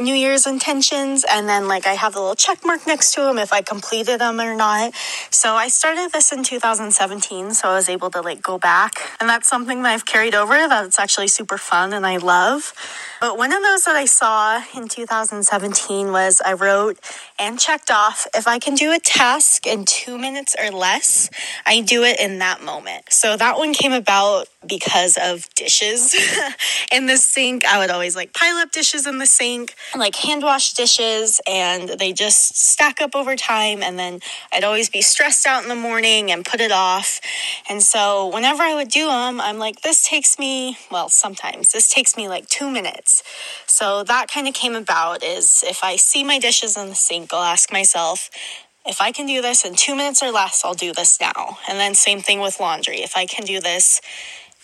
New 0.00 0.14
Year's 0.14 0.46
intentions, 0.46 1.24
and 1.28 1.48
then 1.48 1.66
like 1.66 1.86
I 1.86 1.94
have 1.94 2.14
a 2.14 2.20
little 2.20 2.34
check 2.34 2.64
mark 2.64 2.86
next 2.86 3.14
to 3.14 3.22
them 3.22 3.38
if 3.38 3.52
I 3.52 3.62
completed 3.62 4.20
them 4.20 4.40
or 4.40 4.54
not. 4.54 4.94
So 5.30 5.54
I 5.54 5.68
started 5.68 6.12
this 6.12 6.32
in 6.32 6.44
2017, 6.44 7.54
so 7.54 7.68
I 7.68 7.74
was 7.74 7.88
able 7.88 8.10
to 8.10 8.20
like 8.20 8.40
go 8.42 8.58
back, 8.58 8.94
and 9.20 9.28
that's 9.28 9.48
something 9.48 9.82
that 9.82 9.92
I've 9.92 10.06
carried 10.06 10.34
over. 10.34 10.54
That's 10.68 10.98
actually 10.98 11.28
super 11.28 11.58
fun 11.58 11.92
and 11.92 12.06
I 12.06 12.18
love. 12.18 12.72
But 13.20 13.36
one 13.36 13.52
of 13.52 13.62
those 13.62 13.84
that 13.84 13.96
I 13.96 14.04
saw 14.04 14.62
in 14.76 14.86
2017 14.86 16.12
was 16.12 16.40
I 16.44 16.52
wrote 16.52 16.98
and 17.38 17.58
checked 17.58 17.90
off 17.90 18.26
if 18.34 18.46
I 18.46 18.58
can 18.60 18.74
do 18.74 18.92
a 18.92 19.00
task 19.00 19.66
in 19.66 19.84
two 19.84 20.16
minutes 20.16 20.54
or 20.58 20.70
less, 20.70 21.28
I 21.66 21.80
do 21.80 22.04
it 22.04 22.20
in 22.20 22.38
that 22.38 22.62
moment. 22.62 23.12
So 23.12 23.36
that 23.36 23.58
one 23.58 23.74
came 23.74 23.92
about 23.92 24.46
because 24.66 25.16
of 25.20 25.52
dishes 25.54 26.14
in 26.92 27.06
the 27.06 27.16
sink. 27.16 27.64
I 27.64 27.78
would 27.78 27.90
always 27.90 28.16
like 28.16 28.32
pile 28.34 28.56
up 28.56 28.72
dishes 28.72 29.06
in 29.06 29.18
the 29.18 29.26
sink, 29.26 29.74
like 29.96 30.16
hand 30.16 30.42
wash 30.42 30.72
dishes, 30.72 31.40
and 31.46 31.88
they 31.90 32.12
just 32.12 32.56
stack 32.56 33.00
up 33.00 33.14
over 33.14 33.36
time. 33.36 33.82
And 33.82 33.98
then 33.98 34.20
I'd 34.52 34.64
always 34.64 34.90
be 34.90 35.00
stressed 35.00 35.46
out 35.46 35.62
in 35.62 35.68
the 35.68 35.76
morning 35.76 36.30
and 36.30 36.44
put 36.44 36.60
it 36.60 36.72
off. 36.72 37.20
And 37.68 37.82
so 37.82 38.28
whenever 38.34 38.62
I 38.62 38.74
would 38.74 38.88
do 38.88 39.06
them, 39.06 39.40
I'm 39.40 39.58
like, 39.58 39.82
this 39.82 40.06
takes 40.06 40.38
me, 40.38 40.76
well, 40.90 41.08
sometimes 41.08 41.72
this 41.72 41.88
takes 41.88 42.16
me 42.16 42.28
like 42.28 42.48
two 42.48 42.70
minutes. 42.70 43.22
So 43.66 44.02
that 44.04 44.28
kind 44.28 44.48
of 44.48 44.54
came 44.54 44.74
about 44.74 45.22
is 45.22 45.62
if 45.66 45.84
I 45.84 45.96
see 45.96 46.24
my 46.24 46.38
dishes 46.38 46.76
in 46.76 46.88
the 46.88 46.94
sink, 46.94 47.32
I'll 47.32 47.42
ask 47.42 47.72
myself, 47.72 48.28
if 48.84 49.00
I 49.00 49.12
can 49.12 49.26
do 49.26 49.42
this 49.42 49.64
in 49.64 49.76
two 49.76 49.94
minutes 49.94 50.22
or 50.22 50.30
less, 50.30 50.64
I'll 50.64 50.74
do 50.74 50.92
this 50.92 51.20
now. 51.20 51.58
And 51.68 51.78
then 51.78 51.94
same 51.94 52.20
thing 52.20 52.40
with 52.40 52.58
laundry. 52.58 53.02
If 53.02 53.16
I 53.16 53.26
can 53.26 53.44
do 53.44 53.60
this 53.60 54.00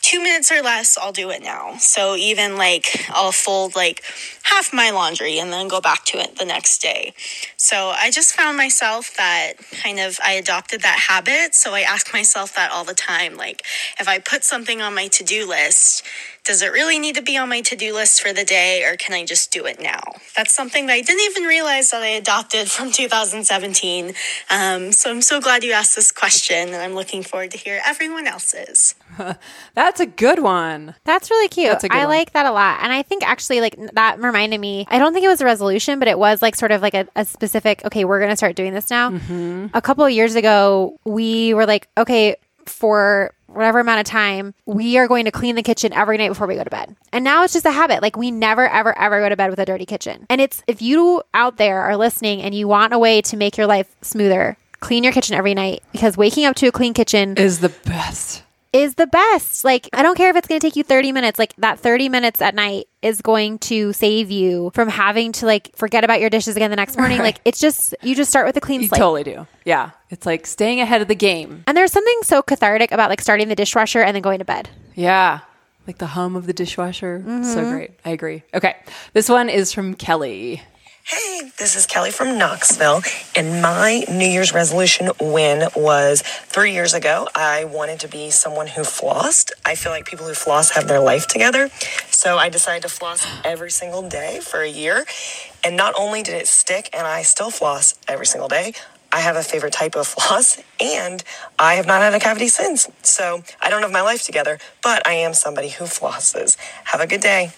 two 0.04 0.22
minutes 0.22 0.52
or 0.52 0.60
less, 0.60 0.98
I'll 0.98 1.12
do 1.12 1.30
it 1.30 1.42
now. 1.42 1.76
So 1.78 2.14
even 2.14 2.58
like 2.58 3.06
I'll 3.08 3.32
fold 3.32 3.74
like 3.74 4.02
half 4.42 4.70
my 4.70 4.90
laundry 4.90 5.38
and 5.38 5.50
then 5.50 5.66
go 5.66 5.80
back 5.80 6.04
to 6.04 6.18
it 6.18 6.36
the 6.36 6.44
next 6.44 6.82
day. 6.82 7.14
So 7.56 7.88
I 7.96 8.10
just 8.10 8.34
found 8.34 8.58
myself 8.58 9.16
that 9.16 9.54
kind 9.82 9.98
of 9.98 10.18
I 10.22 10.32
adopted 10.32 10.82
that 10.82 11.06
habit. 11.08 11.54
So 11.54 11.72
I 11.72 11.80
ask 11.80 12.12
myself 12.12 12.54
that 12.54 12.70
all 12.70 12.84
the 12.84 12.94
time. 12.94 13.36
Like 13.36 13.62
if 13.98 14.06
I 14.06 14.18
put 14.18 14.44
something 14.44 14.82
on 14.82 14.94
my 14.94 15.08
to 15.08 15.24
do 15.24 15.48
list, 15.48 16.04
does 16.44 16.60
it 16.60 16.72
really 16.72 16.98
need 16.98 17.14
to 17.14 17.22
be 17.22 17.38
on 17.38 17.48
my 17.48 17.62
to 17.62 17.74
do 17.74 17.94
list 17.94 18.20
for 18.20 18.34
the 18.34 18.44
day 18.44 18.84
or 18.84 18.96
can 18.96 19.14
I 19.14 19.24
just 19.24 19.50
do 19.50 19.64
it 19.64 19.80
now? 19.80 20.02
That's 20.36 20.52
something 20.52 20.86
that 20.86 20.92
I 20.92 21.00
didn't 21.00 21.22
even 21.30 21.44
realize 21.44 21.92
that 21.92 22.02
I 22.02 22.08
adopted 22.08 22.70
from 22.70 22.92
2017. 22.92 24.12
Um, 24.50 24.92
so 24.92 25.10
I'm 25.10 25.22
so 25.22 25.40
glad 25.40 25.64
you 25.64 25.72
asked 25.72 25.96
this 25.96 26.12
question 26.12 26.74
and 26.74 26.76
I'm 26.76 26.94
looking 26.94 27.22
forward 27.22 27.52
to 27.52 27.56
hear 27.56 27.80
everyone 27.86 28.26
else's. 28.26 28.94
That's 29.74 30.00
a 30.00 30.06
good 30.06 30.42
one. 30.42 30.94
That's 31.04 31.30
really 31.30 31.48
cute. 31.48 31.70
That's 31.70 31.84
a 31.84 31.88
good 31.88 31.96
I 31.96 32.06
one. 32.06 32.16
like 32.16 32.32
that 32.32 32.46
a 32.46 32.52
lot. 32.52 32.80
And 32.82 32.92
I 32.92 33.02
think 33.02 33.26
actually 33.26 33.60
like 33.60 33.76
that 33.94 34.20
reminded 34.20 34.60
me, 34.60 34.86
I 34.88 34.98
don't 34.98 35.12
think 35.12 35.24
it 35.24 35.28
was 35.28 35.40
a 35.40 35.44
resolution, 35.44 35.98
but 35.98 36.08
it 36.08 36.18
was 36.18 36.42
like 36.42 36.56
sort 36.56 36.72
of 36.72 36.82
like 36.82 36.94
a, 36.94 37.06
a 37.16 37.24
specific, 37.24 37.84
okay, 37.84 38.04
we're 38.04 38.18
going 38.18 38.30
to 38.30 38.36
start 38.36 38.56
doing 38.56 38.74
this 38.74 38.90
now. 38.90 39.10
Mm-hmm. 39.10 39.66
A 39.74 39.82
couple 39.82 40.04
of 40.04 40.10
years 40.10 40.34
ago, 40.34 40.98
we 41.04 41.54
were 41.54 41.66
like, 41.66 41.88
okay, 41.96 42.36
for 42.66 43.32
whatever 43.46 43.80
amount 43.80 44.00
of 44.00 44.06
time, 44.06 44.54
we 44.66 44.98
are 44.98 45.06
going 45.06 45.24
to 45.24 45.30
clean 45.30 45.54
the 45.54 45.62
kitchen 45.62 45.92
every 45.92 46.16
night 46.16 46.28
before 46.28 46.46
we 46.46 46.56
go 46.56 46.64
to 46.64 46.70
bed. 46.70 46.96
And 47.12 47.24
now 47.24 47.44
it's 47.44 47.52
just 47.52 47.66
a 47.66 47.70
habit. 47.70 48.02
Like 48.02 48.16
we 48.16 48.30
never, 48.30 48.68
ever, 48.68 48.96
ever 48.98 49.20
go 49.20 49.28
to 49.28 49.36
bed 49.36 49.50
with 49.50 49.58
a 49.58 49.64
dirty 49.64 49.86
kitchen. 49.86 50.26
And 50.28 50.40
it's, 50.40 50.62
if 50.66 50.82
you 50.82 51.22
out 51.32 51.56
there 51.56 51.82
are 51.82 51.96
listening 51.96 52.42
and 52.42 52.54
you 52.54 52.68
want 52.68 52.92
a 52.92 52.98
way 52.98 53.22
to 53.22 53.36
make 53.36 53.56
your 53.56 53.66
life 53.66 53.94
smoother, 54.02 54.56
clean 54.80 55.04
your 55.04 55.12
kitchen 55.12 55.34
every 55.34 55.54
night 55.54 55.82
because 55.92 56.16
waking 56.16 56.44
up 56.44 56.56
to 56.56 56.66
a 56.66 56.72
clean 56.72 56.94
kitchen 56.94 57.36
Is 57.36 57.60
the 57.60 57.70
best. 57.70 58.42
Is 58.74 58.96
the 58.96 59.06
best. 59.06 59.64
Like, 59.64 59.88
I 59.92 60.02
don't 60.02 60.16
care 60.16 60.28
if 60.30 60.36
it's 60.36 60.48
going 60.48 60.60
to 60.60 60.66
take 60.66 60.76
you 60.76 60.82
30 60.82 61.12
minutes. 61.12 61.38
Like, 61.38 61.54
that 61.58 61.78
30 61.78 62.08
minutes 62.08 62.42
at 62.42 62.54
night 62.54 62.86
is 63.00 63.22
going 63.22 63.58
to 63.60 63.92
save 63.92 64.30
you 64.30 64.72
from 64.74 64.88
having 64.88 65.32
to, 65.32 65.46
like, 65.46 65.70
forget 65.76 66.02
about 66.04 66.20
your 66.20 66.28
dishes 66.28 66.56
again 66.56 66.70
the 66.70 66.76
next 66.76 66.98
morning. 66.98 67.18
Like, 67.20 67.40
it's 67.44 67.60
just, 67.60 67.94
you 68.02 68.14
just 68.14 68.28
start 68.30 68.46
with 68.46 68.56
a 68.56 68.60
clean 68.60 68.82
You 68.82 68.88
slate. 68.88 68.98
totally 68.98 69.22
do. 69.24 69.46
Yeah. 69.64 69.90
It's 70.10 70.26
like 70.26 70.46
staying 70.46 70.80
ahead 70.80 71.00
of 71.00 71.08
the 71.08 71.14
game. 71.14 71.62
And 71.66 71.76
there's 71.76 71.92
something 71.92 72.18
so 72.22 72.42
cathartic 72.42 72.90
about, 72.92 73.08
like, 73.10 73.20
starting 73.20 73.48
the 73.48 73.54
dishwasher 73.54 74.00
and 74.02 74.14
then 74.14 74.22
going 74.22 74.40
to 74.40 74.44
bed. 74.44 74.68
Yeah. 74.94 75.40
Like 75.86 75.98
the 75.98 76.06
hum 76.08 76.34
of 76.34 76.46
the 76.46 76.52
dishwasher. 76.52 77.22
So 77.24 77.30
Mm-hmm. 77.30 77.70
great. 77.70 77.90
I 78.04 78.10
agree. 78.10 78.42
Okay. 78.54 78.74
This 79.12 79.28
one 79.28 79.48
is 79.48 79.72
from 79.72 79.94
Kelly. 79.94 80.62
Hey, 81.06 81.50
this 81.58 81.76
is 81.76 81.84
Kelly 81.84 82.10
from 82.10 82.38
Knoxville, 82.38 83.02
and 83.36 83.60
my 83.60 84.06
New 84.08 84.26
Year's 84.26 84.54
resolution 84.54 85.10
win 85.20 85.68
was 85.76 86.22
three 86.22 86.72
years 86.72 86.94
ago. 86.94 87.28
I 87.34 87.66
wanted 87.66 88.00
to 88.00 88.08
be 88.08 88.30
someone 88.30 88.68
who 88.68 88.80
flossed. 88.80 89.52
I 89.66 89.74
feel 89.74 89.92
like 89.92 90.06
people 90.06 90.26
who 90.26 90.32
floss 90.32 90.70
have 90.70 90.88
their 90.88 91.00
life 91.00 91.26
together. 91.26 91.68
So 92.08 92.38
I 92.38 92.48
decided 92.48 92.84
to 92.84 92.88
floss 92.88 93.26
every 93.44 93.70
single 93.70 94.08
day 94.08 94.40
for 94.40 94.62
a 94.62 94.68
year. 94.68 95.04
And 95.62 95.76
not 95.76 95.92
only 95.98 96.22
did 96.22 96.36
it 96.36 96.48
stick, 96.48 96.88
and 96.94 97.06
I 97.06 97.20
still 97.20 97.50
floss 97.50 97.94
every 98.08 98.24
single 98.24 98.48
day, 98.48 98.72
I 99.12 99.20
have 99.20 99.36
a 99.36 99.42
favorite 99.42 99.74
type 99.74 99.96
of 99.96 100.06
floss, 100.14 100.58
and 100.80 101.22
I 101.58 101.74
have 101.74 101.86
not 101.86 102.00
had 102.00 102.14
a 102.14 102.18
cavity 102.18 102.48
since. 102.48 102.88
So 103.02 103.42
I 103.60 103.68
don't 103.68 103.82
have 103.82 103.92
my 103.92 104.00
life 104.00 104.24
together, 104.24 104.58
but 104.82 105.06
I 105.06 105.12
am 105.12 105.34
somebody 105.34 105.68
who 105.68 105.84
flosses. 105.84 106.56
Have 106.84 107.02
a 107.02 107.06
good 107.06 107.20
day. 107.20 107.52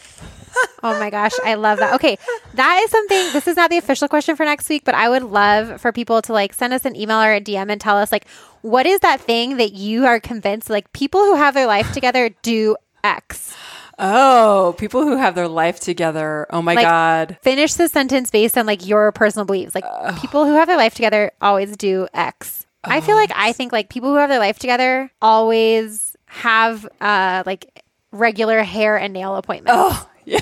Oh 0.83 0.99
my 0.99 1.11
gosh, 1.11 1.33
I 1.45 1.55
love 1.55 1.79
that. 1.79 1.95
Okay, 1.95 2.19
that 2.55 2.83
is 2.85 2.91
something. 2.91 3.33
This 3.33 3.47
is 3.49 3.57
not 3.57 3.71
the 3.71 3.79
official 3.79 4.09
question 4.09 4.37
for 4.37 4.45
next 4.45 4.69
week, 4.69 4.85
but 4.85 4.95
I 4.95 5.09
would 5.09 5.25
love 5.25 5.81
for 5.81 5.93
people 5.93 6.23
to 6.23 6.33
like 6.33 6.53
send 6.55 6.73
us 6.73 6.85
an 6.85 6.95
email 6.97 7.19
or 7.21 7.33
a 7.33 7.41
DM 7.41 7.71
and 7.71 7.81
tell 7.81 7.97
us 7.97 8.13
like 8.13 8.27
what 8.63 8.87
is 8.87 9.01
that 9.01 9.21
thing 9.21 9.57
that 9.57 9.73
you 9.73 10.07
are 10.07 10.21
convinced 10.21 10.71
like 10.71 10.93
people 10.93 11.21
who 11.21 11.35
have 11.37 11.55
their 11.55 11.67
life 11.67 11.93
together 11.93 12.31
do 12.43 12.77
X. 13.03 13.55
Oh, 13.99 14.75
people 14.79 15.03
who 15.03 15.17
have 15.17 15.35
their 15.35 15.49
life 15.49 15.81
together. 15.81 16.47
Oh 16.51 16.61
my 16.61 16.75
Like, 16.75 16.85
God. 16.87 17.39
Finish 17.41 17.75
the 17.75 17.89
sentence 17.89 18.31
based 18.31 18.59
on 18.59 18.67
like 18.67 18.87
your 18.87 19.11
personal 19.13 19.47
beliefs. 19.47 19.75
Like 19.75 19.87
people 20.21 20.45
who 20.45 20.55
have 20.55 20.69
their 20.69 20.77
life 20.77 20.95
together 20.95 21.33
always 21.41 21.77
do 21.77 22.07
X. 22.13 22.67
I 22.85 23.01
feel 23.01 23.17
like 23.17 23.33
I 23.35 23.53
think 23.53 23.73
like 23.73 23.89
people 23.89 24.11
who 24.11 24.17
have 24.17 24.29
their 24.29 24.39
life 24.39 24.59
together 24.59 25.11
always 25.21 26.15
have 26.27 26.87
uh 27.01 27.43
like 27.47 27.83
regular 28.13 28.63
hair 28.63 28.97
and 28.97 29.13
nail 29.13 29.37
appointments. 29.37 29.73
Oh, 29.75 30.09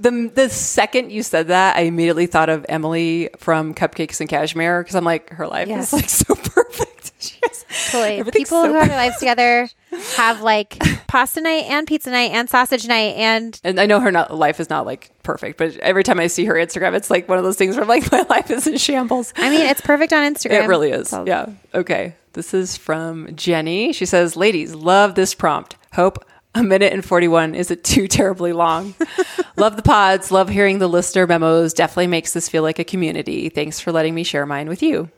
The, 0.00 0.30
the 0.34 0.48
second 0.48 1.10
you 1.12 1.22
said 1.22 1.48
that, 1.48 1.76
I 1.76 1.82
immediately 1.82 2.26
thought 2.26 2.48
of 2.48 2.66
Emily 2.68 3.30
from 3.38 3.74
Cupcakes 3.74 4.20
and 4.20 4.28
Cashmere 4.28 4.82
because 4.82 4.94
I'm 4.96 5.04
like, 5.04 5.30
her 5.30 5.46
life 5.46 5.68
Yes. 5.68 5.88
is 5.88 5.92
like 5.92 6.08
so 6.08 6.34
perfect. 6.50 7.34
Has- 7.42 7.64
Totally. 7.92 8.24
People 8.32 8.62
so 8.62 8.68
who 8.68 8.74
have 8.74 8.88
their 8.88 8.96
lives 8.96 9.18
together 9.18 9.68
have 10.16 10.40
like 10.42 10.78
pasta 11.06 11.40
night 11.40 11.64
and 11.68 11.86
pizza 11.86 12.10
night 12.10 12.32
and 12.32 12.48
sausage 12.50 12.86
night 12.88 13.14
and 13.16 13.58
And 13.64 13.80
I 13.80 13.86
know 13.86 14.00
her 14.00 14.10
not, 14.10 14.34
life 14.34 14.58
is 14.60 14.68
not 14.68 14.84
like 14.86 15.10
perfect, 15.22 15.58
but 15.58 15.76
every 15.78 16.02
time 16.02 16.18
I 16.20 16.26
see 16.26 16.44
her 16.46 16.54
Instagram, 16.54 16.94
it's 16.94 17.10
like 17.10 17.28
one 17.28 17.38
of 17.38 17.44
those 17.44 17.56
things 17.56 17.76
where 17.76 17.82
I'm 17.82 17.88
like, 17.88 18.10
my 18.12 18.24
life 18.28 18.50
is 18.50 18.66
in 18.66 18.76
shambles. 18.78 19.32
I 19.36 19.50
mean 19.50 19.62
it's 19.66 19.80
perfect 19.80 20.12
on 20.12 20.34
Instagram. 20.34 20.64
It 20.64 20.68
really 20.68 20.90
is. 20.90 21.08
So- 21.08 21.24
Yeah. 21.26 21.46
Okay. 21.74 22.14
This 22.34 22.52
is 22.54 22.76
from 22.76 23.34
Jenny. 23.36 23.92
She 23.92 24.04
says, 24.06 24.36
Ladies, 24.36 24.74
love 24.74 25.14
this 25.14 25.34
prompt. 25.34 25.76
Hope 25.94 26.24
a 26.58 26.62
minute 26.62 26.92
and 26.92 27.04
41 27.04 27.54
isn't 27.54 27.84
too 27.84 28.08
terribly 28.08 28.52
long. 28.52 28.94
love 29.56 29.76
the 29.76 29.82
pods. 29.82 30.30
Love 30.30 30.48
hearing 30.48 30.78
the 30.78 30.88
listener 30.88 31.26
memos. 31.26 31.72
Definitely 31.72 32.08
makes 32.08 32.32
this 32.32 32.48
feel 32.48 32.62
like 32.62 32.78
a 32.78 32.84
community. 32.84 33.48
Thanks 33.48 33.80
for 33.80 33.92
letting 33.92 34.14
me 34.14 34.24
share 34.24 34.44
mine 34.46 34.68
with 34.68 34.82
you. 34.82 35.10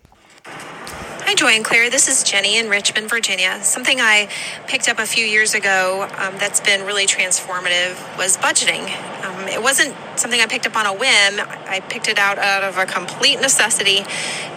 Hi, 0.45 1.37
Joy 1.37 1.51
and 1.51 1.65
Claire. 1.65 1.91
This 1.91 2.09
is 2.09 2.25
Jenny 2.25 2.59
in 2.59 2.69
Richmond, 2.69 3.09
Virginia. 3.09 3.63
Something 3.63 4.01
I 4.01 4.29
picked 4.67 4.89
up 4.89 4.99
a 4.99 5.07
few 5.07 5.25
years 5.25 5.55
ago 5.55 6.09
um, 6.19 6.35
that's 6.39 6.61
been 6.61 6.85
really 6.85 7.07
transformative 7.07 8.19
was 8.19 8.37
budgeting. 8.37 8.83
Um, 9.25 9.47
it 9.47 9.63
wasn't 9.63 9.95
something 10.17 10.41
I 10.41 10.47
picked 10.47 10.67
up 10.67 10.75
on 10.75 10.87
a 10.87 10.93
whim. 10.93 11.41
I 11.69 11.85
picked 11.89 12.09
it 12.09 12.19
out 12.19 12.39
out 12.39 12.65
of 12.65 12.79
a 12.79 12.85
complete 12.85 13.41
necessity 13.41 14.05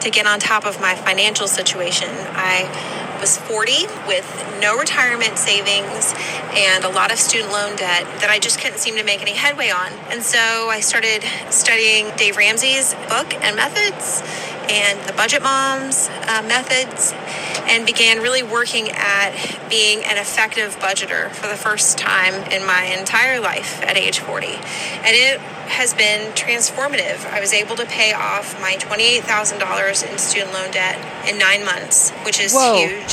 to 0.01 0.09
get 0.09 0.25
on 0.25 0.39
top 0.39 0.65
of 0.65 0.81
my 0.81 0.95
financial 0.95 1.47
situation. 1.47 2.09
I 2.09 3.12
was 3.23 3.37
40 3.37 3.87
with 4.05 4.27
no 4.59 4.77
retirement 4.77 5.37
savings 5.37 6.13
and 6.51 6.83
a 6.83 6.89
lot 6.89 7.09
of 7.09 7.17
student 7.17 7.53
loan 7.53 7.73
debt 7.77 8.03
that 8.19 8.27
I 8.29 8.37
just 8.37 8.59
couldn't 8.59 8.79
seem 8.79 8.97
to 8.97 9.03
make 9.05 9.21
any 9.21 9.31
headway 9.31 9.69
on. 9.69 9.93
And 10.11 10.21
so 10.21 10.37
I 10.67 10.81
started 10.81 11.23
studying 11.49 12.11
Dave 12.17 12.35
Ramsey's 12.35 12.93
book 13.07 13.33
and 13.35 13.55
methods 13.55 14.21
and 14.69 14.99
the 15.07 15.13
Budget 15.13 15.41
Moms 15.41 16.09
uh, 16.27 16.43
methods. 16.45 17.13
and 17.65 17.85
began 17.85 18.19
really 18.21 18.43
working 18.43 18.89
at 18.91 19.31
being 19.69 20.03
an 20.03 20.17
effective 20.17 20.77
budgeter 20.79 21.31
for 21.31 21.47
the 21.47 21.55
first 21.55 21.97
time 21.97 22.33
in 22.51 22.65
my 22.65 22.83
entire 22.99 23.39
life 23.39 23.81
at 23.83 23.97
age 23.97 24.19
40. 24.19 24.47
And 24.47 25.15
it 25.15 25.39
has 25.67 25.93
been 25.93 26.31
transformative. 26.33 27.25
I 27.31 27.39
was 27.39 27.53
able 27.53 27.75
to 27.77 27.85
pay 27.85 28.13
off 28.13 28.59
my 28.61 28.75
$28,000 28.75 30.11
in 30.11 30.17
student 30.17 30.53
loan 30.53 30.71
debt 30.71 30.99
in 31.27 31.37
nine 31.37 31.65
months, 31.65 32.11
which 32.25 32.39
is 32.39 32.53
Whoa. 32.53 32.75
huge. 32.75 33.12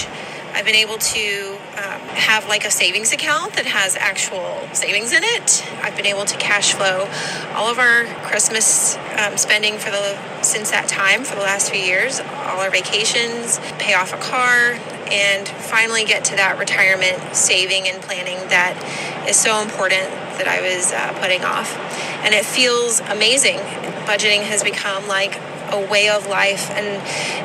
I've 0.53 0.65
been 0.65 0.75
able 0.75 0.99
to 0.99 1.57
um, 1.79 2.01
have 2.19 2.49
like 2.49 2.65
a 2.65 2.71
savings 2.71 3.13
account 3.13 3.55
that 3.55 3.67
has 3.67 3.97
actual 3.97 4.69
savings 4.73 5.13
in 5.13 5.23
it. 5.23 5.65
I've 5.83 5.97
been 5.97 6.07
able 6.07 6.25
to 6.25 6.37
cash 6.39 6.75
flow 6.75 7.09
all 7.55 7.71
of 7.71 7.79
our 7.79 8.05
Christmas 8.27 8.97
um, 9.17 9.37
spending 9.37 9.79
for 9.79 9.91
the 9.91 10.19
since 10.43 10.71
that 10.71 10.89
time 10.89 11.25
for 11.25 11.37
the 11.37 11.43
last 11.43 11.71
few 11.71 11.81
years, 11.81 12.21
all 12.21 12.61
our 12.61 12.71
vacations, 12.71 13.59
pay 13.79 13.95
off 13.95 14.13
a 14.13 14.19
car, 14.19 14.79
and 15.11 15.47
finally 15.49 16.05
get 16.05 16.25
to 16.27 16.37
that 16.37 16.59
retirement 16.59 17.35
saving 17.35 17.89
and 17.89 18.03
planning 18.03 18.37
that 18.49 18.75
is 19.29 19.37
so 19.37 19.63
important 19.63 20.09
that 20.39 20.49
I 20.49 20.61
was 20.61 20.93
uh, 20.93 21.13
putting 21.21 21.45
off. 21.45 21.77
And 22.25 22.35
it 22.35 22.45
feels 22.45 23.01
amazing. 23.01 23.59
Budgeting 24.07 24.43
has 24.43 24.65
become 24.65 25.07
like 25.07 25.39
a 25.73 25.91
way 25.91 26.09
of 26.09 26.27
life 26.27 26.71
and 26.71 26.87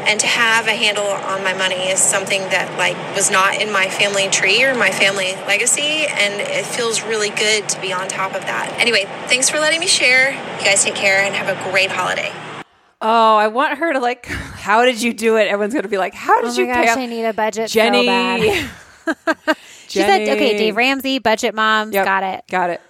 and 0.07 0.19
to 0.19 0.27
have 0.27 0.67
a 0.67 0.71
handle 0.73 1.05
on 1.05 1.43
my 1.43 1.53
money 1.53 1.89
is 1.89 1.99
something 1.99 2.41
that 2.49 2.77
like 2.77 2.95
was 3.15 3.29
not 3.31 3.61
in 3.61 3.71
my 3.71 3.87
family 3.89 4.27
tree 4.29 4.63
or 4.63 4.73
my 4.75 4.91
family 4.91 5.33
legacy 5.47 6.05
and 6.07 6.41
it 6.41 6.65
feels 6.65 7.01
really 7.03 7.29
good 7.29 7.67
to 7.69 7.79
be 7.81 7.91
on 7.93 8.07
top 8.07 8.33
of 8.35 8.41
that 8.41 8.71
anyway 8.79 9.03
thanks 9.27 9.49
for 9.49 9.59
letting 9.59 9.79
me 9.79 9.87
share 9.87 10.31
you 10.31 10.63
guys 10.65 10.83
take 10.83 10.95
care 10.95 11.19
and 11.21 11.33
have 11.35 11.47
a 11.49 11.71
great 11.71 11.91
holiday 11.91 12.31
Oh, 13.01 13.35
I 13.35 13.49
want 13.49 13.77
her 13.77 13.93
to 13.93 13.99
like. 13.99 14.25
How 14.25 14.83
did 14.85 14.99
you 14.99 15.13
do 15.13 15.35
it? 15.35 15.47
Everyone's 15.47 15.75
gonna 15.75 15.89
be 15.89 15.97
like, 15.97 16.15
"How 16.15 16.41
did 16.41 16.51
Oh 16.51 16.53
you 16.59 16.65
my 16.65 16.73
pay 16.73 16.85
gosh, 16.85 16.91
off 16.93 16.97
I 16.97 17.05
need 17.05 17.25
a 17.25 17.33
budget 17.33 17.69
Jenny?" 17.69 18.05
so 18.05 18.07
bad. 18.07 19.55
She 19.87 19.99
said, 19.99 20.21
okay, 20.21 20.57
Dave 20.57 20.75
Ramsey, 20.75 21.19
budget 21.19 21.53
moms, 21.53 21.93
Yep, 21.93 22.05
got 22.05 22.23
it. 22.23 22.43
Got 22.49 22.69
it. 22.71 22.81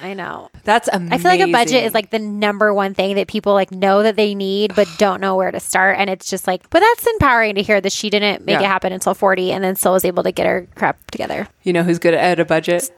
I 0.00 0.14
know. 0.14 0.50
That's 0.64 0.88
amazing. 0.92 1.12
I 1.12 1.18
feel 1.18 1.30
like 1.30 1.48
a 1.48 1.52
budget 1.52 1.84
is 1.84 1.94
like 1.94 2.10
the 2.10 2.18
number 2.18 2.72
one 2.74 2.94
thing 2.94 3.16
that 3.16 3.28
people 3.28 3.52
like 3.54 3.70
know 3.70 4.02
that 4.02 4.16
they 4.16 4.34
need 4.34 4.74
but 4.74 4.88
don't 4.98 5.20
know 5.20 5.36
where 5.36 5.50
to 5.50 5.60
start. 5.60 5.96
And 5.98 6.08
it's 6.10 6.28
just 6.28 6.46
like, 6.46 6.68
but 6.70 6.80
that's 6.80 7.06
empowering 7.06 7.54
to 7.56 7.62
hear 7.62 7.80
that 7.80 7.92
she 7.92 8.10
didn't 8.10 8.44
make 8.44 8.54
Yeah. 8.60 8.64
it 8.64 8.66
happen 8.68 8.92
until 8.92 9.14
40 9.14 9.52
and 9.52 9.62
then 9.64 9.76
still 9.76 9.92
was 9.92 10.04
able 10.04 10.22
to 10.22 10.32
get 10.32 10.46
her 10.46 10.66
crap 10.74 11.10
together. 11.10 11.48
you 11.62 11.72
know 11.72 11.82
who's 11.82 11.98
good 11.98 12.14
at 12.14 12.38
a 12.40 12.44
budget? 12.44 12.90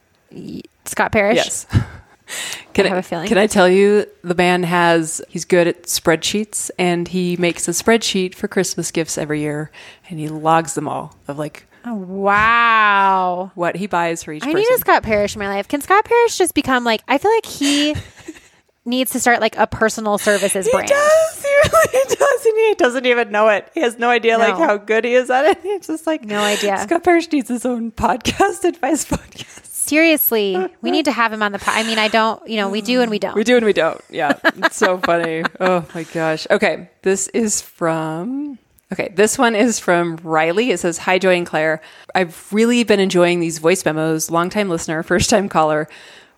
Scott 0.84 1.12
Parrish. 1.12 1.37
Yes. 1.37 1.66
Can 2.74 2.87
I 2.87 2.89
have 2.89 2.99
a 2.99 3.03
feeling. 3.03 3.28
Can 3.28 3.39
I 3.39 3.47
tell 3.47 3.68
you 3.68 4.05
the 4.22 4.34
man 4.34 4.64
has 4.64 5.22
he's 5.28 5.45
good 5.45 5.68
at 5.68 5.84
spreadsheets 5.84 6.70
and 6.78 7.07
he 7.09 7.37
makes 7.37 7.68
a 7.68 7.70
spreadsheet 7.70 8.34
for 8.34 8.49
Christmas 8.49 8.91
gifts 8.91 9.16
every 9.16 9.41
year 9.41 9.70
and 10.11 10.18
he 10.18 10.28
logs 10.28 10.74
them 10.74 10.89
all 10.89 11.16
of 11.28 11.39
like 11.39 11.66
Oh, 11.89 11.95
wow. 11.95 13.53
what 13.55 13.76
he 13.76 13.87
buys 13.87 14.22
for 14.24 14.32
each 14.32 14.43
I 14.43 14.47
person. 14.47 14.59
need 14.61 14.70
a 14.74 14.78
Scott 14.78 15.03
Parrish 15.05 15.37
in 15.37 15.39
my 15.39 15.49
life. 15.49 15.68
Can 15.68 15.80
Scott 15.80 16.05
Parrish 16.05 16.37
just 16.37 16.55
become 16.55 16.82
like, 16.84 17.01
I 17.07 17.18
feel 17.18 17.30
like 17.30 17.47
he 17.47 17.95
needs 18.84 19.12
to 19.12 19.20
start 19.20 19.41
like 19.41 19.57
a 19.57 19.66
personal 19.66 20.18
services 20.18 20.68
brand. 20.70 20.89
he 20.89 20.95
does. 20.95 21.43
He 21.47 21.53
really 21.72 22.16
does. 22.16 22.47
And 22.47 22.59
he 22.59 22.74
doesn't 22.74 23.07
even 23.07 23.30
know 23.30 23.49
it. 23.49 23.70
He 23.72 23.80
has 23.80 23.99
no 23.99 24.11
idea 24.11 24.37
like 24.37 24.57
how 24.57 24.76
good 24.76 25.05
he 25.05 25.14
is 25.14 25.30
at 25.30 25.45
it. 25.47 25.59
He's 25.62 25.87
just 25.87 26.07
like 26.07 26.24
No 26.24 26.41
idea. 26.41 26.76
Scott 26.78 27.05
Parrish 27.05 27.30
needs 27.32 27.49
his 27.49 27.64
own 27.64 27.93
podcast, 27.93 28.64
advice 28.64 29.05
podcast. 29.05 29.64
Seriously, 29.64 30.57
we 30.82 30.91
need 30.91 31.05
to 31.05 31.12
have 31.12 31.32
him 31.32 31.43
on 31.43 31.53
the. 31.53 31.62
I 31.66 31.84
mean, 31.84 31.99
I 31.99 32.09
don't. 32.09 32.47
You 32.49 32.57
know, 32.57 32.68
we 32.68 32.80
do 32.82 33.01
and 33.03 33.11
we 33.11 33.18
don't. 33.20 33.34
We 33.37 33.45
do 33.45 33.57
and 33.57 33.64
we 33.64 33.72
don't. 33.72 34.01
Yeah. 34.11 34.32
It's 34.57 34.76
so 34.76 34.99
funny. 34.99 35.45
Oh 35.61 35.87
my 35.95 36.03
gosh. 36.03 36.47
Okay. 36.51 36.91
This 37.03 37.28
is 37.28 37.62
from. 37.62 38.59
Okay. 38.93 39.12
This 39.14 39.37
one 39.37 39.57
is 39.57 39.80
from 39.80 40.16
Riley. 40.22 40.70
It 40.70 40.78
says, 40.78 40.99
Hi, 40.99 41.18
Joy 41.18 41.37
and 41.37 41.47
Claire. 41.47 41.80
I've 42.14 42.53
really 42.53 42.84
been 42.84 43.01
enjoying 43.01 43.41
these 43.41 43.59
voice 43.59 43.84
memos. 43.84 44.30
Longtime 44.30 44.68
listener, 44.68 45.03
first 45.03 45.28
time 45.30 45.49
caller. 45.49 45.89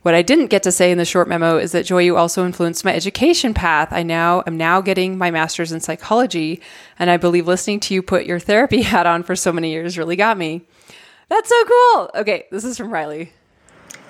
What 0.02 0.14
I 0.14 0.22
didn't 0.22 0.46
get 0.46 0.62
to 0.62 0.72
say 0.72 0.90
in 0.90 0.96
the 0.96 1.04
short 1.04 1.28
memo 1.28 1.58
is 1.58 1.72
that 1.72 1.84
Joy, 1.84 2.02
you 2.02 2.16
also 2.16 2.46
influenced 2.46 2.84
my 2.84 2.94
education 2.94 3.52
path. 3.52 3.88
I 3.92 4.02
now 4.02 4.42
am 4.46 4.56
now 4.56 4.80
getting 4.80 5.18
my 5.18 5.30
master's 5.30 5.72
in 5.72 5.80
psychology, 5.80 6.62
and 6.98 7.10
I 7.10 7.16
believe 7.16 7.46
listening 7.46 7.80
to 7.80 7.94
you 7.94 8.00
put 8.00 8.24
your 8.24 8.38
therapy 8.38 8.82
hat 8.82 9.06
on 9.06 9.22
for 9.22 9.36
so 9.36 9.52
many 9.52 9.70
years 9.70 9.98
really 9.98 10.16
got 10.16 10.38
me. 10.38 10.62
That's 11.28 11.48
so 11.48 11.64
cool. 11.64 12.10
Okay, 12.14 12.46
this 12.50 12.64
is 12.64 12.78
from 12.78 12.90
Riley. 12.92 13.32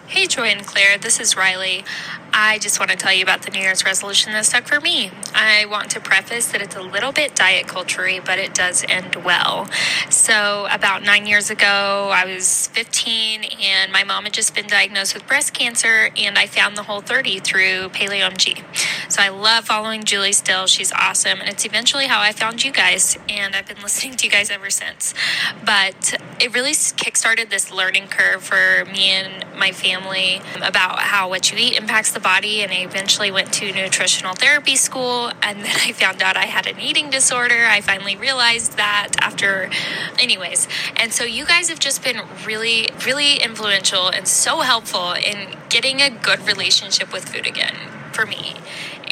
Hey, 0.08 0.26
Joy 0.26 0.44
and 0.44 0.64
Claire, 0.64 0.96
this 0.96 1.20
is 1.20 1.36
Riley. 1.36 1.84
I 2.32 2.58
just 2.58 2.78
want 2.78 2.90
to 2.90 2.96
tell 2.96 3.12
you 3.12 3.22
about 3.22 3.42
the 3.42 3.50
New 3.50 3.60
Year's 3.60 3.84
resolution 3.84 4.32
that 4.32 4.46
stuck 4.46 4.66
for 4.66 4.80
me. 4.80 5.10
I 5.34 5.66
want 5.66 5.90
to 5.90 6.00
preface 6.00 6.50
that 6.52 6.62
it's 6.62 6.74
a 6.74 6.80
little 6.80 7.12
bit 7.12 7.34
diet 7.34 7.66
culture 7.66 8.08
but 8.24 8.38
it 8.38 8.54
does 8.54 8.84
end 8.88 9.16
well. 9.16 9.68
So, 10.08 10.66
about 10.70 11.02
nine 11.02 11.26
years 11.26 11.50
ago, 11.50 12.10
I 12.12 12.24
was 12.24 12.68
15 12.68 13.44
and 13.60 13.92
my 13.92 14.02
mom 14.02 14.24
had 14.24 14.32
just 14.32 14.54
been 14.54 14.66
diagnosed 14.66 15.12
with 15.12 15.26
breast 15.26 15.52
cancer, 15.52 16.10
and 16.16 16.38
I 16.38 16.46
found 16.46 16.76
the 16.76 16.82
Whole30 16.82 17.42
through 17.42 17.90
PaleoMG. 17.90 18.62
So, 19.10 19.20
I 19.20 19.28
love 19.28 19.64
following 19.64 20.04
Juli 20.04 20.32
still. 20.32 20.66
She's 20.66 20.92
awesome, 20.92 21.40
and 21.40 21.48
it's 21.48 21.66
eventually 21.66 22.06
how 22.06 22.20
I 22.20 22.32
found 22.32 22.64
you 22.64 22.72
guys, 22.72 23.18
and 23.28 23.54
I've 23.54 23.66
been 23.66 23.76
listening 23.82 24.16
to 24.16 24.24
you 24.24 24.30
guys 24.30 24.50
ever 24.50 24.70
since. 24.70 25.12
But 25.64 26.14
it 26.40 26.54
really 26.54 26.72
kickstarted 26.72 27.50
this 27.50 27.72
learning 27.72 28.08
curve 28.08 28.42
for 28.44 28.84
me 28.86 29.10
and 29.10 29.44
my 29.58 29.72
family 29.72 29.97
about 30.62 31.00
how 31.00 31.28
what 31.28 31.50
you 31.50 31.58
eat 31.58 31.76
impacts 31.76 32.12
the 32.12 32.20
body. 32.20 32.62
And 32.62 32.72
I 32.72 32.76
eventually 32.76 33.30
went 33.30 33.52
to 33.54 33.72
nutritional 33.72 34.34
therapy 34.34 34.76
school. 34.76 35.32
And 35.42 35.60
then 35.60 35.76
I 35.84 35.92
found 35.92 36.22
out 36.22 36.36
I 36.36 36.46
had 36.46 36.66
an 36.66 36.80
eating 36.80 37.10
disorder. 37.10 37.66
I 37.66 37.80
finally 37.80 38.16
realized 38.16 38.76
that 38.76 39.10
after, 39.20 39.70
anyways. 40.18 40.68
And 40.96 41.12
so 41.12 41.24
you 41.24 41.44
guys 41.44 41.68
have 41.68 41.78
just 41.78 42.02
been 42.02 42.20
really, 42.46 42.88
really 43.04 43.36
influential 43.36 44.08
and 44.08 44.28
so 44.28 44.60
helpful 44.60 45.12
in 45.12 45.56
getting 45.68 46.00
a 46.00 46.10
good 46.10 46.46
relationship 46.46 47.12
with 47.12 47.28
food 47.28 47.46
again 47.46 47.97
for 48.18 48.26
me. 48.26 48.54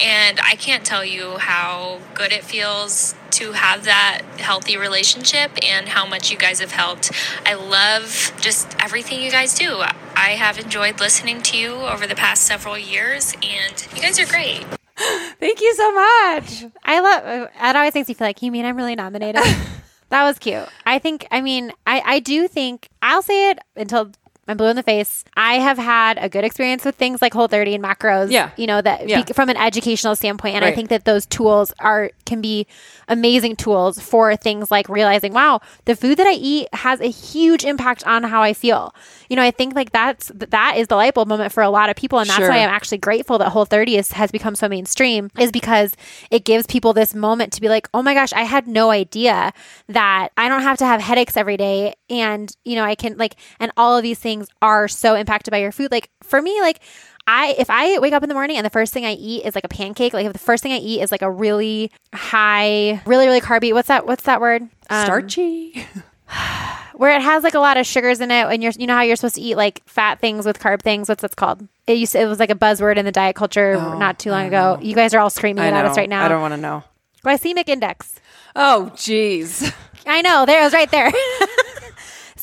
And 0.02 0.40
I 0.40 0.56
can't 0.56 0.84
tell 0.84 1.04
you 1.04 1.38
how 1.38 2.00
good 2.14 2.32
it 2.32 2.42
feels 2.42 3.14
to 3.30 3.52
have 3.52 3.84
that 3.84 4.22
healthy 4.38 4.76
relationship 4.76 5.52
and 5.62 5.90
how 5.90 6.04
much 6.04 6.30
you 6.30 6.36
guys 6.36 6.58
have 6.58 6.72
helped. 6.72 7.12
I 7.44 7.54
love 7.54 8.32
just 8.40 8.74
everything 8.82 9.22
you 9.22 9.30
guys 9.30 9.54
do. 9.54 9.82
I 10.16 10.30
have 10.30 10.58
enjoyed 10.58 10.98
listening 10.98 11.40
to 11.42 11.56
you 11.56 11.72
over 11.72 12.06
the 12.06 12.16
past 12.16 12.42
several 12.42 12.76
years, 12.76 13.34
and 13.34 13.86
you 13.94 14.02
guys 14.02 14.18
are 14.18 14.26
great. 14.26 14.64
Thank 15.38 15.60
you 15.60 15.74
so 15.74 15.92
much. 15.92 16.64
I 16.82 17.00
love. 17.00 17.50
It 17.54 17.76
always 17.76 17.94
makes 17.94 18.08
me 18.08 18.14
feel 18.14 18.26
like 18.26 18.42
you 18.42 18.50
mean 18.50 18.64
I'm 18.64 18.76
really 18.76 18.96
nominated. 18.96 19.42
that 20.08 20.24
was 20.24 20.38
cute. 20.38 20.66
I 20.84 20.98
think. 20.98 21.28
I 21.30 21.42
mean, 21.42 21.72
I 21.86 22.02
I 22.04 22.18
do 22.18 22.48
think 22.48 22.88
I'll 23.02 23.22
say 23.22 23.50
it 23.50 23.60
until. 23.76 24.10
I'm 24.48 24.56
blue 24.56 24.68
in 24.68 24.76
the 24.76 24.82
face. 24.82 25.24
I 25.36 25.54
have 25.54 25.76
had 25.76 26.18
a 26.20 26.28
good 26.28 26.44
experience 26.44 26.84
with 26.84 26.94
things 26.94 27.20
like 27.20 27.32
Whole30 27.32 27.74
and 27.74 27.84
macros. 27.84 28.30
Yeah. 28.30 28.50
You 28.56 28.66
know, 28.68 28.80
that 28.80 29.08
Yeah. 29.08 29.22
be, 29.22 29.32
from 29.32 29.48
an 29.48 29.56
educational 29.56 30.14
standpoint. 30.14 30.54
And 30.54 30.64
I 30.64 30.72
think 30.72 30.88
that 30.90 31.04
those 31.04 31.26
tools 31.26 31.72
are, 31.80 32.10
can 32.26 32.40
be 32.40 32.66
amazing 33.08 33.56
tools 33.56 34.00
for 34.00 34.36
things 34.36 34.70
like 34.70 34.88
realizing, 34.88 35.32
wow, 35.32 35.60
the 35.84 35.96
food 35.96 36.16
that 36.18 36.26
I 36.26 36.32
eat 36.32 36.68
has 36.74 37.00
a 37.00 37.08
huge 37.10 37.64
impact 37.64 38.06
on 38.06 38.22
how 38.24 38.42
I 38.42 38.52
feel. 38.52 38.94
You 39.28 39.34
know, 39.36 39.42
I 39.42 39.50
think 39.50 39.74
like 39.74 39.90
that's, 39.90 40.30
that 40.34 40.76
is 40.76 40.86
the 40.88 40.96
light 40.96 41.14
bulb 41.14 41.26
moment 41.28 41.52
for 41.52 41.62
a 41.62 41.70
lot 41.70 41.90
of 41.90 41.96
people. 41.96 42.18
And 42.20 42.28
that's 42.28 42.38
Sure. 42.38 42.48
why 42.50 42.58
I'm 42.58 42.70
actually 42.70 42.98
grateful 42.98 43.38
that 43.38 43.52
Whole30 43.52 43.98
is, 43.98 44.12
has 44.12 44.30
become 44.30 44.54
so 44.54 44.68
mainstream 44.68 45.30
is 45.38 45.50
because 45.50 45.96
it 46.30 46.44
gives 46.44 46.66
people 46.66 46.92
this 46.92 47.14
moment 47.14 47.52
to 47.54 47.60
be 47.60 47.68
like, 47.68 47.88
oh 47.94 48.02
my 48.02 48.14
gosh, 48.14 48.32
I 48.32 48.42
had 48.42 48.68
no 48.68 48.90
idea 48.90 49.52
that 49.88 50.28
I 50.36 50.48
don't 50.48 50.62
have 50.62 50.78
to 50.78 50.86
have 50.86 51.00
headaches 51.00 51.36
every 51.36 51.56
day. 51.56 51.94
And, 52.08 52.54
you 52.64 52.76
know, 52.76 52.84
I 52.84 52.94
can 52.94 53.16
like, 53.16 53.34
and 53.58 53.72
all 53.76 53.96
of 53.96 54.02
these 54.04 54.18
things 54.20 54.35
are 54.62 54.88
so 54.88 55.14
impacted 55.14 55.50
by 55.50 55.58
your 55.58 55.72
food. 55.72 55.90
Like 55.90 56.10
for 56.22 56.40
me, 56.40 56.60
like, 56.60 56.80
I 57.26 57.54
if 57.58 57.70
I 57.70 57.98
wake 57.98 58.12
up 58.12 58.22
in 58.22 58.28
the 58.28 58.34
morning 58.34 58.56
and 58.56 58.64
the 58.64 58.70
first 58.70 58.92
thing 58.92 59.04
I 59.04 59.12
eat 59.12 59.44
is 59.44 59.54
like 59.54 59.64
a 59.64 59.68
pancake, 59.68 60.12
like 60.12 60.26
if 60.26 60.32
the 60.32 60.38
first 60.38 60.62
thing 60.62 60.72
I 60.72 60.78
eat 60.78 61.02
is 61.02 61.10
like 61.10 61.22
a 61.22 61.30
really 61.30 61.90
high, 62.14 63.02
really 63.04 63.26
really 63.26 63.40
carby. 63.40 63.72
What's 63.72 63.88
that? 63.88 64.06
What's 64.06 64.24
that 64.24 64.40
word? 64.40 64.62
Um, 64.90 65.04
Starchy. 65.04 65.86
where 66.94 67.14
it 67.14 67.22
has 67.22 67.42
like 67.44 67.54
a 67.54 67.58
lot 67.58 67.76
of 67.76 67.86
sugars 67.86 68.20
in 68.20 68.30
it, 68.30 68.46
and 68.46 68.62
you're 68.62 68.72
you 68.78 68.86
know 68.86 68.94
how 68.94 69.02
you're 69.02 69.16
supposed 69.16 69.34
to 69.36 69.40
eat 69.40 69.56
like 69.56 69.82
fat 69.86 70.20
things 70.20 70.46
with 70.46 70.58
carb 70.58 70.82
things. 70.82 71.08
What's 71.08 71.22
that's 71.22 71.34
called? 71.34 71.66
It 71.86 71.98
used 71.98 72.12
to, 72.12 72.20
it 72.20 72.26
was 72.26 72.38
like 72.38 72.50
a 72.50 72.54
buzzword 72.54 72.96
in 72.96 73.04
the 73.04 73.12
diet 73.12 73.36
culture 73.36 73.76
not 73.76 74.18
too 74.18 74.30
long 74.30 74.46
ago. 74.46 74.78
You 74.80 74.94
guys 74.94 75.14
are 75.14 75.18
all 75.18 75.30
screaming 75.30 75.64
I 75.64 75.68
it 75.68 75.70
know. 75.72 75.78
at 75.78 75.84
us 75.86 75.96
right 75.96 76.08
now. 76.08 76.24
I 76.24 76.28
don't 76.28 76.40
want 76.40 76.54
to 76.54 76.58
know. 76.60 76.84
Glycemic 77.24 77.68
index. 77.68 78.20
Oh, 78.54 78.90
jeez. 78.94 79.72
I 80.06 80.22
know. 80.22 80.46
There 80.46 80.60
it 80.60 80.64
was 80.64 80.72
right 80.72 80.90
there. 80.90 81.10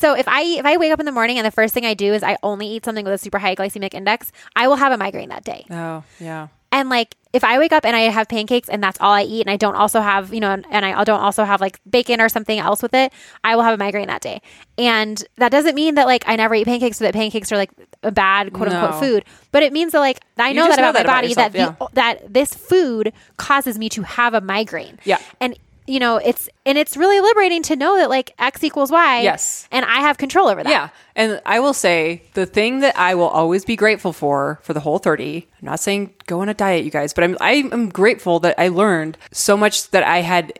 so 0.04 0.12
if 0.12 0.28
I 0.28 0.42
if 0.42 0.66
I 0.66 0.76
wake 0.76 0.92
up 0.92 1.00
in 1.00 1.06
the 1.06 1.12
morning 1.12 1.38
and 1.38 1.46
the 1.46 1.50
first 1.50 1.72
thing 1.72 1.86
I 1.86 1.94
do 1.94 2.12
is 2.12 2.22
I 2.22 2.36
only 2.42 2.66
eat 2.66 2.84
something 2.84 3.06
with 3.06 3.14
a 3.14 3.18
super 3.18 3.38
high 3.38 3.54
glycemic 3.54 3.94
index, 3.94 4.32
I 4.54 4.68
will 4.68 4.76
have 4.76 4.92
a 4.92 4.98
migraine 4.98 5.30
that 5.30 5.44
day. 5.44 5.64
Oh, 5.70 6.04
yeah. 6.20 6.48
And 6.72 6.90
like 6.90 7.16
if 7.32 7.42
I 7.42 7.58
wake 7.58 7.72
up 7.72 7.86
and 7.86 7.96
I 7.96 8.00
have 8.00 8.28
pancakes 8.28 8.68
and 8.68 8.82
that's 8.82 9.00
all 9.00 9.12
I 9.12 9.22
eat 9.22 9.40
and 9.40 9.50
I 9.50 9.56
don't 9.56 9.76
also 9.76 10.00
have, 10.00 10.34
you 10.34 10.40
know, 10.40 10.50
and 10.50 10.84
I 10.84 11.04
don't 11.04 11.20
also 11.20 11.44
have 11.44 11.60
like 11.60 11.80
bacon 11.88 12.20
or 12.20 12.28
something 12.28 12.58
else 12.58 12.82
with 12.82 12.92
it, 12.94 13.12
I 13.44 13.56
will 13.56 13.62
have 13.62 13.74
a 13.74 13.76
migraine 13.76 14.08
that 14.08 14.20
day. 14.20 14.42
And 14.76 15.24
that 15.36 15.50
doesn't 15.50 15.74
mean 15.74 15.94
that 15.94 16.06
like 16.06 16.24
I 16.26 16.36
never 16.36 16.54
eat 16.54 16.66
pancakes 16.66 17.00
or 17.00 17.04
that 17.04 17.14
pancakes 17.14 17.50
are 17.50 17.56
like 17.56 17.70
a 18.02 18.12
bad 18.12 18.52
quote 18.52 18.68
unquote 18.68 18.90
No. 18.90 19.00
food, 19.00 19.24
but 19.52 19.62
it 19.62 19.72
means 19.72 19.92
that 19.92 20.00
like 20.00 20.20
I 20.36 20.48
You 20.50 20.56
know 20.56 20.68
that 20.68 20.76
know 20.76 20.90
about 20.90 20.94
that 20.94 21.06
my 21.06 21.12
about 21.12 21.16
body 21.16 21.28
yourself, 21.28 21.52
that 21.52 21.78
the, 21.78 21.88
that 21.94 22.34
this 22.34 22.52
food 22.52 23.12
causes 23.36 23.78
me 23.78 23.88
to 23.90 24.02
have 24.02 24.34
a 24.34 24.40
migraine. 24.40 24.98
Yeah. 25.04 25.18
And 25.40 25.56
you 25.86 25.98
know, 26.00 26.16
it's 26.16 26.48
and 26.64 26.78
it's 26.78 26.96
really 26.96 27.20
liberating 27.20 27.62
to 27.64 27.76
know 27.76 27.96
that 27.98 28.08
like 28.08 28.32
X 28.38 28.64
equals 28.64 28.90
Y. 28.90 29.20
Yes. 29.22 29.68
And 29.70 29.84
I 29.84 30.00
have 30.00 30.16
control 30.18 30.48
over 30.48 30.62
that. 30.62 30.70
Yeah. 30.70 30.88
And 31.14 31.40
I 31.44 31.60
will 31.60 31.74
say 31.74 32.22
the 32.34 32.46
thing 32.46 32.80
that 32.80 32.96
I 32.98 33.14
will 33.14 33.28
always 33.28 33.64
be 33.64 33.76
grateful 33.76 34.12
for 34.12 34.60
for 34.62 34.72
the 34.72 34.80
Whole30, 34.80 35.42
I'm 35.42 35.66
not 35.66 35.80
saying 35.80 36.14
go 36.26 36.40
on 36.40 36.48
a 36.48 36.54
diet, 36.54 36.84
you 36.84 36.90
guys, 36.90 37.12
but 37.12 37.24
I'm, 37.24 37.36
I 37.40 37.52
am 37.70 37.88
grateful 37.90 38.40
that 38.40 38.54
I 38.58 38.68
learned 38.68 39.18
so 39.30 39.56
much 39.56 39.90
that 39.90 40.02
I 40.02 40.18
had 40.22 40.52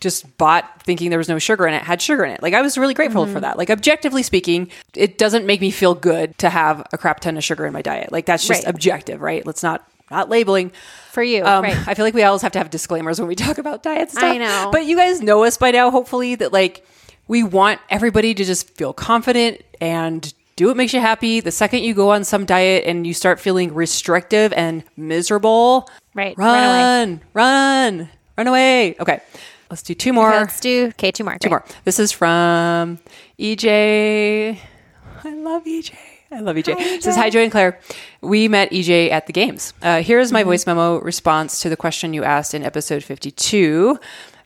just 0.00 0.36
bought 0.36 0.82
thinking 0.82 1.08
there 1.08 1.18
was 1.18 1.30
no 1.30 1.38
sugar 1.38 1.66
in 1.66 1.72
it 1.72 1.82
had 1.82 2.00
sugar 2.02 2.22
in 2.22 2.30
it. 2.30 2.42
Like 2.42 2.52
I 2.54 2.60
was 2.60 2.76
really 2.76 2.92
grateful 2.94 3.24
Mm-hmm. 3.24 3.32
for 3.32 3.40
that. 3.40 3.56
Like 3.58 3.70
objectively 3.70 4.22
speaking, 4.22 4.70
it 4.94 5.16
doesn't 5.18 5.46
make 5.46 5.60
me 5.62 5.70
feel 5.70 5.94
good 5.94 6.36
to 6.38 6.50
have 6.50 6.86
a 6.92 6.98
crap 6.98 7.20
ton 7.20 7.36
of 7.38 7.42
sugar 7.42 7.64
in 7.66 7.72
my 7.72 7.80
diet. 7.82 8.12
Like 8.12 8.26
that's 8.26 8.46
just 8.46 8.64
Right. 8.64 8.70
objective, 8.74 9.20
right? 9.22 9.44
Let's 9.46 9.62
not 9.62 9.88
not 10.10 10.28
labeling. 10.28 10.72
For 11.12 11.22
you. 11.22 11.44
Um, 11.44 11.64
right. 11.64 11.88
I 11.88 11.94
feel 11.94 12.04
like 12.04 12.14
we 12.14 12.22
always 12.22 12.42
have 12.42 12.52
to 12.52 12.58
have 12.58 12.70
disclaimers 12.70 13.18
when 13.18 13.26
we 13.28 13.34
talk 13.34 13.58
about 13.58 13.82
diet 13.82 14.10
stuff. 14.10 14.22
I 14.22 14.38
know. 14.38 14.68
But 14.70 14.84
you 14.86 14.96
guys 14.96 15.20
know 15.20 15.42
us 15.44 15.56
by 15.56 15.72
now, 15.72 15.90
hopefully, 15.90 16.34
that 16.36 16.52
like 16.52 16.86
we 17.26 17.42
want 17.42 17.80
everybody 17.90 18.34
to 18.34 18.44
just 18.44 18.70
feel 18.76 18.92
confident 18.92 19.62
and 19.80 20.32
do 20.56 20.66
what 20.68 20.76
makes 20.76 20.92
you 20.92 21.00
happy. 21.00 21.40
The 21.40 21.50
second 21.50 21.82
you 21.82 21.94
go 21.94 22.10
on 22.10 22.24
some 22.24 22.44
diet 22.44 22.84
and 22.86 23.06
you 23.06 23.14
start 23.14 23.40
feeling 23.40 23.74
restrictive 23.74 24.52
and 24.52 24.84
miserable, 24.96 25.88
Right. 26.18 26.36
Run 26.36 26.48
away. 26.48 26.82
Run, 26.82 27.20
run, 27.32 28.08
run 28.36 28.46
away. 28.48 28.96
Okay. 28.98 29.20
Let's 29.70 29.82
do 29.82 29.94
two 29.94 30.12
more. 30.12 30.30
Let's 30.30 30.58
do 30.58 30.86
okay, 30.88 31.12
two 31.12 31.22
more. 31.22 31.38
Two 31.38 31.50
more. 31.50 31.64
This 31.84 32.00
is 32.00 32.10
from 32.10 32.98
EJ. 33.38 34.58
I 35.24 35.34
love 35.34 35.64
EJ. 35.64 35.94
I 36.30 36.40
love 36.40 36.56
EJ. 36.56 36.76
It 36.78 37.02
says, 37.02 37.16
Hi, 37.16 37.30
Joy 37.30 37.44
and 37.44 37.52
Claire. 37.52 37.80
We 38.20 38.48
met 38.48 38.70
EJ 38.70 39.10
at 39.10 39.26
the 39.26 39.32
games. 39.32 39.72
Uh, 39.82 40.02
here 40.02 40.18
is 40.20 40.30
my 40.30 40.44
voice 40.44 40.66
memo 40.66 41.00
response 41.00 41.60
to 41.60 41.68
the 41.68 41.76
question 41.76 42.12
you 42.12 42.22
asked 42.22 42.52
in 42.54 42.62
episode 42.62 43.02
52. 43.02 43.98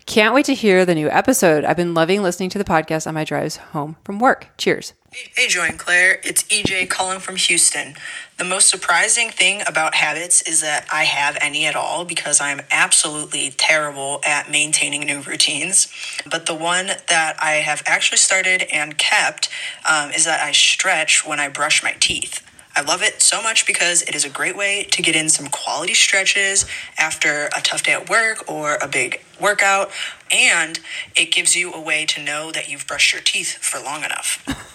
Can't 0.07 0.35
wait 0.35 0.47
to 0.47 0.55
hear 0.55 0.85
the 0.85 0.95
new 0.95 1.09
episode. 1.11 1.65
I've 1.65 1.77
been 1.77 1.95
loving 1.95 2.23
listening 2.23 2.51
to 2.51 2.59
the 2.59 2.65
podcast 2.65 3.07
on 3.07 3.15
my 3.15 3.25
drives 3.25 3.57
home 3.57 3.97
from 4.05 4.19
work. 4.19 4.49
Cheers. 4.59 4.95
Hey, 5.15 5.47
Joy 5.47 5.67
and 5.67 5.79
Claire, 5.79 6.21
it's 6.25 6.43
EJ 6.45 6.89
calling 6.89 7.21
from 7.21 7.37
Houston. 7.37 7.97
The 8.39 8.45
most 8.45 8.71
surprising 8.71 9.29
thing 9.29 9.61
about 9.67 9.95
habits 9.95 10.41
is 10.49 10.63
that 10.63 10.87
I 10.91 11.05
have 11.05 11.37
any 11.39 11.67
at 11.67 11.77
all 11.77 12.07
because 12.07 12.41
I'm 12.41 12.63
absolutely 12.71 13.51
terrible 13.51 14.23
at 14.25 14.51
maintaining 14.51 15.03
new 15.03 15.21
routines. 15.21 15.93
But 16.25 16.47
the 16.47 16.55
one 16.55 16.87
that 16.87 17.37
I 17.43 17.57
have 17.57 17.83
actually 17.85 18.19
started 18.19 18.63
and 18.73 18.97
kept 18.97 19.51
um, 19.87 20.13
is 20.13 20.25
that 20.25 20.41
I 20.41 20.53
stretch 20.53 21.27
when 21.27 21.39
I 21.39 21.49
brush 21.49 21.83
my 21.83 21.93
teeth. 22.01 22.43
I 22.75 22.81
love 22.81 23.03
it 23.03 23.21
so 23.21 23.43
much 23.43 23.67
because 23.67 24.01
it 24.03 24.15
is 24.15 24.25
a 24.25 24.31
great 24.31 24.57
way 24.57 24.85
to 24.93 25.03
get 25.03 25.15
in 25.15 25.29
some 25.29 25.49
quality 25.49 25.93
stretches 25.93 26.65
after 26.99 27.51
a 27.55 27.61
tough 27.61 27.83
day 27.83 27.93
at 27.93 28.09
work 28.09 28.51
or 28.51 28.77
a 28.77 28.89
big 28.89 29.21
workout, 29.39 29.91
and 30.31 30.81
it 31.15 31.31
gives 31.31 31.55
you 31.55 31.71
a 31.71 31.81
way 31.81 32.07
to 32.07 32.23
know 32.23 32.51
that 32.51 32.71
you've 32.71 32.87
brushed 32.87 33.13
your 33.13 33.21
teeth 33.21 33.59
for 33.59 33.79
long 33.79 34.05
enough. 34.05 34.43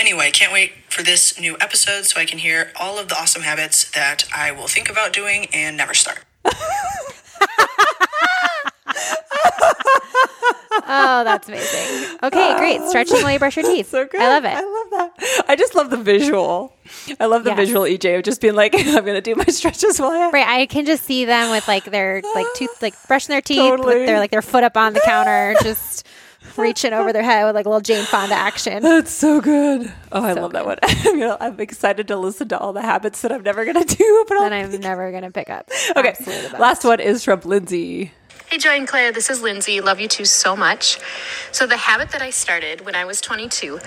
Anyway, 0.00 0.30
can't 0.30 0.50
wait 0.52 0.72
for 0.88 1.02
this 1.02 1.38
new 1.38 1.56
episode 1.60 2.06
so 2.06 2.18
I 2.18 2.24
can 2.24 2.38
hear 2.38 2.72
all 2.80 2.98
of 2.98 3.08
the 3.08 3.16
awesome 3.16 3.42
habits 3.42 3.90
that 3.90 4.24
I 4.34 4.50
will 4.50 4.66
think 4.66 4.88
about 4.90 5.12
doing 5.12 5.46
and 5.52 5.76
never 5.76 5.92
start. 5.92 6.24
Oh, 10.92 11.22
that's 11.24 11.48
amazing. 11.48 12.18
Okay, 12.22 12.56
great. 12.58 12.80
Stretching 12.88 13.22
while 13.22 13.32
you 13.32 13.38
brush 13.38 13.56
your 13.56 13.64
teeth. 13.64 13.90
So 13.90 14.06
good. 14.06 14.20
I 14.20 14.28
love 14.28 14.44
it. 14.44 14.54
I 14.54 14.60
love 14.60 14.90
that. 15.18 15.44
I 15.48 15.54
just 15.56 15.74
love 15.74 15.90
the 15.90 15.96
visual. 15.96 16.74
I 17.20 17.26
love 17.26 17.44
the 17.44 17.50
Yes. 17.50 17.58
visual 17.58 17.82
EJ 17.82 18.16
of 18.18 18.24
just 18.24 18.40
being 18.40 18.54
like, 18.54 18.74
I'm 18.76 19.04
going 19.04 19.14
to 19.14 19.20
do 19.20 19.34
my 19.36 19.44
stretches 19.44 20.00
while 20.00 20.10
I 20.10 20.30
Right, 20.30 20.46
I 20.46 20.66
can 20.66 20.86
just 20.86 21.04
see 21.04 21.24
them 21.24 21.50
with 21.50 21.66
like 21.68 21.84
their 21.84 22.22
like 22.34 22.46
tooth, 22.56 22.82
like 22.82 22.94
brushing 23.06 23.32
their 23.32 23.40
teeth 23.42 23.58
Totally. 23.58 23.98
with 23.98 24.06
their 24.06 24.18
like 24.18 24.30
their 24.30 24.42
foot 24.42 24.64
up 24.64 24.76
on 24.76 24.92
the 24.92 25.00
counter, 25.00 25.54
just 25.62 26.06
reaching 26.56 26.92
over 26.92 27.12
their 27.12 27.22
head 27.22 27.44
with 27.46 27.54
like 27.54 27.66
a 27.66 27.68
little 27.68 27.80
Jane 27.80 28.04
Fonda 28.04 28.34
action. 28.34 28.82
That's 28.82 29.10
so 29.10 29.40
good. 29.40 29.92
Oh, 30.12 30.24
I 30.24 30.32
love 30.32 30.52
that 30.52 30.66
one. 30.66 30.78
I'm, 30.82 31.18
gonna, 31.18 31.36
I'm 31.40 31.60
excited 31.60 32.08
to 32.08 32.16
listen 32.16 32.48
to 32.48 32.58
all 32.58 32.72
the 32.72 32.82
habits 32.82 33.22
that 33.22 33.32
I'm 33.32 33.42
never 33.42 33.64
going 33.64 33.84
to 33.86 33.96
do. 33.96 34.24
But 34.28 34.36
I'll 34.36 34.50
That 34.50 34.52
I'm 34.52 34.80
never 34.80 35.10
gonna 35.12 35.30
pick 35.30 35.50
up. 35.50 35.68
Okay. 35.96 36.10
Absolutely 36.10 36.42
the 36.44 36.50
best. 36.50 36.60
Last 36.60 36.84
one 36.84 37.00
is 37.00 37.24
from 37.24 37.40
Lindsay. 37.40 38.12
Hey, 38.48 38.58
Joy 38.58 38.70
and 38.70 38.88
Claire, 38.88 39.12
this 39.12 39.30
is 39.30 39.42
Lindsay. 39.42 39.80
Love 39.80 40.00
you 40.00 40.08
two 40.08 40.24
so 40.24 40.56
much. 40.56 40.98
So, 41.52 41.66
the 41.66 41.76
habit 41.76 42.10
that 42.10 42.20
I 42.20 42.30
started 42.30 42.84
when 42.84 42.94
I 42.96 43.04
was 43.04 43.20
22 43.20 43.78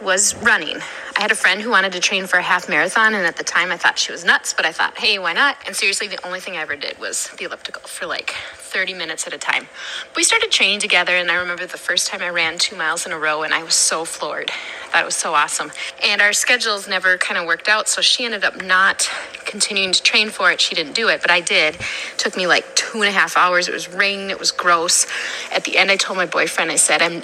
was 0.00 0.34
running. 0.36 0.76
I 1.16 1.20
had 1.20 1.30
a 1.30 1.34
friend 1.34 1.60
who 1.60 1.70
wanted 1.70 1.92
to 1.92 2.00
train 2.00 2.26
for 2.26 2.38
a 2.38 2.42
half 2.42 2.68
marathon, 2.68 3.14
and 3.14 3.26
at 3.26 3.36
the 3.36 3.44
time 3.44 3.70
I 3.70 3.76
thought 3.76 3.98
she 3.98 4.12
was 4.12 4.24
nuts, 4.24 4.54
but 4.54 4.64
I 4.64 4.72
thought, 4.72 4.96
hey, 4.98 5.18
why 5.18 5.32
not? 5.34 5.56
And 5.66 5.76
seriously, 5.76 6.08
the 6.08 6.24
only 6.26 6.40
thing 6.40 6.56
I 6.56 6.60
ever 6.62 6.76
did 6.76 6.98
was 6.98 7.28
the 7.38 7.44
elliptical 7.44 7.82
for 7.82 8.06
like 8.06 8.30
30 8.66 8.94
minutes 8.94 9.26
at 9.26 9.32
a 9.32 9.38
time. 9.38 9.68
We 10.16 10.24
started 10.24 10.50
training 10.50 10.80
together, 10.80 11.16
and 11.16 11.30
I 11.30 11.36
remember 11.36 11.66
the 11.66 11.78
first 11.78 12.08
time 12.08 12.20
I 12.20 12.28
ran 12.28 12.58
two 12.58 12.76
miles 12.76 13.06
in 13.06 13.12
a 13.12 13.18
row, 13.18 13.42
and 13.42 13.54
I 13.54 13.62
was 13.62 13.74
so 13.74 14.04
floored. 14.04 14.50
I 14.50 14.88
thought 14.90 15.02
it 15.02 15.04
was 15.04 15.16
so 15.16 15.34
awesome. 15.34 15.72
And 16.02 16.20
our 16.20 16.32
schedules 16.32 16.88
never 16.88 17.16
kind 17.16 17.38
of 17.38 17.46
worked 17.46 17.68
out, 17.68 17.88
so 17.88 18.00
she 18.00 18.24
ended 18.24 18.44
up 18.44 18.62
not 18.62 19.08
continuing 19.44 19.92
to 19.92 20.02
train 20.02 20.28
for 20.30 20.50
it. 20.50 20.60
She 20.60 20.74
didn't 20.74 20.94
do 20.94 21.08
it, 21.08 21.22
but 21.22 21.30
I 21.30 21.40
did. 21.40 21.76
It 21.76 22.18
took 22.18 22.36
me 22.36 22.46
like 22.46 22.74
two 22.74 23.00
and 23.00 23.08
a 23.08 23.12
half 23.12 23.36
hours. 23.36 23.68
It 23.68 23.74
was 23.74 23.88
raining, 23.88 24.30
it 24.30 24.38
was 24.38 24.50
gross. 24.50 25.06
At 25.52 25.64
the 25.64 25.78
end, 25.78 25.90
I 25.90 25.96
told 25.96 26.16
my 26.18 26.26
boyfriend, 26.26 26.70
I 26.70 26.76
said, 26.76 27.00
I'm 27.00 27.22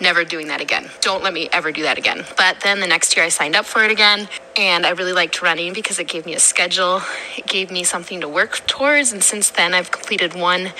never 0.00 0.24
doing 0.24 0.48
that 0.48 0.60
again. 0.60 0.90
Don't 1.00 1.22
let 1.22 1.32
me 1.32 1.48
ever 1.52 1.72
do 1.72 1.82
that 1.82 1.98
again. 1.98 2.24
But 2.36 2.60
then 2.60 2.80
the 2.80 2.86
next 2.86 3.16
year, 3.16 3.24
I 3.24 3.30
signed 3.30 3.56
up 3.56 3.64
for 3.64 3.82
it 3.82 3.90
again, 3.90 4.28
and 4.56 4.84
I 4.84 4.90
really 4.90 5.12
liked 5.12 5.40
running 5.40 5.72
because 5.72 5.98
it 5.98 6.08
gave 6.08 6.26
me 6.26 6.34
a 6.34 6.40
schedule, 6.40 7.02
it 7.36 7.46
gave 7.46 7.70
me 7.70 7.84
something 7.84 8.20
to 8.20 8.28
work 8.28 8.66
towards. 8.66 9.12
And 9.12 9.22
since 9.22 9.50
then, 9.50 9.74
I've 9.74 9.90
completed 9.90 10.34
one 10.34 10.72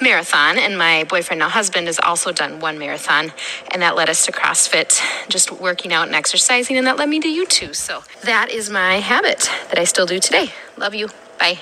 marathon 0.00 0.58
and 0.58 0.78
my 0.78 1.04
boyfriend 1.04 1.40
now 1.40 1.48
husband 1.48 1.86
has 1.86 1.98
also 1.98 2.30
done 2.30 2.60
one 2.60 2.78
marathon 2.78 3.32
and 3.72 3.82
that 3.82 3.96
led 3.96 4.08
us 4.08 4.24
to 4.24 4.32
crossfit 4.32 5.00
just 5.28 5.50
working 5.50 5.92
out 5.92 6.06
and 6.06 6.14
exercising 6.14 6.76
and 6.76 6.86
that 6.86 6.96
led 6.96 7.08
me 7.08 7.18
to 7.18 7.28
you 7.28 7.44
two 7.46 7.74
so 7.74 8.02
that 8.22 8.48
is 8.50 8.70
my 8.70 9.00
habit 9.00 9.50
that 9.68 9.78
i 9.78 9.84
still 9.84 10.06
do 10.06 10.20
today 10.20 10.52
love 10.76 10.94
you 10.94 11.08
bye 11.38 11.58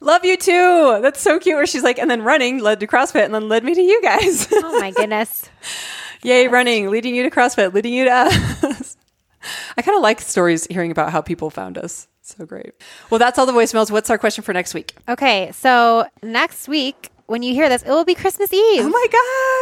Love 0.00 0.22
you 0.22 0.36
too. 0.36 0.98
That's 1.00 1.20
so 1.20 1.38
cute. 1.38 1.56
Where 1.56 1.66
she's 1.66 1.82
like, 1.82 1.98
and 1.98 2.10
then 2.10 2.20
running 2.20 2.60
led 2.60 2.78
to 2.80 2.86
CrossFit 2.86 3.24
and 3.24 3.34
then 3.34 3.48
led 3.48 3.64
me 3.64 3.74
to 3.74 3.80
you 3.80 4.02
guys. 4.02 4.46
Oh 4.52 4.78
my 4.78 4.90
goodness. 4.90 5.48
Yay, 6.22 6.48
running, 6.48 6.90
leading 6.90 7.14
you 7.14 7.22
to 7.22 7.30
CrossFit, 7.30 7.72
leading 7.72 7.94
you 7.94 8.04
to 8.04 8.10
us. 8.10 8.96
I 9.76 9.82
kind 9.82 9.96
of 9.96 10.02
like 10.02 10.20
stories 10.20 10.66
hearing 10.66 10.90
about 10.90 11.10
how 11.10 11.22
people 11.22 11.48
found 11.48 11.78
us. 11.78 12.06
So 12.20 12.44
great. 12.44 12.72
Well, 13.08 13.18
that's 13.18 13.38
all 13.38 13.46
the 13.46 13.52
voicemails. 13.52 13.90
What's 13.90 14.10
our 14.10 14.18
question 14.18 14.42
for 14.44 14.52
next 14.52 14.74
week? 14.74 14.94
Okay, 15.08 15.52
so 15.52 16.06
next 16.22 16.68
week 16.68 17.10
when 17.26 17.42
you 17.42 17.54
hear 17.54 17.68
this, 17.68 17.82
it 17.82 17.90
will 17.90 18.04
be 18.04 18.14
Christmas 18.14 18.52
Eve. 18.52 18.84
Oh 18.84 18.88
my 18.88 19.06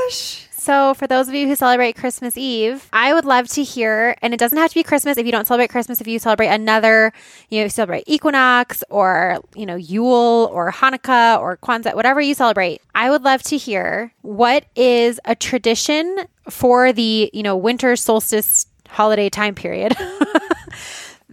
gosh. 0.08 0.48
So, 0.62 0.94
for 0.94 1.08
those 1.08 1.28
of 1.28 1.34
you 1.34 1.48
who 1.48 1.56
celebrate 1.56 1.96
Christmas 1.96 2.38
Eve, 2.38 2.88
I 2.92 3.12
would 3.12 3.24
love 3.24 3.48
to 3.48 3.64
hear, 3.64 4.16
and 4.22 4.32
it 4.32 4.36
doesn't 4.38 4.58
have 4.58 4.70
to 4.70 4.74
be 4.76 4.84
Christmas 4.84 5.18
if 5.18 5.26
you 5.26 5.32
don't 5.32 5.44
celebrate 5.44 5.70
Christmas, 5.70 6.00
if 6.00 6.06
you 6.06 6.20
celebrate 6.20 6.46
another, 6.48 7.12
you 7.48 7.58
know, 7.58 7.64
you 7.64 7.68
celebrate 7.68 8.04
Equinox 8.06 8.84
or, 8.88 9.40
you 9.56 9.66
know, 9.66 9.74
Yule 9.74 10.48
or 10.52 10.70
Hanukkah 10.70 11.40
or 11.40 11.56
Kwanzaa, 11.56 11.96
whatever 11.96 12.20
you 12.20 12.34
celebrate. 12.34 12.80
I 12.94 13.10
would 13.10 13.22
love 13.22 13.42
to 13.44 13.56
hear 13.56 14.12
what 14.22 14.64
is 14.76 15.18
a 15.24 15.34
tradition 15.34 16.18
for 16.48 16.92
the, 16.92 17.28
you 17.32 17.42
know, 17.42 17.56
winter 17.56 17.96
solstice 17.96 18.66
holiday 18.88 19.28
time 19.28 19.56
period. 19.56 19.96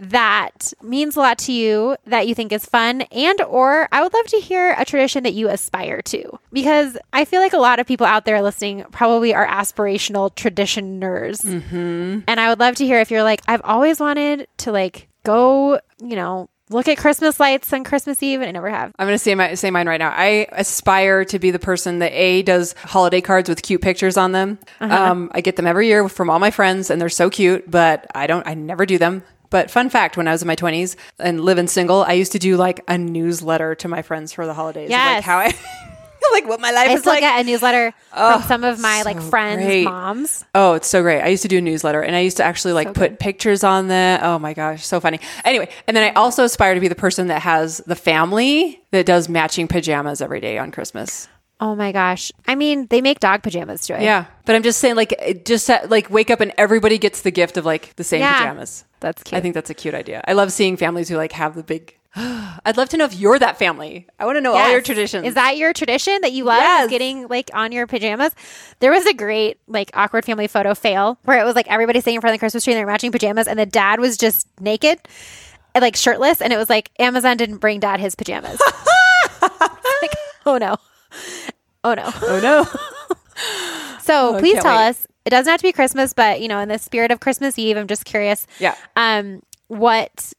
that 0.00 0.72
means 0.82 1.14
a 1.14 1.20
lot 1.20 1.38
to 1.38 1.52
you 1.52 1.94
that 2.06 2.26
you 2.26 2.34
think 2.34 2.52
is 2.52 2.64
fun 2.64 3.02
and 3.12 3.40
or 3.42 3.86
i 3.92 4.02
would 4.02 4.12
love 4.14 4.26
to 4.26 4.38
hear 4.38 4.74
a 4.78 4.84
tradition 4.84 5.22
that 5.22 5.34
you 5.34 5.48
aspire 5.48 6.00
to 6.00 6.38
because 6.52 6.96
i 7.12 7.24
feel 7.24 7.40
like 7.40 7.52
a 7.52 7.58
lot 7.58 7.78
of 7.78 7.86
people 7.86 8.06
out 8.06 8.24
there 8.24 8.40
listening 8.40 8.82
probably 8.92 9.34
are 9.34 9.46
aspirational 9.46 10.34
traditioners 10.34 11.44
mm-hmm. 11.44 12.20
and 12.26 12.40
i 12.40 12.48
would 12.48 12.58
love 12.58 12.74
to 12.74 12.86
hear 12.86 12.98
if 12.98 13.10
you're 13.10 13.22
like 13.22 13.42
i've 13.46 13.60
always 13.62 14.00
wanted 14.00 14.48
to 14.56 14.72
like 14.72 15.06
go 15.22 15.78
you 16.02 16.16
know 16.16 16.48
look 16.70 16.88
at 16.88 16.96
christmas 16.96 17.38
lights 17.38 17.70
on 17.70 17.84
christmas 17.84 18.22
eve 18.22 18.40
and 18.40 18.48
i 18.48 18.52
never 18.52 18.70
have 18.70 18.94
I'm 18.98 19.06
going 19.06 19.14
to 19.14 19.18
say, 19.18 19.34
my, 19.34 19.54
say 19.54 19.70
mine 19.70 19.88
right 19.88 19.98
now. 19.98 20.12
I 20.14 20.46
aspire 20.52 21.24
to 21.26 21.38
be 21.38 21.50
the 21.50 21.58
person 21.58 22.00
that 22.00 22.12
A 22.12 22.42
does 22.42 22.74
holiday 22.84 23.20
cards 23.20 23.48
with 23.48 23.62
cute 23.62 23.80
pictures 23.80 24.16
on 24.16 24.32
them. 24.32 24.58
Um, 24.78 25.30
I 25.34 25.40
get 25.40 25.56
them 25.56 25.66
every 25.66 25.86
year 25.86 26.08
from 26.08 26.28
all 26.28 26.38
my 26.38 26.50
friends, 26.50 26.90
and 26.90 27.00
they're 27.00 27.08
so 27.08 27.30
cute, 27.30 27.70
but 27.70 28.06
I 28.14 28.26
don't, 28.26 28.46
I 28.46 28.54
never 28.54 28.84
do 28.84 28.98
them. 28.98 29.22
But 29.50 29.70
fun 29.70 29.90
fact, 29.90 30.16
when 30.16 30.28
I 30.28 30.32
was 30.32 30.42
in 30.42 30.48
my 30.48 30.56
20s 30.56 30.96
and 31.18 31.40
living 31.44 31.66
single, 31.66 32.02
I 32.04 32.12
used 32.12 32.32
to 32.32 32.38
do 32.38 32.56
like 32.56 32.80
a 32.88 32.96
newsletter 32.96 33.74
to 33.76 33.88
my 33.88 34.02
friends 34.02 34.32
for 34.32 34.46
the 34.46 34.54
holidays. 34.54 34.90
Yes. 34.90 35.16
Like 35.18 35.24
how 35.24 35.38
I, 35.38 35.52
like 36.32 36.46
what 36.46 36.60
my 36.60 36.70
life 36.70 36.90
i 36.90 36.92
is 36.92 37.00
still 37.00 37.12
like. 37.14 37.20
get 37.20 37.40
a 37.40 37.44
newsletter 37.44 37.92
from 38.14 38.42
some 38.42 38.62
of 38.62 38.78
my 38.80 39.02
like 39.02 39.20
friends 39.20 39.64
great. 39.64 39.84
moms 39.84 40.44
Oh, 40.54 40.74
it's 40.74 40.86
so 40.86 41.02
great. 41.02 41.20
I 41.22 41.26
used 41.28 41.42
to 41.42 41.48
do 41.48 41.58
a 41.58 41.60
newsletter 41.60 42.00
and 42.00 42.14
I 42.14 42.20
used 42.20 42.36
to 42.36 42.44
actually 42.44 42.72
like 42.74 42.94
put 42.94 43.18
pictures 43.18 43.64
on 43.64 43.88
there. 43.88 44.20
Oh 44.22 44.38
my 44.38 44.54
gosh, 44.54 44.86
so 44.86 45.00
funny. 45.00 45.18
Anyway, 45.44 45.68
and 45.88 45.96
then 45.96 46.04
I 46.04 46.14
also 46.14 46.44
aspire 46.44 46.74
to 46.74 46.80
be 46.80 46.86
the 46.88 46.94
person 46.94 47.26
that 47.28 47.42
has 47.42 47.78
the 47.86 47.96
family 47.96 48.80
that 48.92 49.06
does 49.06 49.28
matching 49.28 49.66
pajamas 49.66 50.20
every 50.22 50.40
day 50.40 50.58
on 50.58 50.70
Christmas. 50.70 51.26
oh 51.62 51.74
my 51.74 51.92
gosh 51.92 52.32
i 52.48 52.54
mean 52.54 52.86
they 52.88 53.00
make 53.02 53.20
dog 53.20 53.42
pajamas 53.42 53.86
joy 53.86 53.98
Yeah. 54.00 54.26
But 54.46 54.54
I'm 54.56 54.62
just 54.62 54.78
saying 54.78 54.94
like 54.96 55.12
it 55.12 55.44
just 55.44 55.68
uh, 55.68 55.80
like 55.88 56.08
wake 56.10 56.30
up 56.30 56.40
and 56.40 56.52
everybody 56.56 56.96
gets 56.98 57.22
the 57.22 57.30
gift 57.30 57.56
of 57.56 57.64
like 57.66 57.94
the 57.96 58.04
same 58.04 58.20
Yeah. 58.20 58.38
pajamas. 58.38 58.84
That's 59.00 59.22
cute 59.22 59.36
I 59.36 59.40
think 59.40 59.54
that's 59.54 59.70
a 59.70 59.74
cute 59.74 59.94
idea. 59.94 60.22
I 60.26 60.32
love 60.34 60.52
seeing 60.52 60.76
families 60.76 61.08
who 61.08 61.16
like 61.16 61.32
have 61.32 61.54
the 61.54 61.62
big 61.62 61.96
I'd 62.16 62.76
love 62.76 62.88
to 62.90 62.96
know 62.96 63.04
if 63.04 63.14
you're 63.14 63.38
that 63.38 63.56
family. 63.58 64.06
I 64.18 64.26
want 64.26 64.36
to 64.36 64.40
know 64.40 64.54
all 64.54 64.70
your 64.70 64.80
traditions. 64.80 65.26
Is 65.26 65.34
that 65.34 65.56
your 65.56 65.72
tradition 65.72 66.18
that 66.22 66.32
you 66.32 66.44
love? 66.44 66.60
Yes. 66.60 66.90
Getting 66.90 67.28
like 67.28 67.50
on 67.54 67.70
your 67.70 67.86
pajamas. 67.86 68.34
There 68.80 68.90
was 68.90 69.06
a 69.06 69.14
great 69.14 69.58
like 69.68 69.90
awkward 69.94 70.24
family 70.24 70.48
photo 70.48 70.74
fail 70.74 71.18
where 71.24 71.40
it 71.40 71.44
was 71.44 71.54
like 71.54 71.68
everybody 71.68 72.00
sitting 72.00 72.16
in 72.16 72.20
front 72.20 72.32
of 72.32 72.38
the 72.38 72.42
Christmas 72.42 72.64
tree 72.64 72.72
and 72.72 72.78
they're 72.78 72.86
matching 72.86 73.12
pajamas, 73.12 73.46
and 73.46 73.58
the 73.58 73.66
dad 73.66 74.00
was 74.00 74.16
just 74.16 74.48
naked, 74.60 74.98
and, 75.74 75.82
like 75.82 75.94
shirtless, 75.94 76.40
and 76.40 76.52
it 76.52 76.56
was 76.56 76.68
like 76.68 76.90
Amazon 76.98 77.36
didn't 77.36 77.58
bring 77.58 77.78
dad 77.78 78.00
his 78.00 78.16
pajamas. 78.16 78.60
like, 79.42 80.14
oh 80.46 80.58
no, 80.58 80.76
oh 81.84 81.94
no. 81.94 82.10
oh 82.22 82.40
no. 82.42 82.66
So 84.02 84.30
oh, 84.30 84.36
I 84.36 84.40
please 84.40 84.60
tell 84.60 84.76
wait. 84.76 84.88
us. 84.88 85.06
It 85.24 85.30
doesn't 85.30 85.50
have 85.50 85.60
to 85.60 85.66
be 85.66 85.72
Christmas, 85.72 86.12
but 86.12 86.40
you 86.40 86.48
know, 86.48 86.58
in 86.58 86.68
the 86.68 86.78
spirit 86.78 87.10
of 87.10 87.20
Christmas 87.20 87.58
Eve, 87.58 87.76
I'm 87.76 87.86
just 87.86 88.04
curious. 88.04 88.46
Yeah. 88.58 88.74
Um, 88.96 89.42
what 89.68 90.32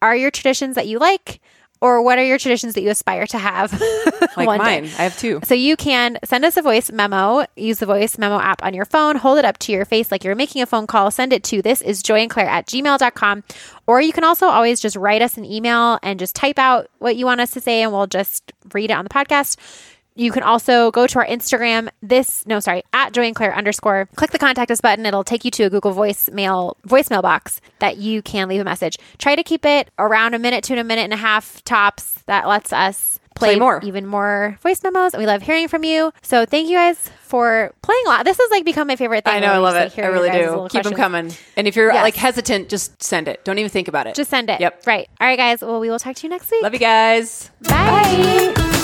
are 0.00 0.16
your 0.16 0.30
traditions 0.30 0.76
that 0.76 0.86
you 0.86 0.98
like, 0.98 1.40
or 1.80 2.00
what 2.02 2.16
are 2.18 2.24
your 2.24 2.38
traditions 2.38 2.74
that 2.74 2.82
you 2.82 2.90
aspire 2.90 3.26
to 3.26 3.38
have? 3.38 3.72
like 4.36 4.46
one 4.46 4.60
day? 4.60 4.82
mine. 4.82 4.84
I 4.84 5.02
have 5.02 5.18
two. 5.18 5.40
So 5.42 5.54
you 5.54 5.76
can 5.76 6.18
send 6.24 6.44
us 6.44 6.56
a 6.56 6.62
voice 6.62 6.92
memo, 6.92 7.44
use 7.56 7.78
the 7.80 7.86
voice 7.86 8.18
memo 8.18 8.38
app 8.38 8.62
on 8.64 8.72
your 8.72 8.84
phone, 8.84 9.16
hold 9.16 9.38
it 9.38 9.44
up 9.44 9.58
to 9.58 9.72
your 9.72 9.84
face 9.84 10.12
like 10.12 10.22
you're 10.22 10.36
making 10.36 10.62
a 10.62 10.66
phone 10.66 10.86
call, 10.86 11.10
send 11.10 11.32
it 11.32 11.42
to 11.44 11.60
this 11.60 11.82
is 11.82 12.02
joy 12.02 12.20
and 12.20 12.30
claire 12.30 12.48
at 12.48 12.66
gmail.com. 12.66 13.42
Or 13.88 14.00
you 14.00 14.12
can 14.12 14.22
also 14.22 14.46
always 14.46 14.80
just 14.80 14.94
write 14.94 15.22
us 15.22 15.36
an 15.36 15.44
email 15.44 15.98
and 16.02 16.20
just 16.20 16.36
type 16.36 16.58
out 16.58 16.88
what 16.98 17.16
you 17.16 17.26
want 17.26 17.40
us 17.40 17.50
to 17.50 17.60
say 17.60 17.82
and 17.82 17.90
we'll 17.92 18.06
just 18.06 18.52
read 18.72 18.90
it 18.90 18.94
on 18.94 19.04
the 19.04 19.10
podcast. 19.10 19.56
You 20.14 20.30
can 20.30 20.42
also 20.42 20.90
go 20.90 21.06
to 21.06 21.18
our 21.18 21.26
Instagram, 21.26 21.88
this, 22.02 22.46
no, 22.46 22.60
sorry, 22.60 22.82
at 22.92 23.12
Joy 23.12 23.22
and 23.24 23.34
Claire 23.34 23.54
underscore. 23.54 24.08
Click 24.16 24.30
the 24.30 24.38
contact 24.38 24.70
us 24.70 24.80
button. 24.80 25.06
It'll 25.06 25.24
take 25.24 25.44
you 25.44 25.50
to 25.52 25.64
a 25.64 25.70
Google 25.70 25.94
voicemail 25.94 26.74
voicemail 26.86 27.22
box 27.22 27.60
that 27.78 27.96
you 27.96 28.20
can 28.22 28.48
leave 28.48 28.60
a 28.60 28.64
message. 28.64 28.96
Try 29.18 29.36
to 29.36 29.42
keep 29.42 29.64
it 29.64 29.90
around 29.98 30.34
a 30.34 30.38
minute 30.38 30.64
to 30.64 30.78
a 30.78 30.84
minute 30.84 31.02
and 31.02 31.12
a 31.14 31.16
half 31.16 31.62
tops. 31.64 32.22
That 32.26 32.46
lets 32.46 32.72
us 32.72 33.18
play, 33.34 33.52
Play 33.54 33.58
more. 33.58 33.80
even 33.82 34.06
more 34.06 34.58
voice 34.62 34.82
memos. 34.82 35.14
And 35.14 35.20
we 35.20 35.26
love 35.26 35.40
hearing 35.42 35.66
from 35.68 35.84
you. 35.84 36.12
So 36.22 36.44
thank 36.44 36.68
you 36.68 36.76
guys 36.76 37.10
for 37.22 37.72
playing 37.82 38.02
a 38.06 38.08
lot. 38.10 38.24
This 38.24 38.36
has 38.38 38.50
like 38.50 38.64
become 38.66 38.86
my 38.88 38.96
favorite 38.96 39.24
thing. 39.24 39.34
I 39.34 39.38
know. 39.40 39.52
I 39.52 39.58
love 39.58 39.74
just, 39.74 39.96
it. 39.96 40.02
like, 40.02 40.10
I 40.10 40.12
really 40.12 40.30
do. 40.30 40.38
little 40.50 40.68
Keep 40.68 40.82
them 40.82 40.94
coming. 40.94 41.32
And 41.56 41.66
if 41.66 41.74
you're 41.74 41.92
Yes. 41.92 42.02
like 42.02 42.16
hesitant, 42.16 42.68
just 42.68 43.02
send 43.02 43.28
it. 43.28 43.44
Don't 43.44 43.58
even 43.58 43.70
think 43.70 43.88
about 43.88 44.06
it. 44.06 44.14
Just 44.14 44.28
send 44.30 44.50
it. 44.50 44.60
Yep. 44.60 44.86
Right. 44.86 45.08
All 45.20 45.26
right, 45.26 45.38
guys. 45.38 45.62
Well, 45.62 45.80
we 45.80 45.88
will 45.88 45.98
talk 45.98 46.16
to 46.16 46.22
you 46.26 46.28
next 46.30 46.50
week. 46.50 46.62
Love 46.62 46.74
you 46.74 46.78
guys. 46.80 47.50
Bye. 47.62 48.81